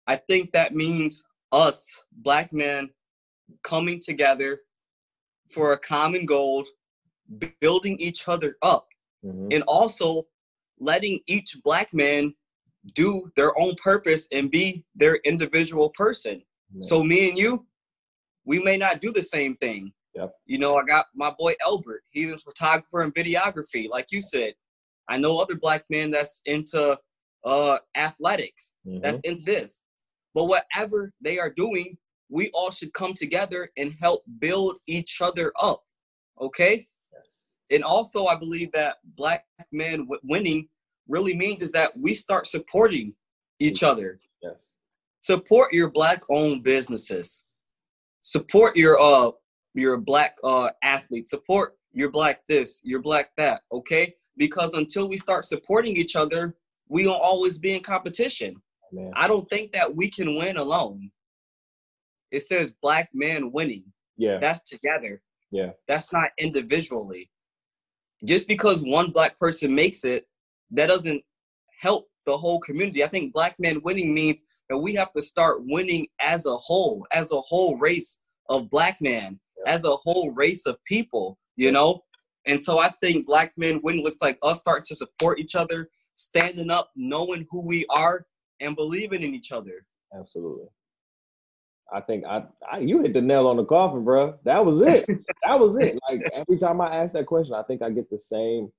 I 0.08 0.16
think 0.16 0.52
that 0.54 0.74
means 0.74 1.24
us, 1.52 1.94
black 2.12 2.54
men, 2.54 2.90
coming 3.64 4.00
together 4.00 4.62
for 5.52 5.74
a 5.74 5.78
common 5.78 6.26
goal, 6.26 6.66
building 7.60 8.00
each 8.00 8.28
other 8.28 8.58
up, 8.62 8.88
Mhm. 9.24 9.54
and 9.54 9.64
also 9.68 10.28
letting 10.80 11.20
each 11.28 11.58
black 11.64 11.94
man 11.94 12.34
do 12.94 13.30
their 13.36 13.58
own 13.60 13.76
purpose 13.76 14.28
and 14.32 14.50
be 14.52 14.86
their 14.96 15.16
individual 15.26 15.90
person. 15.90 16.42
So 16.82 17.04
me 17.04 17.30
and 17.30 17.38
you, 17.38 17.66
we 18.46 18.60
may 18.60 18.78
not 18.78 19.02
do 19.02 19.12
the 19.12 19.24
same 19.24 19.56
thing. 19.58 19.94
Yep. 20.16 20.34
You 20.46 20.58
know, 20.60 20.76
I 20.78 20.84
got 20.84 21.08
my 21.14 21.34
boy 21.38 21.54
Elbert. 21.66 22.04
He's 22.12 22.32
a 22.34 22.38
photographer 22.38 23.02
and 23.02 23.14
videography, 23.14 23.90
like 23.90 24.12
you 24.12 24.22
said. 24.22 24.54
I 25.10 25.18
know 25.18 25.38
other 25.40 25.56
black 25.56 25.84
men 25.90 26.12
that's 26.12 26.42
into 26.46 26.98
uh 27.44 27.78
athletics, 27.96 28.72
Mhm. 28.88 29.04
that's 29.04 29.20
in 29.20 29.44
this. 29.44 29.84
But 30.34 30.46
whatever 30.46 31.14
they 31.22 31.38
are 31.38 31.50
doing, 31.52 31.98
we 32.30 32.50
all 32.54 32.72
should 32.72 32.94
come 32.94 33.14
together 33.14 33.72
and 33.78 33.94
help 34.00 34.24
build 34.40 34.78
each 34.88 35.22
other 35.22 35.54
up. 35.62 35.84
Okay? 36.42 36.86
Yes. 37.14 37.54
And 37.70 37.84
also, 37.84 38.26
I 38.26 38.36
believe 38.36 38.72
that 38.72 38.98
black 39.16 39.46
men 39.72 40.00
w- 40.06 40.20
winning 40.24 40.68
really 41.08 41.36
means 41.38 41.62
is 41.62 41.72
that 41.74 41.96
we 41.98 42.14
start 42.16 42.48
supporting 42.48 43.16
each 43.60 43.84
other 43.84 44.20
Yes. 44.42 44.72
support 45.22 45.72
your 45.72 45.90
black 45.90 46.22
owned 46.30 46.64
businesses 46.64 47.46
support 48.24 48.76
your 48.76 49.00
uh 49.00 49.32
your 49.76 49.98
black 49.98 50.38
uh 50.44 50.70
athletes 50.84 51.32
support 51.32 51.78
your 51.92 52.10
black 52.10 52.42
this 52.48 52.82
your 52.84 53.02
black 53.02 53.30
that 53.38 53.62
okay 53.72 54.16
because 54.38 54.74
until 54.74 55.08
we 55.08 55.18
start 55.18 55.46
supporting 55.46 55.96
each 55.96 56.16
other, 56.16 56.56
we 56.88 57.06
will 57.06 57.14
always 57.14 57.58
be 57.58 57.74
in 57.76 57.82
competition. 57.82 58.56
Man. 58.92 59.12
I 59.16 59.28
don't 59.28 59.50
think 59.50 59.72
that 59.74 59.94
we 59.94 60.10
can 60.10 60.36
win 60.36 60.58
alone. 60.58 61.12
It 62.32 62.44
says 62.44 62.76
black 62.82 63.10
man 63.14 63.52
winning. 63.52 63.86
Yeah. 64.18 64.38
That's 64.40 64.62
together. 64.62 65.22
Yeah. 65.52 65.72
That's 65.88 66.14
not 66.14 66.30
individually. 66.38 67.30
Just 68.24 68.48
because 68.48 68.82
one 68.84 69.12
black 69.12 69.38
person 69.40 69.74
makes 69.74 70.06
it, 70.06 70.28
that 70.72 70.88
doesn't 70.88 71.24
help 71.80 72.08
the 72.26 72.38
whole 72.38 72.60
community. 72.60 73.04
I 73.04 73.08
think 73.08 73.34
black 73.34 73.56
men 73.60 73.82
winning 73.84 74.14
means 74.14 74.42
that 74.70 74.78
we 74.78 74.94
have 74.96 75.12
to 75.14 75.22
start 75.22 75.60
winning 75.66 76.08
as 76.22 76.46
a 76.46 76.58
whole, 76.58 77.06
as 77.14 77.32
a 77.32 77.42
whole 77.42 77.78
race 77.78 78.20
of 78.50 78.70
black 78.70 78.98
men. 79.02 79.40
As 79.66 79.86
a 79.86 79.96
whole 79.96 80.32
race 80.32 80.66
of 80.66 80.84
people, 80.84 81.38
you 81.56 81.72
know? 81.72 82.02
And 82.46 82.64
so 82.64 82.78
I 82.78 82.90
think 83.02 83.26
black 83.26 83.54
men 83.58 83.80
winning 83.84 84.04
looks 84.04 84.18
like 84.22 84.38
us 84.44 84.60
starting 84.60 84.86
to 84.88 84.96
support 84.96 85.40
each 85.40 85.56
other, 85.56 85.90
standing 86.16 86.70
up, 86.70 86.92
knowing 86.96 87.48
who 87.50 87.68
we 87.68 87.86
are, 87.90 88.26
and 88.60 88.76
believing 88.76 89.24
in 89.24 89.34
each 89.34 89.52
other. 89.52 89.86
Absolutely. 90.18 90.68
I 91.94 92.02
think 92.02 92.26
I, 92.26 92.44
I, 92.72 92.80
you 92.80 93.02
hit 93.02 93.14
the 93.14 93.22
nail 93.22 93.48
on 93.48 93.58
the 93.58 93.66
coffin, 93.66 94.04
bro. 94.04 94.38
That 94.44 94.66
was 94.66 94.82
it. 94.82 95.06
that 95.48 95.60
was 95.60 95.78
it. 95.78 95.98
Like 96.10 96.22
every 96.34 96.58
time 96.58 96.82
I 96.82 96.96
ask 96.96 97.14
that 97.14 97.26
question, 97.26 97.54
I 97.54 97.64
think 97.64 97.82
I 97.82 97.90
get 97.90 98.10
the 98.10 98.20
same 98.20 98.72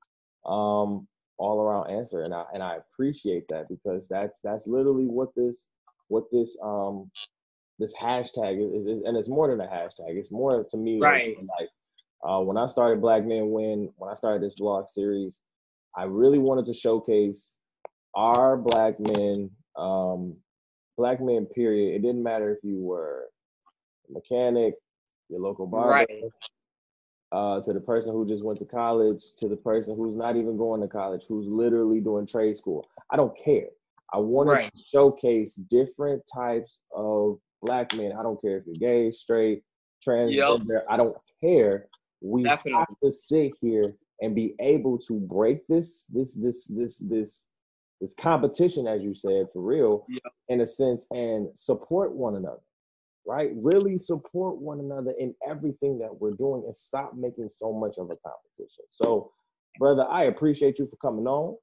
um 0.45 1.07
all 1.39 1.61
around 1.61 1.91
answer. 1.91 2.25
And 2.25 2.35
I 2.35 2.45
and 2.53 2.63
I 2.63 2.77
appreciate 2.77 3.45
that 3.49 3.69
because 3.69 4.09
that's 4.09 4.41
that's 4.43 4.67
literally 4.67 5.07
what 5.07 5.29
this 5.37 5.69
what 6.09 6.25
this 6.33 6.59
um 6.63 7.11
this 7.79 7.95
hashtag 7.95 8.77
is, 8.77 8.87
is 8.87 9.03
and 9.05 9.17
it's 9.17 9.29
more 9.29 9.49
than 9.49 9.61
a 9.61 9.69
hashtag. 9.69 10.17
It's 10.17 10.33
more 10.33 10.65
to 10.65 10.77
me 10.77 10.99
right. 11.01 11.37
like 11.59 11.69
uh, 12.25 12.41
when 12.41 12.57
I 12.57 12.67
started 12.67 13.01
Black 13.01 13.25
Men 13.25 13.51
Win, 13.51 13.91
when 13.97 14.11
I 14.11 14.15
started 14.15 14.43
this 14.43 14.55
blog 14.55 14.89
series, 14.89 15.41
I 15.97 16.05
really 16.05 16.39
wanted 16.39 16.65
to 16.67 16.75
showcase 16.75 17.57
our 18.15 18.57
black 18.57 18.95
men 18.99 19.51
um, 19.77 20.37
black 20.97 21.21
men, 21.21 21.47
period. 21.47 21.95
It 21.95 22.03
didn't 22.03 22.23
matter 22.23 22.51
if 22.51 22.59
you 22.63 22.79
were 22.79 23.27
a 24.09 24.13
mechanic, 24.13 24.75
your 25.29 25.41
local 25.41 25.67
barber, 25.67 25.91
right. 25.91 26.09
uh, 27.33 27.61
to 27.63 27.73
the 27.73 27.81
person 27.81 28.13
who 28.13 28.27
just 28.27 28.45
went 28.45 28.59
to 28.61 28.65
college, 28.65 29.23
to 29.39 29.49
the 29.49 29.57
person 29.57 29.97
who's 29.97 30.17
not 30.17 30.37
even 30.37 30.57
going 30.57 30.81
to 30.81 30.89
college, 30.89 31.25
who's 31.29 31.47
literally 31.47 32.01
doing 32.01 32.27
trade 32.27 32.57
school. 32.57 32.89
I 33.11 33.17
don't 33.17 33.37
care. 33.37 33.69
I 34.13 34.19
wanted 34.19 34.51
right. 34.51 34.73
to 34.73 34.83
showcase 34.93 35.55
different 35.55 36.23
types 36.33 36.81
of 36.95 37.39
black 37.63 37.95
men. 37.95 38.13
I 38.19 38.23
don't 38.23 38.41
care 38.41 38.59
if 38.59 38.65
you're 38.67 38.77
gay, 38.77 39.13
straight, 39.13 39.63
transgender. 40.07 40.69
Yep. 40.69 40.87
I 40.89 40.97
don't 40.97 41.17
care. 41.43 41.89
We 42.21 42.45
Definitely. 42.45 42.73
have 42.73 43.01
to 43.03 43.11
sit 43.11 43.53
here 43.61 43.95
and 44.21 44.35
be 44.35 44.55
able 44.61 44.99
to 44.99 45.21
break 45.21 45.67
this, 45.67 46.07
this, 46.07 46.35
this, 46.35 46.65
this, 46.67 46.97
this 46.99 47.47
this 48.01 48.15
competition, 48.15 48.87
as 48.87 49.05
you 49.05 49.15
said, 49.15 49.47
for 49.53 49.63
real, 49.63 50.05
yeah. 50.09 50.19
in 50.49 50.61
a 50.61 50.67
sense, 50.67 51.07
and 51.11 51.49
support 51.55 52.13
one 52.13 52.37
another, 52.37 52.61
right? 53.27 53.51
Really 53.55 53.97
support 53.97 54.59
one 54.59 54.81
another 54.81 55.15
in 55.19 55.35
everything 55.49 55.99
that 56.01 56.21
we're 56.21 56.33
doing 56.33 56.63
and 56.67 56.77
stop 56.77 57.15
making 57.15 57.49
so 57.49 57.73
much 57.73 57.99
of 57.99 58.11
a 58.11 58.17
competition. 58.17 58.85
So, 58.91 59.33
brother, 59.79 60.07
I 60.09 60.25
appreciate 60.25 60.79
you 60.79 60.87
for 60.87 60.97
coming 60.97 61.27
on. 61.27 61.57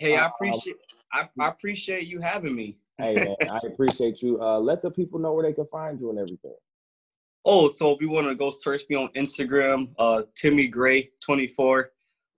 Hey, 0.00 0.16
I 0.16 0.24
um, 0.24 0.32
appreciate 0.34 0.76
I, 1.12 1.28
I 1.38 1.48
appreciate 1.48 2.08
you 2.08 2.20
having 2.20 2.54
me. 2.54 2.78
Hey 2.98 3.14
man, 3.14 3.50
I 3.50 3.60
appreciate 3.66 4.22
you. 4.22 4.40
Uh, 4.40 4.58
let 4.58 4.82
the 4.82 4.90
people 4.90 5.18
know 5.18 5.32
where 5.32 5.44
they 5.44 5.52
can 5.52 5.66
find 5.66 6.00
you 6.00 6.10
and 6.10 6.18
everything. 6.18 6.54
Oh, 7.44 7.68
so 7.68 7.92
if 7.92 8.00
you 8.00 8.10
want 8.10 8.26
to 8.28 8.34
go 8.34 8.48
search 8.50 8.82
me 8.88 8.96
on 8.96 9.08
Instagram, 9.08 9.92
uh, 9.98 10.22
Timmy 10.34 10.66
Gray 10.66 11.10
24, 11.20 11.90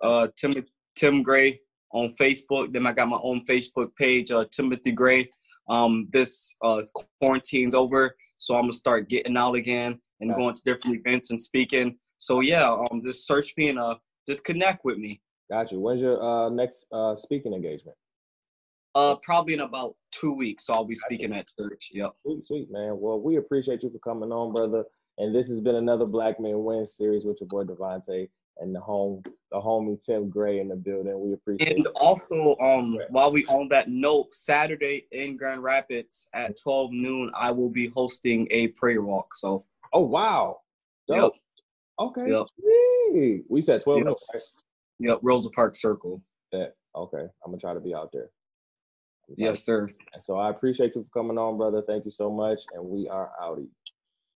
uh, 0.02 0.28
Tim 0.36 0.64
Tim 0.96 1.22
Gray 1.22 1.60
on 1.92 2.14
Facebook. 2.20 2.72
Then 2.72 2.86
I 2.86 2.92
got 2.92 3.08
my 3.08 3.18
own 3.22 3.44
Facebook 3.44 3.94
page, 3.96 4.30
uh, 4.30 4.46
Timothy 4.50 4.92
Gray. 4.92 5.30
Um, 5.68 6.08
this 6.10 6.56
uh, 6.62 6.82
quarantine's 7.20 7.74
over, 7.74 8.16
so 8.38 8.54
I'm 8.54 8.62
gonna 8.62 8.72
start 8.72 9.08
getting 9.08 9.36
out 9.36 9.54
again 9.54 10.00
and 10.20 10.34
going 10.34 10.54
to 10.54 10.62
different 10.64 10.96
events 11.04 11.30
and 11.30 11.40
speaking. 11.40 11.98
So 12.18 12.40
yeah, 12.40 12.70
um, 12.70 13.02
just 13.04 13.26
search 13.26 13.52
me 13.56 13.68
and 13.68 13.78
uh, 13.78 13.96
just 14.26 14.44
connect 14.44 14.84
with 14.84 14.98
me. 14.98 15.20
Got 15.50 15.72
you. 15.72 15.80
When's 15.80 16.00
your 16.00 16.22
uh, 16.22 16.48
next 16.48 16.86
uh, 16.92 17.14
speaking 17.16 17.52
engagement? 17.52 17.96
Uh, 18.96 19.14
probably 19.16 19.52
in 19.52 19.60
about 19.60 19.94
two 20.10 20.32
weeks. 20.32 20.64
So 20.64 20.72
I'll 20.72 20.86
be 20.86 20.94
speaking 20.94 21.34
at 21.34 21.46
church. 21.60 21.90
Yep. 21.92 22.14
Sweet, 22.22 22.46
sweet, 22.46 22.70
man. 22.70 22.98
Well, 22.98 23.20
we 23.20 23.36
appreciate 23.36 23.82
you 23.82 23.90
for 23.90 23.98
coming 23.98 24.32
on, 24.32 24.54
brother. 24.54 24.84
And 25.18 25.34
this 25.34 25.48
has 25.48 25.60
been 25.60 25.74
another 25.74 26.06
Black 26.06 26.40
Men 26.40 26.64
Win 26.64 26.86
series 26.86 27.22
with 27.26 27.38
your 27.38 27.48
boy 27.48 27.64
Devontae 27.64 28.30
and 28.56 28.74
the 28.74 28.80
home 28.80 29.22
the 29.50 29.60
homie 29.60 30.02
Tim 30.02 30.30
Gray 30.30 30.60
in 30.60 30.68
the 30.68 30.76
building. 30.76 31.20
We 31.20 31.34
appreciate 31.34 31.76
And 31.76 31.86
also, 31.88 32.56
um, 32.58 32.98
while 33.10 33.30
we 33.30 33.44
on 33.48 33.68
that 33.68 33.90
note, 33.90 34.32
Saturday 34.32 35.06
in 35.12 35.36
Grand 35.36 35.62
Rapids 35.62 36.26
at 36.32 36.58
12 36.58 36.92
noon, 36.92 37.30
I 37.34 37.50
will 37.50 37.68
be 37.68 37.88
hosting 37.88 38.48
a 38.50 38.68
prayer 38.68 39.02
walk. 39.02 39.36
So 39.36 39.66
Oh 39.92 40.00
wow. 40.00 40.60
Dope. 41.06 41.34
Yep. 41.98 42.08
Okay. 42.08 42.30
Yep. 42.30 43.44
We 43.50 43.60
said 43.60 43.82
12 43.82 43.98
yep. 43.98 44.06
noon, 44.06 44.14
right? 44.32 44.42
Yep, 45.00 45.18
Rosa 45.20 45.50
Park 45.50 45.76
Circle. 45.76 46.22
Yeah. 46.50 46.68
Okay. 46.94 47.26
I'm 47.44 47.50
gonna 47.50 47.58
try 47.58 47.74
to 47.74 47.80
be 47.80 47.94
out 47.94 48.10
there. 48.10 48.30
Yes, 49.34 49.64
sir. 49.64 49.90
So 50.24 50.36
I 50.36 50.50
appreciate 50.50 50.94
you 50.94 51.04
for 51.10 51.20
coming 51.20 51.38
on, 51.38 51.56
brother. 51.56 51.82
Thank 51.86 52.04
you 52.04 52.10
so 52.10 52.30
much. 52.30 52.60
And 52.74 52.84
we 52.84 53.08
are 53.08 53.30
outie. 53.42 53.68